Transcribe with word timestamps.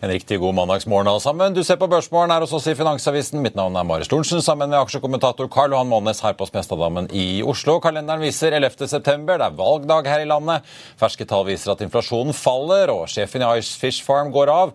En 0.00 0.10
riktig 0.10 0.38
god 0.40 0.54
mandagsmorgen 0.54 1.08
alle 1.08 1.20
sammen. 1.20 1.54
Du 1.54 1.62
ser 1.64 1.78
på 1.80 1.86
Børsmorgen 1.88 2.32
her 2.34 2.42
hos 2.44 2.52
oss 2.52 2.66
i 2.68 2.74
Finansavisen. 2.76 3.40
Mitt 3.40 3.54
navn 3.56 3.76
er 3.78 3.86
Marius 3.88 4.10
Thorensen, 4.10 4.42
sammen 4.42 4.68
med 4.68 4.80
aksjekommentator 4.80 5.48
Karl 5.48 5.72
Johan 5.72 5.88
Månes 5.88 6.20
her 6.24 6.34
på 6.36 6.48
Smestadammen 6.48 7.06
i 7.14 7.42
Oslo. 7.46 7.78
Kalenderen 7.80 8.20
viser 8.20 8.52
11. 8.52 8.88
september. 8.90 9.38
Det 9.40 9.46
er 9.46 9.56
valgdag 9.56 10.10
her 10.10 10.24
i 10.24 10.28
landet. 10.28 10.66
Ferske 11.00 11.24
tall 11.30 11.46
viser 11.48 11.72
at 11.72 11.84
inflasjonen 11.86 12.36
faller, 12.36 12.92
og 12.92 13.06
sjefen 13.08 13.46
i 13.46 13.52
Ice 13.62 13.78
Fish 13.80 14.04
Farm 14.04 14.32
går 14.34 14.52
av. 14.52 14.74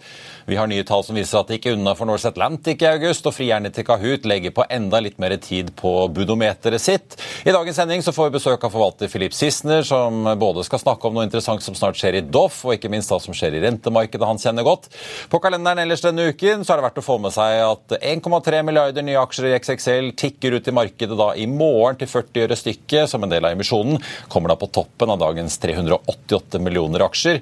Vi 0.49 0.57
har 0.57 0.71
nye 0.71 0.85
tall 0.87 1.03
som 1.05 1.19
viser 1.19 1.41
at 1.41 1.51
det 1.51 1.59
gikk 1.59 1.75
unna 1.75 1.93
for 1.99 2.09
Norse 2.09 2.31
Atlantic 2.31 2.81
i 2.81 2.89
august, 2.89 3.27
og 3.29 3.35
frierne 3.35 3.69
til 3.75 3.85
Kahoot 3.85 4.25
legger 4.25 4.55
på 4.55 4.65
enda 4.71 5.03
litt 5.03 5.19
mer 5.21 5.35
tid 5.37 5.75
på 5.77 5.93
budometeret 6.15 6.81
sitt. 6.81 7.19
I 7.45 7.53
dagens 7.53 7.77
sending 7.77 8.01
så 8.05 8.15
får 8.15 8.31
vi 8.31 8.37
besøk 8.39 8.65
av 8.65 8.73
forvalter 8.73 9.11
Philip 9.11 9.35
Sissener, 9.37 9.85
som 9.85 10.25
både 10.41 10.65
skal 10.65 10.81
snakke 10.81 11.05
om 11.05 11.19
noe 11.19 11.27
interessant 11.27 11.61
som 11.61 11.77
snart 11.77 11.99
skjer 11.99 12.17
i 12.17 12.25
Doff, 12.25 12.63
og 12.65 12.79
ikke 12.79 12.89
minst 12.89 13.13
hva 13.13 13.21
som 13.21 13.37
skjer 13.37 13.59
i 13.59 13.63
rentemarkedet 13.67 14.25
han 14.25 14.41
kjenner 14.41 14.65
godt. 14.65 14.89
På 15.29 15.41
kalenderen 15.43 15.83
ellers 15.83 16.03
denne 16.03 16.29
uken 16.31 16.63
så 16.65 16.73
er 16.73 16.79
det 16.79 16.87
verdt 16.87 17.01
å 17.01 17.05
få 17.05 17.17
med 17.21 17.33
seg 17.35 17.59
at 17.65 17.95
1,3 17.99 18.61
milliarder 18.67 19.05
nye 19.05 19.19
aksjer 19.21 19.49
i 19.49 19.55
XXL 19.57 20.11
tikker 20.19 20.57
ut 20.57 20.69
i 20.69 20.75
markedet 20.75 21.17
da 21.19 21.31
i 21.35 21.47
morgen 21.49 21.99
til 21.99 22.09
40 22.11 22.45
øre 22.45 22.57
stykket 22.59 23.11
som 23.11 23.23
en 23.25 23.31
del 23.31 23.45
av 23.45 23.55
emisjonen. 23.55 23.99
Kommer 24.31 24.53
da 24.53 24.57
på 24.59 24.69
toppen 24.73 25.13
av 25.13 25.21
dagens 25.21 25.57
388 25.61 26.61
millioner 26.63 27.05
aksjer. 27.05 27.41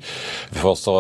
Vi 0.52 0.62
får 0.62 0.74
også 0.74 0.96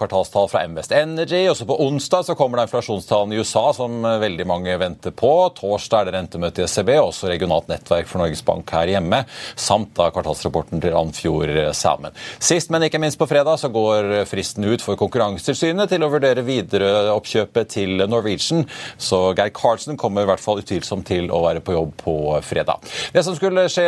kvartalstall 0.00 0.50
fra 0.52 0.64
Invest 0.66 0.94
Energy. 0.96 1.44
Også 1.50 1.66
på 1.68 1.78
onsdag 1.84 2.26
så 2.28 2.36
kommer 2.38 2.60
det 2.60 2.68
inflasjonstallene 2.68 3.36
i 3.36 3.42
USA 3.42 3.64
som 3.76 4.02
veldig 4.02 4.46
mange 4.48 4.76
venter 4.80 5.14
på. 5.16 5.32
Torsdag 5.58 6.02
er 6.02 6.10
det 6.10 6.16
rentemøte 6.18 6.62
i 6.62 6.66
ECB, 6.66 6.94
også 7.00 7.30
regionalt 7.30 7.70
nettverk 7.70 8.10
for 8.10 8.22
Norges 8.22 8.44
Bank 8.46 8.70
her 8.74 8.90
hjemme. 8.94 9.22
Samt 9.58 9.94
da 9.98 10.10
kvartalsrapporten 10.14 10.82
til 10.82 10.96
Andfjord 10.98 11.54
Salmon. 11.76 12.16
Sist, 12.42 12.70
men 12.72 12.86
ikke 12.86 13.00
minst 13.02 13.20
på 13.20 13.28
fredag, 13.30 13.58
så 13.60 13.70
går 13.72 14.24
fristen 14.30 14.66
ut 14.68 14.84
for 14.84 14.98
Konkurransetilsynet 15.00 15.90
til 15.92 16.04
å 16.04 16.11
vurdere 16.12 16.44
videre 16.46 16.90
oppkjøpet 17.14 17.72
til 17.76 18.02
Norwegian. 18.08 18.64
Så 19.00 19.32
Geir 19.38 19.52
Karlsen 19.54 19.98
kommer 20.00 20.24
i 20.24 20.30
hvert 20.30 20.42
fall 20.42 20.62
utvilsomt 20.62 21.06
til 21.08 21.30
å 21.32 21.42
være 21.44 21.62
på 21.64 21.76
jobb 21.76 21.94
på 22.02 22.16
fredag. 22.46 22.82
Det 23.14 23.24
som 23.26 23.36
skulle 23.38 23.66
skje 23.72 23.86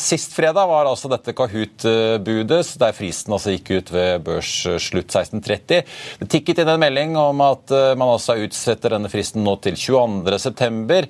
sist 0.00 0.34
fredag, 0.36 0.68
var 0.70 0.88
altså 0.88 1.10
dette 1.12 1.34
Kahoot-budet, 1.36 2.62
der 2.80 2.96
fristen 2.96 3.34
altså 3.36 3.54
gikk 3.54 3.72
ut 3.74 3.92
ved 3.94 4.24
børsslutt 4.26 5.12
16.30. 5.12 5.82
Det 6.20 6.30
tikket 6.30 6.62
inn 6.62 6.72
en 6.74 6.82
melding 6.82 7.18
om 7.20 7.42
at 7.44 7.74
man 7.98 8.14
altså 8.14 8.38
utsetter 8.44 8.96
denne 8.96 9.10
fristen 9.12 9.44
nå 9.44 9.58
til 9.64 9.78
22.9, 9.78 11.04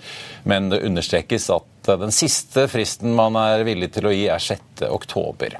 men 0.50 0.72
det 0.72 0.84
understrekes 0.86 1.50
at 1.54 1.73
den 1.86 2.12
siste 2.14 2.66
fristen 2.70 3.14
man 3.16 3.36
er 3.40 3.64
villig 3.66 3.90
til 3.94 4.08
å 4.08 4.12
gi, 4.14 4.26
er 4.32 4.42
6. 4.42 4.84
oktober. 4.88 5.58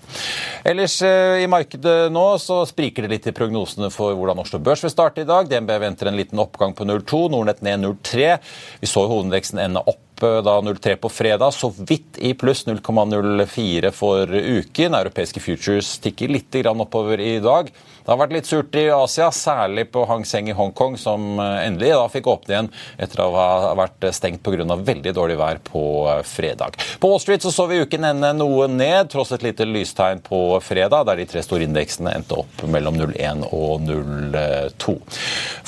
Ellers 0.67 0.97
i 1.05 1.47
markedet 1.51 2.13
nå 2.13 2.25
så 2.43 2.63
spriker 2.69 3.05
det 3.05 3.13
litt 3.13 3.29
i 3.31 3.37
prognosene 3.37 3.91
for 3.95 4.17
hvordan 4.19 4.41
Oslo 4.43 4.61
Børs 4.65 4.85
vil 4.85 4.93
starte 4.93 5.25
i 5.25 5.29
dag. 5.29 5.49
DNB 5.51 5.75
venter 5.83 6.11
en 6.11 6.19
liten 6.19 6.41
oppgang 6.43 6.75
på 6.77 6.87
0,2, 6.89 7.27
Nordnett 7.33 7.63
ned 7.65 7.85
0,3. 7.85 8.37
Vi 8.81 8.91
så 8.91 9.07
hovedveksten 9.11 9.63
ende 9.63 9.85
opp 9.85 10.03
da 10.21 10.61
0,3 10.61 10.97
på 10.97 11.09
fredag, 11.09 11.51
så 11.53 11.73
vidt 11.75 12.19
i 12.19 12.35
pluss 12.39 12.65
0,04 12.67 13.91
for 13.91 14.31
uken. 14.31 14.95
Europeiske 14.95 15.43
futures 15.43 15.99
tikker 16.05 16.33
litt 16.33 16.55
oppover 16.65 17.21
i 17.21 17.41
dag. 17.43 17.71
Det 18.05 18.13
har 18.13 18.19
vært 18.21 18.35
litt 18.37 18.49
surt 18.49 18.75
i 18.77 18.83
Asia, 18.93 19.31
særlig 19.33 19.87
på 19.89 20.03
Hang 20.05 20.27
Seng 20.29 20.51
i 20.53 20.55
Hongkong, 20.57 20.99
som 21.01 21.39
endelig 21.41 21.95
da 21.97 22.03
fikk 22.13 22.27
åpne 22.29 22.53
igjen 22.53 22.67
etter 23.01 23.23
å 23.25 23.31
ha 23.33 23.71
vært 23.81 24.05
stengt 24.13 24.43
pga. 24.45 24.77
veldig 24.77 25.15
dårlig 25.17 25.39
vær 25.41 25.61
på 25.65 25.85
fredag. 26.29 26.77
På 27.01 27.09
Wall 27.09 27.23
Street 27.23 27.41
så, 27.41 27.49
så 27.51 27.65
vi 27.71 27.81
uken 27.81 28.05
ende 28.05 28.35
noe 28.37 28.67
ned, 28.69 29.09
tross 29.09 29.33
et 29.33 29.47
lite 29.47 29.65
lystegn 29.65 30.21
på 30.27 30.61
fredag, 30.61 31.07
der 31.09 31.17
de 31.17 31.27
tre 31.31 31.41
store 31.47 31.65
indeksene 31.65 32.13
endte 32.19 32.37
opp 32.43 32.67
mellom 32.69 32.99
0,1 33.01 33.47
og 33.49 33.89
0,2. 33.89 34.97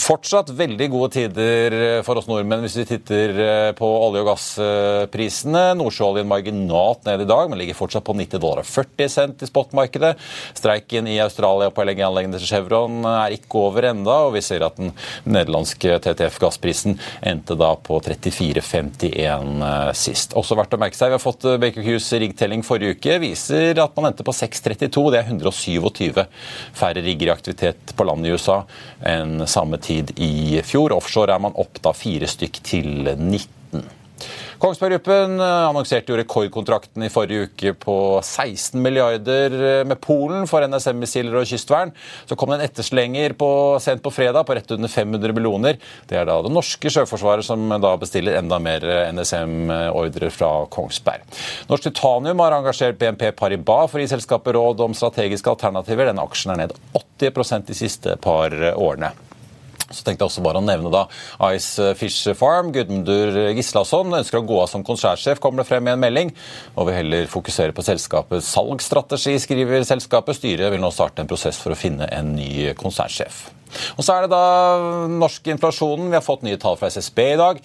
Fortsatt 0.05 0.53
veldig 0.61 0.91
gode 0.93 1.11
tider 1.17 1.79
for 2.05 2.21
oss 2.21 2.29
nordmenn 2.29 2.67
hvis 2.67 2.77
vi 2.83 2.87
titter 2.93 3.73
på 3.81 3.91
olje- 4.03 4.27
og 4.27 4.31
gassprisene. 4.35 5.65
Nordsjøoljen 5.81 6.29
marginalt 6.29 7.09
ned 7.09 7.25
i 7.25 7.31
dag, 7.33 7.49
men 7.49 7.63
ligger 7.65 7.81
fortsatt 7.81 8.05
på 8.05 8.19
90 8.21 8.45
dollar 8.45 8.61
og 8.61 8.69
40 8.69 9.13
cent 9.17 9.41
i 9.41 9.49
spotmarkedet. 9.49 10.13
Streiken 10.61 11.09
i 11.09 11.17
Australia 11.25 11.73
på 11.73 11.87
LNG-anleggene 12.27 12.47
Chevron 12.47 13.05
er 13.07 13.35
ikke 13.37 13.61
over 13.61 13.87
enda, 13.91 14.17
og 14.27 14.35
vi 14.35 14.43
ser 14.45 14.65
at 14.67 14.77
den 14.79 14.93
nederlandske 15.25 15.99
TTF-gassprisen 16.03 16.99
endte 17.27 17.57
da 17.59 17.73
på 17.77 17.99
34,51 18.05 19.95
sist. 19.97 20.35
Også 20.37 20.57
verdt 20.59 20.75
å 20.75 20.81
merke 20.81 20.97
seg, 20.97 21.11
Vi 21.11 21.19
har 21.19 21.23
fått 21.23 21.47
Baker 21.61 21.85
Hughes 21.85 22.11
riggtelling 22.13 22.65
forrige 22.67 22.97
uke. 22.97 23.19
Viser 23.23 23.79
at 23.83 23.97
man 23.97 24.11
endte 24.11 24.27
på 24.27 24.35
6,32. 24.35 25.11
Det 25.13 25.21
er 25.21 25.31
127 25.31 26.25
færre 26.77 27.03
rigger 27.05 27.31
i 27.31 27.35
aktivitet 27.35 27.95
på 27.97 28.07
land 28.07 28.27
i 28.27 28.35
USA 28.35 28.63
enn 29.07 29.47
samme 29.47 29.79
tid 29.79 30.15
i 30.17 30.61
fjor. 30.67 30.95
Offshore 30.97 31.37
er 31.37 31.43
man 31.43 31.57
opp 31.57 31.81
da 31.85 31.95
fire 31.97 32.29
stykk 32.31 32.63
til 32.67 32.91
19. 33.17 33.56
Kongsberg 34.57 34.95
Gruppen 34.95 35.41
annonserte 35.41 36.13
jo 36.13 36.17
rekordkontrakten 36.17 37.05
i 37.05 37.11
forrige 37.13 37.51
uke 37.51 37.73
på 37.77 37.97
16 38.23 38.81
milliarder 38.81 39.85
med 39.85 40.01
Polen 40.01 40.47
for 40.49 40.65
NSM-missiler 40.65 41.37
og 41.37 41.45
kystvern. 41.51 41.93
Så 42.25 42.39
kom 42.41 42.53
det 42.53 42.59
en 42.61 42.65
etterslenger 42.65 43.35
på, 43.37 43.51
sent 43.85 44.01
på 44.05 44.15
fredag 44.17 44.47
på 44.49 44.57
rett 44.57 44.73
under 44.73 44.89
500 44.89 45.37
millioner. 45.37 45.77
Det 46.09 46.17
er 46.17 46.25
da 46.29 46.39
det 46.41 46.55
norske 46.57 46.89
sjøforsvaret 46.93 47.45
som 47.45 47.69
da 47.85 47.93
bestiller 48.01 48.41
enda 48.41 48.57
mer 48.63 48.87
NSM-ordrer 49.13 50.33
fra 50.33 50.51
Kongsberg. 50.73 51.29
Norsk 51.69 51.91
Titanium 51.91 52.41
har 52.41 52.57
engasjert 52.57 52.97
BNP 53.03 53.29
Paribas 53.37 53.93
for 53.93 54.01
å 54.01 54.07
gi 54.07 54.15
selskapet 54.15 54.57
råd 54.57 54.87
om 54.89 54.97
strategiske 54.97 55.53
alternativer. 55.53 56.09
Denne 56.09 56.25
aksjen 56.25 56.57
er 56.57 56.65
ned 56.65 56.77
80% 56.97 57.69
de 57.69 57.77
siste 57.85 58.17
par 58.25 58.57
årene. 58.73 59.13
Så 59.91 60.03
tenkte 60.03 60.25
jeg 60.25 60.31
også 60.31 60.45
bare 60.45 60.61
å 60.63 60.67
nevne 60.67 60.91
da 60.93 61.05
Ice 61.55 61.93
Fish 61.99 62.33
Farm. 62.39 62.73
Gudmundur 62.75 63.37
Gislason 63.57 64.15
ønsker 64.19 64.41
å 64.41 64.47
gå 64.47 64.61
av 64.63 64.71
som 64.73 64.85
konsernsjef, 64.87 65.41
kommer 65.43 65.63
det 65.63 65.71
frem 65.71 65.87
i 65.87 65.95
en 65.95 66.03
melding. 66.03 66.33
Og 66.75 66.89
vil 66.89 66.99
heller 66.99 67.31
fokusere 67.31 67.77
på 67.77 67.85
selskapets 67.87 68.51
salgsstrategi, 68.57 69.37
skriver 69.43 69.87
selskapet. 69.87 70.41
Styret 70.41 70.75
vil 70.75 70.83
nå 70.83 70.91
starte 70.95 71.23
en 71.23 71.31
prosess 71.31 71.61
for 71.63 71.75
å 71.75 71.79
finne 71.79 72.09
en 72.13 72.35
ny 72.37 72.73
konsernsjef. 72.79 73.47
Og 73.97 74.05
så 74.05 74.17
er 74.17 74.25
det 74.25 74.33
da 74.33 75.09
norsk 75.11 75.49
inflasjonen. 75.53 76.09
Vi 76.11 76.19
har 76.19 76.25
fått 76.25 76.45
nye 76.47 76.59
tall 76.61 76.79
fra 76.81 76.91
SSB 76.93 77.21
i 77.33 77.39
dag. 77.41 77.61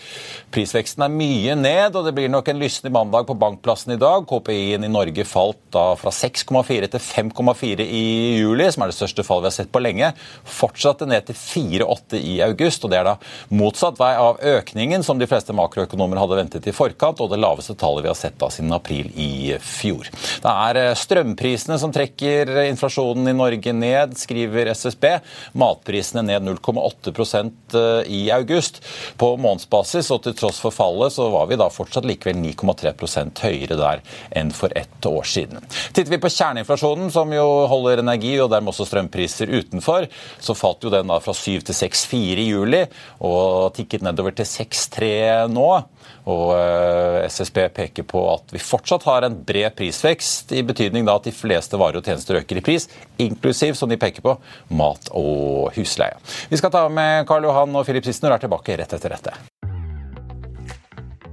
Prisveksten 0.51 1.05
er 1.05 1.13
mye 1.13 1.55
ned, 1.59 1.95
og 1.95 2.07
det 2.07 2.13
blir 2.17 2.31
nok 2.31 2.49
en 2.51 2.59
lystig 2.61 2.91
mandag 2.93 3.27
på 3.29 3.37
Bankplassen 3.39 3.95
i 3.95 3.99
dag. 4.01 4.25
KPI-en 4.29 4.87
i 4.87 4.91
Norge 4.91 5.25
falt 5.27 5.59
da 5.73 5.91
fra 5.99 6.11
6,4 6.13 6.89
til 6.91 7.03
5,4 7.03 7.85
i 7.85 8.03
juli, 8.41 8.67
som 8.73 8.83
er 8.83 8.91
det 8.91 8.97
største 8.97 9.25
fallet 9.27 9.47
vi 9.47 9.51
har 9.51 9.57
sett 9.59 9.71
på 9.73 9.81
lenge. 9.83 10.11
Fortsatte 10.59 11.07
ned 11.09 11.29
til 11.29 11.37
4,8 11.39 12.19
i 12.19 12.35
august, 12.45 12.83
og 12.85 12.93
det 12.93 12.99
er 12.99 13.09
da 13.11 13.15
motsatt 13.55 13.99
vei 14.01 14.11
av 14.19 14.41
økningen 14.51 15.05
som 15.05 15.19
de 15.21 15.29
fleste 15.29 15.55
makroøkonomer 15.55 16.19
hadde 16.21 16.39
ventet 16.41 16.67
i 16.67 16.75
forkant, 16.75 17.23
og 17.23 17.31
det 17.31 17.39
laveste 17.41 17.77
tallet 17.79 18.05
vi 18.05 18.11
har 18.11 18.19
sett 18.19 18.37
da 18.41 18.51
siden 18.51 18.75
april 18.75 19.11
i 19.15 19.55
fjor. 19.63 20.09
Det 20.43 20.51
er 20.67 20.93
strømprisene 20.99 21.79
som 21.81 21.93
trekker 21.95 22.51
inflasjonen 22.67 23.31
i 23.31 23.37
Norge 23.37 23.73
ned, 23.75 24.17
skriver 24.19 24.73
SSB. 24.75 25.07
Matprisene 25.57 25.90
strømprisene 25.91 26.23
ned 26.23 26.45
0,8% 26.47 28.05
i 28.07 28.31
august 28.31 28.81
på 29.17 29.35
månedsbasis, 29.37 30.11
og 30.11 30.23
til 30.23 30.35
tross 30.37 30.59
for 30.61 30.71
fallet 30.71 31.13
så 31.13 31.27
var 31.31 31.47
vi 31.49 31.57
da 31.59 31.69
fortsatt 31.69 32.07
likevel 32.07 32.39
9,3% 32.39 33.43
høyere 33.43 33.77
der 33.79 34.01
enn 34.31 34.51
for 34.51 34.71
ett 34.75 35.05
år 35.05 35.23
siden. 35.27 35.61
Titter 35.91 36.11
vi 36.11 36.21
på 36.21 36.31
kjerneinflasjonen, 36.31 37.11
som 37.11 37.31
jo 37.33 37.67
holder 37.67 38.01
energi 38.03 38.37
og 38.39 38.51
dermed 38.51 38.71
også 38.71 38.87
strømpriser 38.87 39.51
utenfor, 39.51 40.07
så 40.39 40.55
falt 40.57 40.83
jo 40.83 40.93
den 40.93 41.11
da 41.11 41.19
fra 41.21 41.35
7 41.35 41.61
til 41.67 41.75
6,4 41.75 42.39
i 42.41 42.49
juli 42.51 42.85
og 43.19 43.73
tikket 43.75 44.05
nedover 44.05 44.35
til 44.35 44.47
6,3 44.47 45.47
nå. 45.51 45.71
Og 46.29 46.51
eh, 46.55 47.25
SSB 47.25 47.63
peker 47.73 48.05
på 48.07 48.21
at 48.33 48.53
vi 48.53 48.61
fortsatt 48.61 49.05
har 49.09 49.25
en 49.25 49.37
bred 49.47 49.73
prisvekst, 49.77 50.53
i 50.53 50.65
betydning 50.65 51.07
da 51.07 51.17
at 51.17 51.29
de 51.29 51.35
fleste 51.35 51.79
varer 51.81 52.01
og 52.01 52.05
tjenester 52.05 52.41
øker 52.41 52.61
i 52.61 52.65
pris, 52.65 52.89
inklusiv, 53.21 53.73
som 53.79 53.89
de 53.89 53.99
peker 54.01 54.25
på, 54.25 54.35
mat 54.77 55.09
og 55.17 55.71
husleie. 55.77 56.19
Vi 56.51 56.61
skal 56.61 56.73
ta 56.73 56.85
med 56.91 57.25
Karl 57.29 57.49
Johan 57.49 57.75
og 57.75 57.87
Philip 57.87 58.05
Sissener 58.05 58.37
er 58.37 58.45
tilbake 58.45 58.77
rett 58.77 58.99
etter 58.99 59.17
dette. 59.17 59.50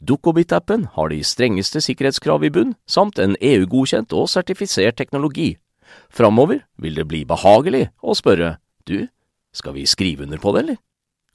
Dukkobit-appen 0.00 0.88
har 0.96 1.10
de 1.12 1.22
strengeste 1.24 1.82
sikkerhetskrav 1.84 2.44
i 2.44 2.50
bunn, 2.50 2.74
samt 2.88 3.18
en 3.22 3.36
EU-godkjent 3.40 4.12
og 4.16 4.28
sertifisert 4.32 4.98
teknologi. 5.00 5.54
Framover 6.10 6.64
vil 6.78 6.98
det 6.98 7.08
bli 7.10 7.24
behagelig 7.28 7.88
å 8.02 8.14
spørre 8.18 8.58
du, 8.86 9.08
skal 9.54 9.74
vi 9.74 9.86
skrive 9.86 10.26
under 10.26 10.38
på 10.38 10.54
det, 10.54 10.62
eller? 10.64 10.78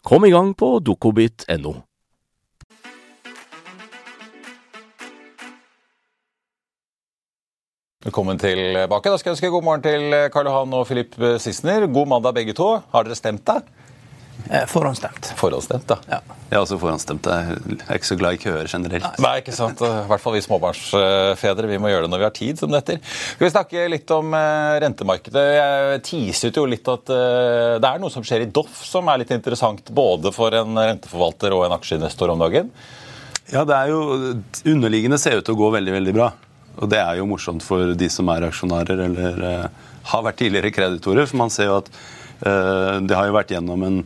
Kom 0.06 0.26
i 0.26 0.32
gang 0.32 0.54
på 0.56 0.78
dukkobit.no. 0.86 1.76
Velkommen 8.06 8.38
tilbake. 8.38 9.10
Da 9.10 9.18
skal 9.18 9.32
jeg 9.32 9.34
ønske 9.34 9.50
god 9.50 9.64
morgen 9.66 9.82
til 9.82 10.14
Karl 10.30 10.46
Johan 10.46 10.76
og 10.78 10.84
Filip 10.86 11.16
Sissener. 11.42 11.88
God 11.90 12.12
mandag 12.12 12.36
begge 12.38 12.54
to. 12.54 12.68
Har 12.94 13.08
dere 13.08 13.18
stemt, 13.18 13.42
da? 13.48 13.64
Eh, 14.50 14.66
Forhåndsstemt. 14.70 15.32
Forhåndsstemt, 15.40 15.88
da. 15.90 15.98
Ja. 16.10 16.20
Jeg 16.46 16.60
er 16.60 16.62
også 16.62 16.78
forhåndsstemt. 16.78 17.26
Jeg 17.26 17.80
er 17.88 17.98
ikke 17.98 18.08
så 18.08 18.18
glad 18.20 18.36
i 18.38 18.40
køer 18.44 18.68
generelt. 18.70 19.18
Nei, 19.24 19.32
ikke 19.42 19.54
sant. 19.56 19.80
I 19.82 20.04
hvert 20.12 20.22
fall 20.22 20.36
vi 20.36 20.42
småbarnsfedre. 20.46 21.70
Vi 21.72 21.80
må 21.82 21.90
gjøre 21.90 22.06
det 22.06 22.12
når 22.14 22.22
vi 22.22 22.28
har 22.28 22.36
tid, 22.36 22.60
som 22.62 22.70
det 22.70 22.84
heter. 22.84 23.00
Skal 23.08 23.48
vi 23.48 23.52
snakke 23.54 23.86
litt 23.90 24.12
om 24.14 24.36
eh, 24.38 24.76
rentemarkedet? 24.84 25.46
Jeg 25.58 26.04
teaset 26.06 26.60
jo 26.62 26.68
litt 26.70 26.86
at 26.92 27.10
eh, 27.16 27.78
det 27.82 27.90
er 27.90 28.04
noe 28.04 28.14
som 28.14 28.26
skjer 28.26 28.46
i 28.46 28.50
Doff 28.54 28.84
som 28.86 29.10
er 29.10 29.24
litt 29.24 29.34
interessant 29.34 29.90
både 29.98 30.30
for 30.36 30.54
en 30.60 30.78
renteforvalter 30.78 31.56
og 31.58 31.66
en 31.66 31.76
aksjeinvestor 31.80 32.34
om 32.36 32.44
dagen. 32.46 32.70
Ja, 33.50 33.64
det 33.66 33.78
er 33.78 33.94
jo 33.94 34.04
Underliggende 34.66 35.18
ser 35.22 35.40
ut 35.40 35.48
til 35.48 35.58
å 35.58 35.62
gå 35.64 35.72
veldig, 35.74 35.96
veldig 35.98 36.14
bra. 36.18 36.30
Og 36.78 36.92
det 36.92 37.00
er 37.02 37.18
jo 37.18 37.26
morsomt 37.30 37.66
for 37.66 37.96
de 37.98 38.12
som 38.12 38.30
er 38.34 38.46
aksjonærer 38.52 39.02
eller 39.08 39.42
har 40.12 40.24
vært 40.26 40.40
tidligere 40.44 40.74
kreditorer. 40.76 41.26
For 41.30 41.40
man 41.42 41.54
ser 41.54 41.72
jo 41.72 41.80
at 41.80 41.90
det 42.46 43.16
har 43.16 43.30
jo 43.30 43.36
vært 43.38 43.54
gjennom 43.56 43.86
en 43.88 44.00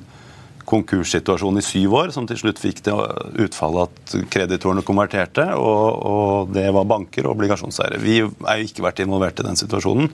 konkurssituasjon 0.70 1.58
i 1.58 1.64
syv 1.66 1.96
år, 1.98 2.12
som 2.14 2.28
til 2.30 2.38
slutt 2.38 2.62
fikk 2.62 2.84
det 2.86 2.94
utfallet 3.42 3.90
at 3.90 4.16
kreditorene 4.34 4.84
konverterte, 4.86 5.46
og, 5.58 5.86
og, 6.06 6.54
det 6.54 6.68
var 6.76 6.88
banker 6.90 7.26
og 7.26 7.36
obligasjonseiere. 7.38 8.02
Vi 8.04 8.20
er 8.22 8.62
jo 8.62 8.70
ikke 8.70 8.86
vært 8.86 9.02
involvert 9.04 9.42
i 9.42 9.48
den 9.48 9.60
situasjonen, 9.60 10.12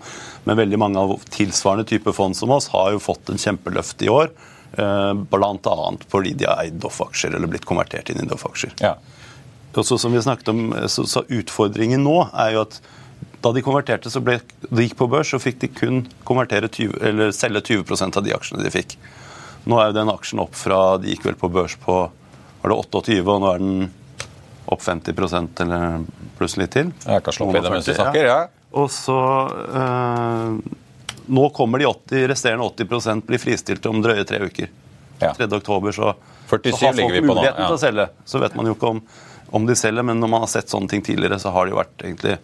men 0.47 0.59
veldig 0.61 0.79
mange 0.81 1.01
av 1.01 1.15
tilsvarende 1.33 1.87
type 1.89 2.13
fond 2.15 2.37
som 2.37 2.53
oss 2.55 2.69
har 2.73 2.93
jo 2.95 3.03
fått 3.03 3.33
en 3.33 3.41
kjempeløft 3.41 4.05
i 4.05 4.11
år. 4.11 4.31
Eh, 4.79 5.11
Bl.a. 5.31 5.75
fordi 6.11 6.35
de 6.39 6.47
har 6.47 6.63
eid 6.63 6.79
Doff-aksjer 6.83 7.35
eller 7.35 7.51
blitt 7.51 7.67
konvertert 7.67 8.11
inn 8.11 8.23
i 8.23 8.29
Doff-aksjer. 8.29 8.77
Ja. 8.83 8.95
Som 9.75 10.13
vi 10.15 10.23
snakket 10.23 10.53
om, 10.53 10.69
så, 10.87 11.03
så 11.03 11.25
Utfordringen 11.27 12.05
nå 12.05 12.21
er 12.31 12.55
jo 12.55 12.63
at 12.63 12.79
da 13.43 13.51
de 13.53 13.61
konverterte, 13.61 14.09
så 14.09 14.21
ble, 14.23 14.39
de 14.65 14.87
gikk 14.87 14.95
på 14.97 15.07
børs, 15.11 15.29
så 15.33 15.39
fikk 15.41 15.59
de 15.61 15.69
kun 15.69 15.99
20, 16.25 16.95
eller 17.05 17.35
selge 17.35 17.61
20% 17.75 18.17
av 18.17 18.25
de 18.25 18.33
aksjene 18.33 18.63
de 18.63 18.71
fikk. 18.73 18.95
Nå 19.65 19.79
er 19.81 19.89
jo 19.89 19.97
den 19.97 20.11
aksjen 20.13 20.41
opp 20.43 20.53
fra 20.57 20.97
De 21.01 21.09
gikk 21.09 21.25
vel 21.25 21.37
på 21.39 21.49
børs 21.49 21.73
på 21.81 21.97
var 22.65 22.71
det 22.71 22.77
28, 22.81 23.21
og 23.29 23.41
nå 23.43 23.49
er 23.51 23.61
den 23.61 23.89
opp 24.73 24.81
50% 24.81 25.61
eller 25.61 26.05
pluss 26.39 26.55
litt 26.57 26.73
til. 26.73 26.89
Jeg 27.05 27.21
kan 27.25 27.35
slå 27.35 27.49
opp 27.49 27.59
i 27.59 27.61
det 27.61 27.73
mens 27.73 27.85
du 27.85 27.93
snakker, 27.93 28.25
ja. 28.25 28.39
Og 28.75 28.89
så 28.91 29.19
øh, 29.79 30.57
Nå 31.25 31.43
kommer 31.55 31.79
de 31.81 31.87
80, 31.87 32.25
resterende 32.29 32.65
80% 32.65 33.23
blir 33.25 33.41
fristilt 33.41 33.85
om 33.89 34.01
drøye 34.03 34.25
tre 34.27 34.41
uker. 34.45 34.73
Ja. 35.21 35.31
3. 35.37 35.47
oktober 35.57 35.93
så, 35.95 36.11
så 36.49 36.57
har 36.57 36.97
ligger 36.97 36.97
folk 36.97 37.13
vi 37.13 37.21
på 37.21 37.29
nå, 37.29 37.37
muligheten 37.37 37.63
ja. 37.63 37.69
til 37.69 37.77
å 37.77 37.81
selge. 37.81 38.07
Så 38.25 38.41
vet 38.41 38.57
man 38.57 38.69
jo 38.69 38.75
ikke 38.75 38.91
om, 38.95 38.99
om 39.57 39.69
de 39.69 39.77
selger, 39.79 40.05
men 40.05 40.19
når 40.21 40.33
man 40.33 40.43
har 40.43 40.51
sett 40.51 40.73
sånne 40.73 40.91
ting 40.91 41.05
tidligere, 41.05 41.39
så 41.41 41.53
har 41.55 41.69
de 41.69 41.77
vært 41.77 42.03
egentlig 42.03 42.35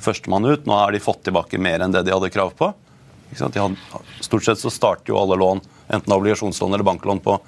førstemann 0.00 0.46
ut. 0.46 0.64
Nå 0.68 0.78
har 0.78 0.94
de 0.94 1.02
fått 1.04 1.24
tilbake 1.26 1.60
mer 1.60 1.84
enn 1.84 1.92
det 1.92 2.04
de 2.06 2.14
hadde 2.14 2.32
krav 2.32 2.54
på. 2.56 2.70
Ikke 3.28 3.42
sant? 3.42 3.56
De 3.56 3.64
hadde, 3.64 4.04
stort 4.24 4.46
sett 4.46 4.62
så 4.62 4.72
starter 4.72 5.12
jo 5.12 5.20
alle 5.20 5.36
lån, 5.40 5.60
enten 5.90 6.12
obligasjonslån 6.12 6.74
eller 6.74 6.84
banklån, 6.84 7.20
på 7.20 7.40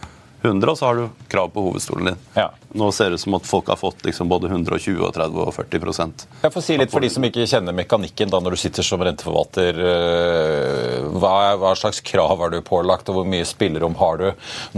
100, 0.43 0.71
og 0.73 0.79
så 0.79 0.89
har 0.89 0.99
du 0.99 1.25
krav 1.31 1.51
på 1.55 1.63
hovedstolen 1.69 2.13
din. 2.13 2.21
Ja. 2.37 2.49
Nå 2.75 2.89
ser 2.97 3.11
det 3.13 3.19
ut 3.21 3.25
som 3.27 3.35
at 3.37 3.45
folk 3.47 3.69
har 3.69 3.77
fått 3.77 4.01
liksom 4.07 4.31
både 4.31 4.49
120 4.49 5.03
og 5.05 5.13
30 5.13 5.43
og 5.43 5.51
40% 5.53 6.23
Jeg 6.41 6.53
får 6.55 6.65
si 6.65 6.77
litt 6.81 6.93
for 6.93 7.05
de 7.05 7.11
som 7.13 7.25
ikke 7.27 7.45
kjenner 7.45 7.75
mekanikken 7.77 8.31
da 8.33 8.41
når 8.41 8.57
du 8.57 8.61
sitter 8.63 8.87
som 8.87 9.03
renteforvalter. 9.05 9.77
øh, 9.77 11.11
Hva, 11.21 11.33
hva 11.61 11.75
slags 11.77 12.01
krav 12.01 12.41
er 12.47 12.55
du 12.55 12.63
pålagt, 12.65 13.11
og 13.13 13.19
hvor 13.19 13.29
mye 13.29 13.45
spillerom 13.45 13.97
har 14.01 14.23
du 14.23 14.25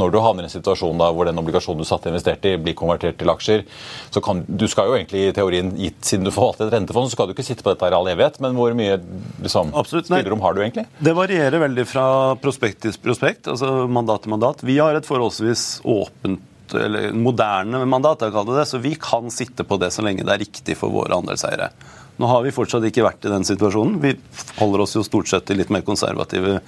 når 0.00 0.11
du 0.11 0.18
havner 0.25 0.42
i 0.44 0.49
en 0.49 0.54
situasjon 0.56 0.99
da 0.99 1.12
hvor 1.14 1.28
den 1.28 1.38
obligasjonen 1.38 1.85
du 1.85 1.87
satt 1.87 2.09
investert 2.11 2.44
i, 2.50 2.56
blir 2.59 2.75
konvertert 2.78 3.21
til 3.21 3.30
aksjer? 3.30 3.62
Så 4.11 4.23
kan, 4.25 4.42
du 4.49 4.66
skal 4.71 4.90
jo 4.90 4.99
egentlig 4.99 5.28
i 5.28 5.33
teorien, 5.37 5.71
gitt 5.78 6.02
siden 6.02 6.26
du 6.26 6.33
forvalter 6.35 6.66
et 6.66 6.75
rentefond, 6.75 7.06
så 7.09 7.14
skal 7.14 7.30
du 7.30 7.37
ikke 7.37 7.47
sitte 7.47 7.62
på 7.62 7.71
dette 7.71 7.87
her 7.87 7.94
i 7.94 7.99
all 8.00 8.11
evighet, 8.11 8.40
men 8.42 8.59
hvor 8.59 8.75
mye 8.75 8.99
liksom, 9.44 9.71
spillerom 9.87 10.42
har 10.42 10.59
du 10.59 10.64
egentlig? 10.64 10.88
Det 10.99 11.14
varierer 11.14 11.62
veldig 11.62 11.87
fra 11.88 12.06
prospekt 12.42 12.83
til 12.83 12.99
prospekt, 13.04 13.47
altså 13.54 13.87
mandat 13.87 14.26
til 14.26 14.35
mandat. 14.35 14.66
Vi 14.66 14.80
har 14.83 14.99
et 14.99 15.06
forholdsvis 15.06 15.53
åpent 15.84 16.50
eller 16.75 17.12
moderne 17.12 17.82
mandat, 17.87 18.25
jeg 18.25 18.32
kaller 18.34 18.58
det 18.58 18.64
så 18.70 18.80
vi 18.82 18.94
kan 19.00 19.28
sitte 19.30 19.66
på 19.68 19.76
det 19.78 19.92
så 19.94 20.02
lenge 20.02 20.25
det 20.25 20.32
er 20.32 20.42
riktig 20.42 20.76
for 20.80 20.90
våre 20.90 21.18
andelseiere. 21.18 21.68
Nå 22.16 22.30
har 22.30 22.44
vi 22.44 22.54
fortsatt 22.54 22.87
ikke 22.88 23.04
vært 23.04 23.26
i 23.26 23.32
den 23.32 23.46
situasjonen. 23.46 23.99
Vi 24.02 24.14
holder 24.61 24.84
oss 24.84 24.94
jo 24.96 25.02
stort 25.06 25.28
sett 25.30 25.46
til 25.49 25.58
litt 25.61 25.73
mer 25.75 25.84
konservative 25.87 26.61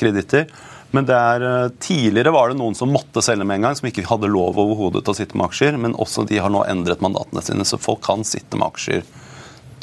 kreditter. 0.00 0.48
Men 0.94 1.08
er, 1.10 1.42
eh, 1.42 1.72
tidligere 1.78 2.32
var 2.32 2.48
det 2.48 2.58
noen 2.58 2.74
som 2.74 2.92
måtte 2.92 3.22
selge 3.22 3.44
med 3.44 3.56
en 3.56 3.68
gang, 3.68 3.76
som 3.76 3.88
ikke 3.88 4.06
hadde 4.06 4.30
lov 4.30 4.56
overhodet 4.56 5.04
til 5.04 5.12
å 5.12 5.16
sitte 5.16 5.36
med 5.36 5.48
aksjer. 5.50 5.78
Men 5.78 5.94
også 5.94 6.26
de 6.26 6.38
har 6.38 6.50
nå 6.50 6.64
endret 6.64 7.02
mandatene 7.02 7.42
sine, 7.42 7.64
så 7.64 7.78
folk 7.78 8.00
kan 8.00 8.24
sitte 8.24 8.56
med 8.56 8.68
aksjer 8.72 9.04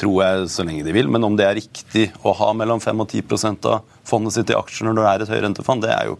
tror 0.02 0.24
jeg, 0.24 0.50
så 0.50 0.66
lenge 0.66 0.86
de 0.88 0.94
vil. 0.96 1.10
Men 1.12 1.24
om 1.28 1.36
det 1.38 1.46
er 1.46 1.60
riktig 1.60 2.08
å 2.26 2.34
ha 2.34 2.52
mellom 2.58 2.82
5 2.82 3.04
og 3.04 3.12
10 3.12 3.66
av 3.70 3.84
fondet 4.08 4.34
sitt 4.34 4.50
i 4.50 4.58
aksjer 4.58 4.88
når 4.88 4.98
det 4.98 5.10
er 5.10 5.26
et 5.26 5.34
høyrentefond, 5.36 5.86
det 5.86 5.94
er 5.94 6.10
jo 6.10 6.18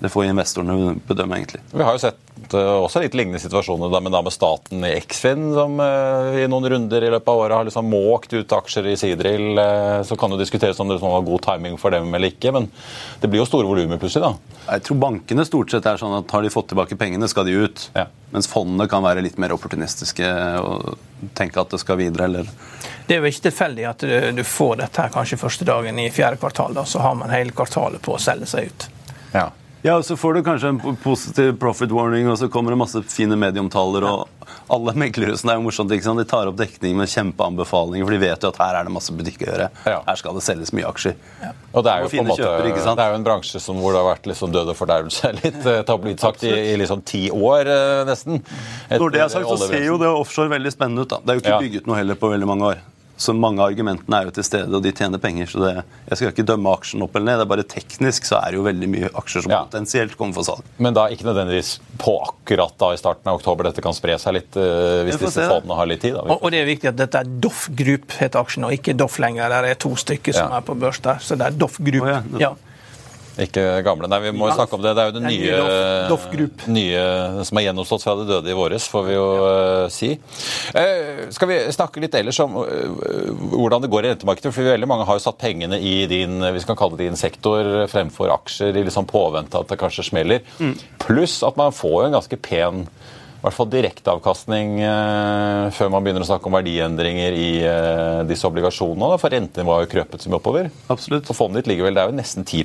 det 0.00 0.08
får 0.08 0.24
investorene 0.24 0.94
bedømme, 1.06 1.36
egentlig. 1.40 1.60
Vi 1.72 1.82
har 1.82 1.96
jo 1.96 2.00
sett 2.00 2.52
uh, 2.54 2.84
også 2.84 3.00
litt 3.02 3.16
lignende 3.18 3.40
situasjoner 3.42 3.90
da, 3.90 4.00
men 4.02 4.14
da 4.14 4.20
med 4.22 4.34
staten 4.34 4.84
i 4.86 4.92
Eksfin, 4.94 5.48
som 5.56 5.74
uh, 5.82 6.36
i 6.38 6.44
noen 6.50 6.68
runder 6.70 7.02
i 7.02 7.10
løpet 7.10 7.32
av 7.32 7.40
året 7.42 7.58
har 7.58 7.66
liksom 7.66 7.88
måkt 7.90 8.36
ut 8.36 8.54
aksjer 8.54 8.86
i 8.92 8.94
Sidril. 9.00 9.58
Uh, 9.58 10.04
så 10.06 10.14
kan 10.18 10.30
det 10.30 10.38
diskuteres 10.44 10.78
om 10.78 10.92
det 10.92 11.00
var 11.02 11.26
god 11.26 11.42
timing 11.48 11.74
for 11.82 11.94
dem 11.94 12.14
eller 12.14 12.30
ikke, 12.30 12.52
men 12.54 12.68
det 13.18 13.30
blir 13.30 13.42
jo 13.42 13.48
store 13.48 13.66
volumer 13.66 13.98
plutselig, 13.98 14.30
da. 14.30 14.62
Jeg 14.68 14.84
tror 14.86 15.00
bankene 15.02 15.46
stort 15.48 15.74
sett 15.74 15.88
er 15.90 15.98
sånn 15.98 16.14
at 16.20 16.30
har 16.36 16.46
de 16.46 16.52
fått 16.54 16.70
tilbake 16.70 16.98
pengene, 17.00 17.26
skal 17.30 17.48
de 17.48 17.56
ut. 17.58 17.88
Ja. 17.98 18.06
Mens 18.30 18.46
fondene 18.50 18.86
kan 18.90 19.02
være 19.02 19.24
litt 19.24 19.38
mer 19.40 19.54
opportunistiske 19.56 20.28
og 20.62 21.32
tenke 21.34 21.58
at 21.58 21.72
det 21.74 21.80
skal 21.82 21.98
videre, 21.98 22.28
eller 22.28 22.50
Det 23.08 23.16
er 23.16 23.24
jo 23.24 23.32
ikke 23.32 23.48
tilfeldig 23.48 23.86
at 23.88 24.04
du 24.36 24.44
får 24.46 24.76
dette 24.84 25.02
her 25.02 25.10
kanskje 25.10 25.40
første 25.40 25.66
dagen 25.66 25.98
i 25.98 26.10
fjerde 26.12 26.38
kvartal. 26.38 26.76
da, 26.76 26.84
Så 26.84 27.00
har 27.02 27.16
man 27.18 27.32
hele 27.32 27.56
kvartalet 27.56 28.04
på 28.04 28.14
å 28.14 28.20
selge 28.22 28.46
seg 28.52 28.68
ut. 28.68 28.88
Ja. 29.32 29.48
Ja, 29.82 29.94
og 29.96 30.04
Så 30.04 30.16
får 30.18 30.34
du 30.34 30.42
kanskje 30.42 30.72
en 30.72 30.96
positiv 31.02 31.52
profit 31.60 31.92
warning, 31.94 32.26
og 32.30 32.38
så 32.40 32.48
kommer 32.50 32.74
det 32.74 32.78
masse 32.80 33.02
fine 33.06 33.36
medieomtaler. 33.38 34.02
og 34.02 34.48
Alle 34.74 34.94
meglerhusene 34.98 35.52
er 35.54 35.60
jo 35.60 35.64
morsomt, 35.68 35.92
ikke 35.94 36.04
sant? 36.04 36.18
de 36.18 36.26
tar 36.28 36.50
opp 36.50 36.56
dekning 36.58 36.96
med 36.98 37.08
kjempeanbefalinger, 37.12 38.04
for 38.08 38.16
de 38.16 38.18
vet 38.24 38.42
jo 38.42 38.50
at 38.50 38.58
her 38.58 38.80
er 38.80 38.88
det 38.88 38.94
masse 38.96 39.14
butikk 39.14 39.44
å 39.46 39.48
gjøre. 39.52 39.68
Ja. 39.86 40.00
Her 40.08 40.18
skal 40.18 40.34
det 40.34 40.42
selges 40.48 40.74
mye 40.74 40.90
aksjer. 40.90 41.14
Ja. 41.44 41.52
Og 41.72 41.86
Det 41.86 41.94
er 41.94 42.02
jo 42.02 42.10
på 42.10 42.20
en 42.24 42.30
måte, 42.32 42.42
kjøper, 42.42 42.68
det 42.98 43.06
er 43.06 43.14
jo 43.14 43.20
en 43.20 43.28
bransje 43.30 43.62
som, 43.62 43.78
hvor 43.78 43.94
det 43.94 44.02
har 44.02 44.10
vært 44.10 44.28
liksom 44.32 44.52
død 44.58 44.74
og 44.74 44.78
fordervelse 44.82 45.32
litt 45.44 45.62
eh, 45.62 45.80
tabloid 45.86 46.20
sagt, 46.26 46.44
i, 46.48 46.52
i 46.72 46.76
liksom 46.82 47.06
ti 47.06 47.28
år, 47.30 47.70
eh, 47.70 48.04
nesten. 48.08 48.42
Når 48.90 49.14
det 49.14 49.24
er 49.24 49.34
sagt, 49.36 49.46
så 49.46 49.70
ser 49.70 49.86
jo 49.86 49.98
det 50.02 50.10
offshore 50.10 50.50
veldig 50.58 50.74
spennende 50.74 51.06
ut. 51.06 51.14
da. 51.14 51.22
Det 51.22 51.30
er 51.36 51.38
jo 51.38 51.46
ikke 51.46 51.64
bygget 51.68 51.86
noe 51.90 52.02
heller 52.02 52.18
på 52.18 52.34
veldig 52.34 52.50
mange 52.50 52.72
år. 52.74 52.86
Så 53.18 53.34
mange 53.34 53.58
av 53.58 53.72
argumentene 53.72 54.20
er 54.20 54.28
jo 54.28 54.32
til 54.36 54.46
stede, 54.46 54.70
og 54.70 54.84
de 54.84 54.92
tjener 54.94 55.18
penger. 55.18 55.48
så 55.50 55.62
det, 55.64 55.72
Jeg 56.08 56.18
skal 56.20 56.30
ikke 56.30 56.46
dømme 56.46 56.70
aksjen 56.70 57.02
opp 57.02 57.16
eller 57.16 57.26
ned. 57.32 57.40
det 57.40 57.46
er 57.46 57.50
bare 57.50 57.66
Teknisk 57.66 58.28
så 58.28 58.38
er 58.38 58.54
det 58.54 58.60
jo 58.60 58.66
veldig 58.66 58.88
mye 58.92 59.10
aksjer 59.18 59.44
som 59.46 59.54
ja. 59.54 59.62
potensielt 59.66 60.14
kommer 60.16 60.38
for 60.38 60.46
salg. 60.46 60.68
Men 60.78 60.94
da 60.94 61.08
ikke 61.10 61.26
nødvendigvis 61.26 61.72
på 61.98 62.14
akkurat 62.28 62.76
da 62.78 62.92
i 62.94 63.00
starten 63.00 63.32
av 63.32 63.40
oktober 63.40 63.68
dette 63.68 63.82
kan 63.82 63.96
spre 63.96 64.14
seg 64.22 64.38
litt, 64.38 64.54
uh, 64.54 65.02
hvis 65.08 65.18
disse 65.18 65.48
fondene 65.50 65.80
har 65.80 65.90
litt 65.90 66.04
tid? 66.06 66.14
Da. 66.14 66.22
Og, 66.28 66.38
og, 66.38 66.54
det 66.54 66.62
er 66.62 66.70
viktig 66.70 66.92
at 66.92 67.00
dette 67.00 67.24
er 67.24 67.34
Doff 67.42 67.66
Group, 67.74 68.14
heter 68.20 68.40
aksjen, 68.40 68.68
og 68.68 68.78
ikke 68.78 68.94
Doff 68.98 69.18
lenger. 69.18 69.58
Det 69.66 69.74
er 69.74 69.82
to 69.82 69.92
stykker 69.98 70.38
som 70.38 70.54
ja. 70.54 70.62
er 70.62 70.70
på 70.70 70.78
børs 70.78 71.02
der. 71.02 71.18
Så 71.18 71.38
det 71.38 71.50
er 71.50 71.58
Doff 71.58 71.82
Group. 71.82 72.06
Oh, 72.06 72.14
ja. 72.14 72.22
ja. 72.38 72.54
Ikke 73.38 73.62
gamle. 73.86 74.08
Nei, 74.10 74.18
vi 74.24 74.32
må 74.34 74.48
jo 74.48 74.56
snakke 74.56 74.74
om 74.74 74.82
det. 74.82 74.94
Det 74.96 75.02
er 75.02 75.10
jo 75.10 75.14
det 75.14 75.22
nye, 75.22 75.58
nye 76.74 77.02
som 77.46 77.60
er 77.60 77.66
gjennomstått 77.68 78.04
fra 78.04 78.16
det 78.18 78.26
døde 78.30 78.50
i 78.50 78.56
våres, 78.58 78.88
får 78.90 79.04
vi 79.06 79.14
jo 79.14 79.26
uh, 79.44 79.84
si. 79.92 80.10
Uh, 80.74 81.28
skal 81.34 81.50
vi 81.52 81.58
snakke 81.74 82.02
litt 82.02 82.16
ellers 82.18 82.40
om 82.42 82.58
uh, 82.58 83.28
hvordan 83.54 83.84
det 83.84 83.92
går 83.92 84.08
i 84.08 84.12
rentemarkedet? 84.12 84.54
For 84.54 84.72
veldig 84.72 84.90
mange 84.90 85.06
har 85.08 85.20
jo 85.20 85.24
satt 85.28 85.38
pengene 85.40 85.78
i 85.78 86.00
din 86.10 86.42
vi 86.42 86.64
skal 86.64 86.78
kalle 86.78 86.98
det 86.98 87.06
din 87.08 87.20
sektor 87.20 87.86
fremfor 87.90 88.32
aksjer 88.34 88.76
i 88.76 88.86
liksom 88.88 89.06
påvente 89.08 89.60
at 89.60 89.70
det 89.70 89.78
kanskje 89.80 90.08
smeller. 90.10 90.42
Mm. 90.58 90.74
Pluss 91.04 91.38
at 91.46 91.58
man 91.60 91.74
får 91.74 91.96
jo 92.00 92.08
en 92.08 92.18
ganske 92.18 92.40
pen 92.42 92.88
i 93.38 93.44
hvert 93.44 93.54
fall 93.54 93.68
direkteavkastning 93.70 94.80
eh, 94.82 95.68
før 95.70 95.92
man 95.94 96.02
begynner 96.02 96.24
å 96.24 96.26
snakke 96.26 96.50
om 96.50 96.56
verdiendringer 96.56 97.36
i 97.38 97.50
eh, 97.62 98.22
disse 98.26 98.48
obligasjonene. 98.48 99.18
For 99.22 99.30
rentene 99.30 99.66
var 99.68 99.84
jo 99.84 99.90
krøpet 99.92 100.24
så 100.24 100.32
mye 100.32 100.40
oppover. 100.40 100.70
Absolutt. 100.90 101.30
Og 101.30 101.38
fondet 101.38 101.62
ditt 101.62 101.70
ligger 101.70 101.86
vel, 101.86 101.94
Det 101.94 102.02
er 102.02 102.10
jo 102.10 102.18
nesten 102.18 102.42
10 102.42 102.64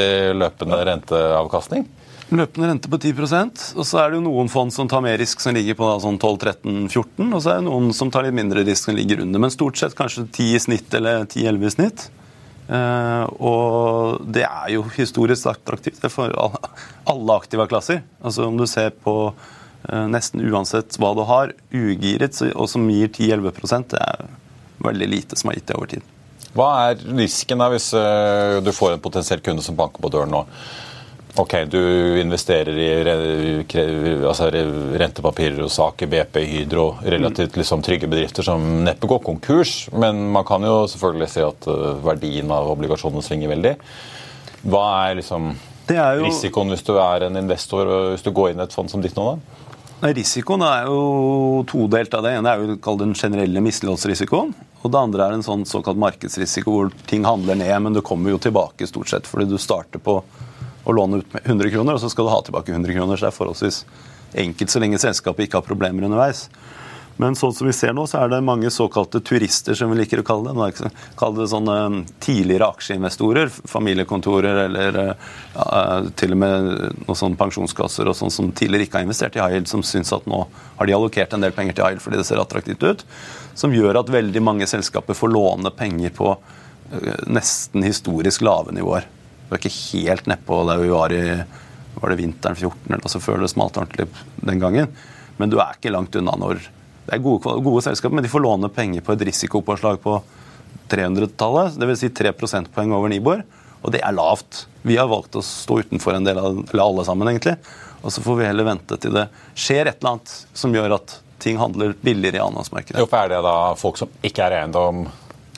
i 0.00 0.32
løpende 0.32 0.80
renteavkastning? 0.88 1.84
Løpende 2.32 2.70
rente 2.70 2.88
på 2.88 2.96
10% 2.96 3.66
og 3.76 3.84
så 3.84 3.98
er 4.00 4.10
det 4.10 4.16
jo 4.16 4.24
noen 4.24 4.48
fond 4.48 4.72
som 4.72 4.88
tar 4.88 5.02
mer 5.04 5.18
risk, 5.20 5.42
som 5.44 5.52
ligger 5.52 5.76
på 5.76 5.86
da, 5.90 5.98
sånn 6.00 6.16
12-13-14, 6.16 7.26
og 7.28 7.42
så 7.44 7.50
er 7.52 7.58
det 7.60 7.66
noen 7.66 7.90
som 7.92 8.08
tar 8.10 8.24
litt 8.24 8.36
mindre 8.38 8.64
risk, 8.64 8.88
som 8.88 8.96
ligger 8.96 9.20
under. 9.26 9.42
Men 9.44 9.52
stort 9.52 9.76
sett 9.76 9.96
kanskje 9.98 10.24
10 10.30 10.54
i 10.56 10.62
snitt 10.64 10.96
eller 10.96 11.26
10-11 11.28 11.68
i 11.68 11.74
snitt. 11.74 12.06
Uh, 12.64 13.28
og 13.44 14.24
det 14.32 14.46
er 14.48 14.70
jo 14.72 14.86
historisk 14.96 15.50
attraktivt 15.52 16.00
for 16.08 16.32
alle 16.32 17.36
aktive 17.36 17.68
klasser. 17.68 18.00
Altså 18.24 18.48
Om 18.48 18.56
du 18.56 18.64
ser 18.70 18.96
på 19.04 19.34
nesten 20.08 20.40
uansett 20.48 20.96
hva 21.00 21.12
du 21.16 21.24
har, 21.28 21.52
ugiret, 21.74 22.40
og 22.54 22.68
som 22.70 22.88
gir 22.90 23.10
10-11 23.10 23.90
det 23.92 24.00
er 24.00 24.26
veldig 24.84 25.08
lite 25.08 25.36
som 25.36 25.50
har 25.50 25.58
gitt 25.58 25.68
det 25.70 25.78
over 25.78 25.92
tid. 25.94 26.10
Hva 26.54 26.70
er 26.86 27.04
risken 27.18 27.62
da 27.62 27.68
hvis 27.72 27.90
eh, 27.98 28.60
du 28.62 28.70
får 28.74 28.94
en 28.94 29.02
potensiell 29.02 29.42
kunde 29.42 29.64
som 29.64 29.76
banker 29.78 30.02
på 30.02 30.12
døren 30.14 30.34
nå? 30.34 30.44
Ok, 31.42 31.56
Du 31.66 31.80
investerer 32.20 32.76
i 32.78 32.90
altså 34.22 34.46
rentepapirer 34.54 35.64
hos 35.64 35.80
Aker, 35.82 36.06
BP, 36.06 36.36
Hydro, 36.46 36.84
relativt 37.02 37.56
liksom, 37.58 37.82
trygge 37.82 38.06
bedrifter 38.06 38.46
som 38.46 38.62
neppe 38.86 39.10
går 39.10 39.18
konkurs. 39.18 39.88
Men 39.90 40.28
man 40.30 40.46
kan 40.46 40.62
jo 40.62 40.84
selvfølgelig 40.92 41.30
si 41.32 41.42
at 41.42 41.66
eh, 41.66 41.88
verdien 42.06 42.54
av 42.54 42.70
obligasjonene 42.76 43.26
svinger 43.26 43.50
veldig. 43.56 43.74
Hva 44.62 44.84
er 45.08 45.18
liksom 45.18 45.50
jo... 45.90 46.22
risikoen 46.22 46.70
hvis 46.70 46.86
du 46.86 46.94
er 47.02 47.26
en 47.26 47.42
investor 47.42 47.90
og 47.90 48.06
hvis 48.12 48.24
du 48.24 48.30
går 48.30 48.52
inn 48.52 48.62
i 48.62 48.68
et 48.68 48.78
fond 48.78 48.88
som 48.92 49.02
ditt 49.02 49.18
nå? 49.18 49.34
da? 49.34 49.63
Risikoen 50.02 50.62
er 50.66 50.88
jo 50.88 51.64
todelt. 51.70 52.14
av 52.14 52.24
Det 52.24 52.32
ene 52.36 52.50
er 52.50 52.62
jo 52.64 52.96
den 53.00 53.14
generelle 53.14 53.62
misligholdsrisikoen. 53.64 54.52
Og 54.82 54.92
det 54.92 55.00
andre 55.00 55.28
er 55.28 55.36
en 55.36 55.44
sånn 55.46 55.64
såkalt 55.64 56.00
markedsrisiko 56.00 56.72
hvor 56.74 56.90
ting 57.08 57.24
handler 57.24 57.56
ned, 57.56 57.74
men 57.80 57.94
du 57.94 58.02
kommer 58.04 58.34
jo 58.34 58.40
tilbake 58.42 58.88
stort 58.88 59.08
sett 59.08 59.28
fordi 59.30 59.46
du 59.48 59.56
starter 59.58 60.02
på 60.02 60.18
å 60.84 60.92
låne 60.92 61.22
ut 61.22 61.30
med 61.32 61.46
100 61.46 61.70
kroner, 61.72 61.96
og 61.96 62.02
så 62.02 62.10
skal 62.12 62.26
du 62.26 62.32
ha 62.34 62.42
tilbake 62.44 62.74
100 62.74 62.92
kroner. 62.92 63.16
Så 63.16 63.24
det 63.24 63.30
er 63.30 63.38
forholdsvis 63.38 63.84
enkelt 64.44 64.74
så 64.74 64.82
lenge 64.82 65.00
selskapet 65.00 65.46
ikke 65.46 65.62
har 65.62 65.68
problemer 65.68 66.04
underveis. 66.04 66.48
Men 67.16 67.36
sånn 67.38 67.52
som 67.54 67.68
vi 67.68 67.72
ser 67.76 67.92
nå, 67.94 68.08
så 68.10 68.24
er 68.24 68.32
det 68.32 68.40
mange 68.42 68.70
såkalte 68.74 69.20
turister, 69.22 69.76
som 69.78 69.92
vi 69.92 70.00
liker 70.00 70.18
å 70.22 70.26
kalle 70.26 70.50
det. 70.56 70.90
Kall 71.18 71.36
det 71.36 71.46
sånne 71.52 71.76
um, 71.86 71.98
tidligere 72.22 72.66
aksjeinvestorer, 72.74 73.52
familiekontorer 73.70 74.64
eller 74.64 74.98
ja, 74.98 76.00
til 76.18 76.34
og 76.34 76.40
med 76.42 76.66
noen 77.04 77.20
sånne 77.20 77.38
pensjonskasser 77.38 78.10
og 78.10 78.18
sånn 78.18 78.34
som 78.34 78.50
tidligere 78.50 78.88
ikke 78.88 78.98
har 78.98 79.06
investert 79.06 79.38
i 79.38 79.44
Hail, 79.44 79.62
som 79.70 79.86
syns 79.86 80.10
at 80.16 80.26
nå 80.30 80.42
har 80.80 80.90
de 80.90 80.98
allokert 80.98 81.36
en 81.36 81.46
del 81.46 81.54
penger 81.54 81.78
til 81.78 81.86
Hail 81.86 82.02
fordi 82.02 82.18
det 82.18 82.26
ser 82.26 82.42
attraktivt 82.42 82.82
ut. 82.82 83.06
Som 83.54 83.76
gjør 83.76 84.02
at 84.02 84.10
veldig 84.10 84.42
mange 84.42 84.66
selskaper 84.70 85.14
får 85.14 85.34
låne 85.36 85.70
penger 85.78 86.14
på 86.18 86.34
uh, 86.34 87.10
nesten 87.30 87.86
historisk 87.86 88.42
lave 88.42 88.74
nivåer. 88.74 89.06
Du 89.46 89.54
er 89.54 89.62
ikke 89.62 89.76
helt 89.94 90.26
nedpå 90.26 90.64
der 90.66 90.82
vi 90.82 90.90
var 90.90 91.14
i 91.14 91.26
var 91.94 92.10
det 92.10 92.18
vinteren 92.18 92.56
14, 92.58 92.88
eller 92.88 93.04
altså 93.06 93.20
før 93.22 93.38
det 93.38 93.48
smalt 93.52 93.76
ordentlig 93.78 94.08
den 94.42 94.58
gangen. 94.58 94.88
Men 95.38 95.50
du 95.50 95.60
er 95.62 95.76
ikke 95.76 95.92
langt 95.94 96.16
unna 96.18 96.34
når 96.40 96.64
det 97.04 97.16
er 97.16 97.22
gode, 97.24 97.56
gode 97.64 97.82
selskaper, 97.84 98.16
men 98.16 98.24
de 98.24 98.32
får 98.32 98.42
låne 98.44 98.70
penger 98.72 99.04
på 99.04 99.12
et 99.12 99.24
risikopåslag 99.28 100.00
på 100.02 100.18
300-tallet, 100.88 101.76
dvs. 101.80 102.00
Si 102.00 102.10
3 102.16 102.32
prosentpoeng 102.36 102.94
over 102.96 103.12
Nibor, 103.12 103.42
og 103.84 103.92
det 103.92 104.00
er 104.04 104.16
lavt. 104.16 104.64
Vi 104.82 104.96
har 104.96 105.10
valgt 105.10 105.36
å 105.36 105.42
stå 105.44 105.82
utenfor 105.84 106.16
en 106.16 106.24
del 106.24 106.40
av 106.40 106.62
eller 106.62 106.84
alle 106.84 107.04
sammen, 107.04 107.28
egentlig. 107.28 107.58
Og 108.04 108.12
så 108.12 108.22
får 108.24 108.40
vi 108.40 108.48
heller 108.48 108.68
vente 108.68 108.96
til 109.00 109.14
det 109.16 109.26
skjer 109.56 109.88
et 109.88 110.00
eller 110.00 110.16
annet 110.16 110.32
som 110.56 110.72
gjør 110.76 110.96
at 110.98 111.18
ting 111.44 111.60
handler 111.60 111.92
billigere 112.00 112.40
i 112.40 112.44
annenhåndsmarkedet. 112.44 113.00
Hvorfor 113.00 113.20
er 113.20 113.32
det 113.32 113.42
da 113.44 113.56
folk 113.80 114.00
som 114.00 114.12
ikke 114.24 114.48
er 114.48 114.60
eiendom 114.62 115.06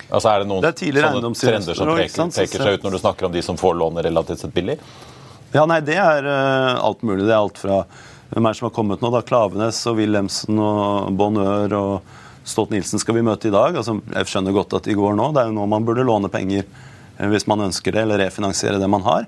Altså 0.06 0.30
Er 0.30 0.44
det 0.44 0.46
noen 0.46 0.62
det 0.62 0.70
sånne 0.78 1.32
trender 1.34 1.74
som 1.74 2.30
peker, 2.30 2.62
seg 2.62 2.76
ut 2.78 2.84
når 2.86 2.94
du 2.94 2.98
snakker 3.00 3.26
om 3.26 3.32
de 3.34 3.40
som 3.42 3.56
får 3.58 3.72
lånet 3.74 4.06
relativt 4.06 4.44
sett 4.44 4.52
billig? 4.54 4.76
Ja, 5.50 5.64
nei, 5.66 5.80
Det 5.82 5.96
er 5.98 6.26
uh, 6.26 6.78
alt 6.78 7.02
mulig. 7.02 7.24
Det 7.24 7.32
er 7.32 7.40
alt 7.40 7.58
fra 7.58 7.80
hvem 8.30 8.46
er 8.46 8.52
det 8.52 8.58
som 8.58 8.66
har 8.66 8.74
kommet 8.74 9.02
nå? 9.02 9.10
da? 9.14 9.22
Klavenes 9.26 9.78
og 9.86 10.00
Wilhelmsen 10.00 10.58
og 10.58 11.12
Bonheur 11.18 11.74
og 11.78 12.16
Stolt-Nielsen 12.46 13.02
skal 13.02 13.18
vi 13.18 13.24
møte 13.26 13.50
i 13.50 13.54
dag. 13.54 13.76
Altså, 13.78 13.98
jeg 14.12 14.30
skjønner 14.30 14.54
godt 14.54 14.74
at 14.78 14.88
de 14.88 14.96
går 14.98 15.16
nå. 15.18 15.30
Det 15.34 15.42
er 15.42 15.50
jo 15.50 15.56
nå 15.58 15.66
man 15.70 15.86
burde 15.86 16.06
låne 16.06 16.30
penger 16.32 16.64
eh, 16.64 17.28
hvis 17.30 17.46
man 17.50 17.64
ønsker 17.68 17.94
det, 17.94 18.04
eller 18.04 18.22
refinansiere 18.22 18.82
det 18.82 18.90
man 18.90 19.06
har. 19.06 19.26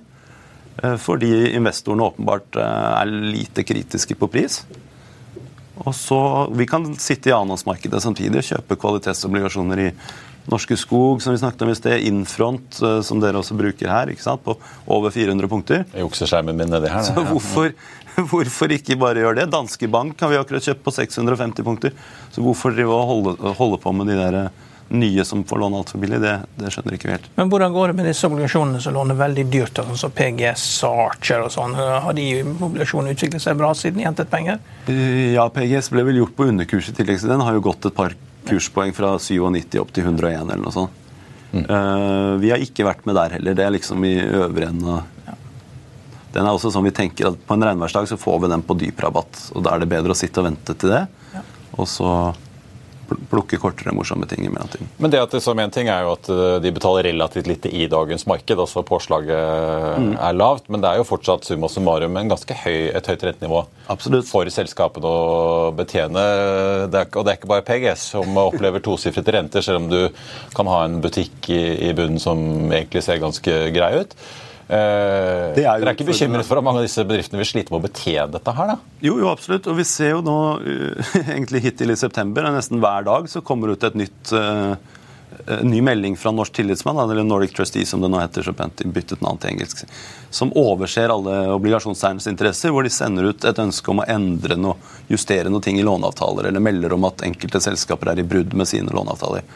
Eh, 0.82 0.96
fordi 1.02 1.32
investorene 1.58 2.06
åpenbart 2.10 2.58
eh, 2.58 2.86
er 3.02 3.14
lite 3.34 3.66
kritiske 3.66 4.18
på 4.18 4.30
pris. 4.30 4.62
Og 5.86 5.94
så, 5.94 6.20
Vi 6.58 6.66
kan 6.66 6.90
sitte 6.98 7.30
i 7.30 7.34
annenhåndsmarkedet 7.34 8.02
samtidig 8.02 8.40
og 8.40 8.48
kjøpe 8.50 8.78
kvalitetsobligasjoner 8.82 9.84
i 9.86 9.92
Norske 10.48 10.78
Skog, 10.80 11.22
som 11.22 11.34
vi 11.34 11.40
snakket 11.42 11.62
om 11.66 11.70
i 11.72 11.76
sted, 11.76 12.06
Infront, 12.08 12.80
som 13.04 13.20
dere 13.20 13.40
også 13.42 13.56
bruker 13.58 13.90
her, 13.92 14.12
ikke 14.12 14.24
sant? 14.24 14.40
på 14.44 14.54
over 14.88 15.12
400 15.12 15.50
punkter. 15.50 15.84
Jukseskjermen 15.92 16.56
min 16.56 16.70
nedi 16.72 16.88
her. 16.88 17.04
Så 17.04 17.12
hvorfor, 17.28 17.74
Hvorfor 18.18 18.72
ikke 18.74 18.96
bare 18.98 19.22
gjøre 19.22 19.42
det? 19.42 19.50
Danske 19.52 19.88
Bank 19.90 20.18
har 20.20 20.32
vi 20.32 20.38
akkurat 20.40 20.64
kjøpt 20.64 20.82
på 20.82 20.94
650 20.94 21.66
punkter. 21.66 21.92
Så 22.34 22.42
hvorfor 22.42 22.74
drive 22.74 22.94
og 22.94 23.06
holde, 23.06 23.52
holde 23.58 23.78
på 23.82 23.92
med 23.94 24.10
de 24.10 24.16
der 24.18 24.48
nye 24.88 25.24
som 25.28 25.42
får 25.44 25.60
låne 25.60 25.76
altfor 25.82 26.00
billig, 26.00 26.18
det, 26.22 26.32
det 26.56 26.70
skjønner 26.72 26.94
ikke 26.96 27.10
vi 27.10 27.12
helt. 27.12 27.26
Men 27.36 27.50
hvordan 27.52 27.74
går 27.74 27.90
det 27.90 27.96
med 27.98 28.06
disse 28.08 28.24
obligasjonene 28.26 28.80
som 28.80 28.96
låner 28.96 29.18
veldig 29.18 29.44
dyrt, 29.52 29.80
sånn 29.84 30.00
som 30.00 30.14
PGS 30.16 30.64
og 30.88 31.02
Archer 31.04 31.44
og 31.44 31.52
sånn? 31.52 31.76
Har 31.76 32.16
de 32.16 32.24
obligasjonene 32.48 33.12
utviklet 33.12 33.44
seg 33.44 33.58
bra 33.60 33.74
siden 33.76 34.00
de 34.00 34.08
hentet 34.08 34.32
penger? 34.32 34.62
Ja, 34.88 35.44
PGS 35.52 35.92
ble 35.92 36.06
vel 36.08 36.22
gjort 36.22 36.34
på 36.38 36.48
underkurs 36.48 36.88
i 36.88 36.96
tillegg 36.96 37.20
til 37.20 37.34
den. 37.34 37.44
Har 37.44 37.58
jo 37.58 37.66
gått 37.68 37.90
et 37.90 37.98
par 37.98 38.16
kurspoeng 38.48 38.94
fra 38.96 39.14
97 39.20 39.78
opp 39.82 39.92
til 39.94 40.08
101 40.08 40.48
eller 40.48 40.64
noe 40.64 40.74
sånt. 40.74 41.04
Mm. 41.48 41.62
Uh, 41.64 42.34
vi 42.42 42.50
har 42.52 42.60
ikke 42.60 42.84
vært 42.84 43.06
med 43.08 43.16
der 43.16 43.38
heller. 43.38 43.56
Det 43.56 43.64
er 43.64 43.72
liksom 43.72 44.04
i 44.04 44.18
øvre 44.20 44.68
enden 44.68 44.98
av 44.98 45.06
Den 46.34 46.44
er 46.44 46.52
også 46.52 46.68
sånn 46.68 46.84
vi 46.84 46.92
tenker 46.92 47.30
at 47.30 47.38
på 47.48 47.56
en 47.56 47.64
regnværsdag 47.64 48.10
så 48.10 48.18
får 48.20 48.42
vi 48.42 48.50
den 48.52 48.62
på 48.62 48.76
dyp 48.78 49.00
rabatt. 49.00 49.38
Og 49.56 49.64
da 49.64 49.72
er 49.74 49.82
det 49.82 49.88
bedre 49.90 50.12
å 50.12 50.18
sitte 50.18 50.42
og 50.42 50.50
vente 50.50 50.76
til 50.76 50.92
det. 50.92 51.06
Ja. 51.32 51.40
Og 51.80 51.88
så 51.88 52.10
plukke 53.30 53.58
kortere 53.60 53.94
morsomme 53.96 54.26
ting 54.28 54.44
i 54.46 54.50
mellomtiden. 54.52 54.88
Men 54.98 55.12
det 55.12 55.20
at 55.22 55.34
det 55.34 55.40
som 55.44 55.58
en 55.58 55.72
ting 55.74 55.90
er 55.92 56.04
jo 56.04 56.14
at 56.14 56.30
eh, 56.32 56.56
de 56.64 56.72
betaler 56.74 57.08
relativt 57.08 57.48
lite 57.50 57.72
i 57.72 57.86
dagens 57.90 58.26
marked, 58.30 58.58
altså 58.58 58.84
påslaget 58.86 60.00
mm. 60.02 60.10
er 60.16 60.38
lavt, 60.38 60.68
men 60.68 60.84
det 60.84 60.90
er 60.90 61.00
jo 61.00 61.08
fortsatt 61.08 61.48
summa 61.48 61.70
summarum 61.72 62.16
en 62.20 62.32
ganske 62.32 62.58
høy, 62.64 62.90
et 62.96 63.12
høyt 63.12 63.26
rentenivå 63.28 63.62
Absolutt. 63.92 64.28
for 64.30 64.50
selskapene 64.52 65.12
å 65.12 65.70
betjene. 65.78 66.26
Det 66.92 67.04
er, 67.04 67.12
og 67.14 67.24
det 67.24 67.32
er 67.32 67.40
ikke 67.40 67.52
bare 67.54 67.66
PGS 67.68 68.10
som 68.16 68.42
opplever 68.44 68.84
tosifrete 68.84 69.34
renter, 69.38 69.64
selv 69.64 69.84
om 69.84 69.88
du 69.92 70.00
kan 70.56 70.70
ha 70.70 70.82
en 70.86 71.00
butikk 71.04 71.50
i, 71.54 71.62
i 71.88 71.94
bunnen 71.96 72.20
som 72.22 72.40
egentlig 72.68 73.04
ser 73.06 73.22
ganske 73.22 73.58
grei 73.74 73.94
ut. 74.02 74.14
Eh, 74.68 75.54
det 75.56 75.64
er 75.64 75.80
Dere 75.80 75.94
er 75.94 75.96
ikke 75.96 76.10
bekymret 76.10 76.44
for 76.44 76.60
at 76.60 76.66
mange 76.66 76.82
av 76.82 76.84
disse 76.84 77.00
bedriftene 77.08 77.40
vil 77.40 77.48
slite 77.48 77.72
med 77.72 77.80
å 77.80 77.86
betjene 77.86 78.28
dette 78.34 78.52
her? 78.52 78.74
da? 78.74 78.76
Jo, 79.00 79.16
jo, 79.16 79.30
absolutt. 79.30 79.66
Og 79.70 79.78
vi 79.78 79.86
ser 79.88 80.12
jo 80.12 80.20
nå, 80.26 80.38
uh, 80.60 81.16
egentlig 81.34 81.64
hittil 81.64 81.94
i 81.94 81.96
september, 81.96 82.44
nesten 82.52 82.82
hver 82.82 83.06
dag 83.08 83.30
så 83.32 83.40
kommer 83.44 83.72
ut 83.72 83.86
et 83.88 83.96
nytt 83.96 84.32
uh, 84.36 84.76
ny 85.64 85.80
melding 85.84 86.18
fra 86.20 86.34
Norsk 86.36 86.52
tillitsmann, 86.58 86.98
eller 87.00 87.24
Nordic 87.24 87.54
Trustee 87.56 87.86
som 87.88 88.04
det 88.04 88.10
nå 88.12 88.20
heter, 88.20 88.44
så 88.44 88.52
pent 88.56 88.82
byttet 88.92 89.24
navn 89.24 89.40
til 89.40 89.54
engelsk, 89.54 89.84
som 90.34 90.52
overser 90.56 91.12
alle 91.12 91.38
obligasjonseiernes 91.54 92.28
interesser, 92.28 92.72
hvor 92.74 92.84
de 92.84 92.92
sender 92.92 93.30
ut 93.30 93.48
et 93.48 93.62
ønske 93.62 93.92
om 93.92 94.02
å 94.02 94.08
endre 94.08 94.58
noe, 94.60 94.76
justere 95.08 95.52
noe 95.52 95.64
ting 95.64 95.80
i 95.80 95.86
låneavtaler, 95.86 96.50
eller 96.50 96.64
melder 96.64 96.96
om 96.96 97.08
at 97.08 97.24
enkelte 97.24 97.62
selskaper 97.64 98.12
er 98.12 98.20
i 98.20 98.28
brudd 98.28 98.56
med 98.56 98.68
sine 98.68 98.92
låneavtaler. 98.92 99.48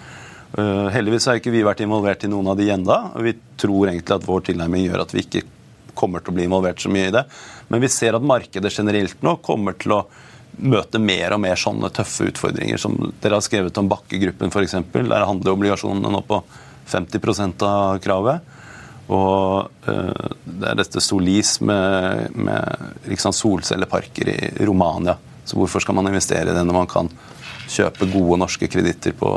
Uh, 0.52 0.90
heldigvis 0.92 1.30
har 1.30 1.38
ikke 1.40 1.52
vi 1.54 1.64
vært 1.64 1.80
involvert 1.80 2.26
i 2.26 2.30
noen 2.30 2.50
av 2.52 2.59
de 2.59 2.68
enda. 2.75 2.99
Vi 3.25 3.32
tror 3.61 3.88
egentlig 3.88 4.18
at 4.18 4.26
vår 4.26 4.44
tilnærming 4.50 4.85
gjør 4.85 5.04
at 5.06 5.14
vi 5.14 5.25
ikke 5.25 5.47
kommer 5.97 6.21
til 6.21 6.32
å 6.32 6.37
bli 6.37 6.44
involvert 6.49 6.82
så 6.82 6.92
mye 6.92 7.09
i 7.09 7.14
det. 7.14 7.25
Men 7.73 7.80
vi 7.80 7.90
ser 7.92 8.18
at 8.18 8.26
markedet 8.26 8.73
generelt 8.75 9.25
nå 9.25 9.38
kommer 9.44 9.76
til 9.80 9.97
å 9.97 10.02
møte 10.61 11.00
mer 11.00 11.32
og 11.32 11.40
mer 11.40 11.56
sånne 11.56 11.88
tøffe 11.97 12.28
utfordringer. 12.28 12.80
Som 12.80 12.99
dere 13.23 13.38
har 13.38 13.44
skrevet 13.44 13.80
om 13.80 13.88
Bakke-gruppen 13.88 14.52
f.eks. 14.52 14.76
Der 14.92 15.28
handler 15.28 15.54
obligasjonene 15.54 16.12
nå 16.12 16.21
på 16.28 16.42
50% 16.92 17.64
av 17.64 18.02
kravet. 18.04 18.52
Og 19.12 19.88
uh, 19.88 20.30
det 20.44 20.68
er 20.68 20.78
dette 20.78 21.02
Solis 21.02 21.56
med, 21.64 22.37
med 22.37 23.09
liksom 23.09 23.32
solcelleparker 23.37 24.28
i 24.37 24.38
Romania. 24.68 25.16
Så 25.49 25.56
hvorfor 25.59 25.82
skal 25.82 25.97
man 25.97 26.12
investere 26.12 26.52
i 26.52 26.54
det 26.54 26.64
når 26.68 26.82
man 26.82 26.90
kan 26.90 27.09
kjøpe 27.73 28.11
gode 28.12 28.38
norske 28.42 28.68
kreditter 28.71 29.16
på 29.16 29.30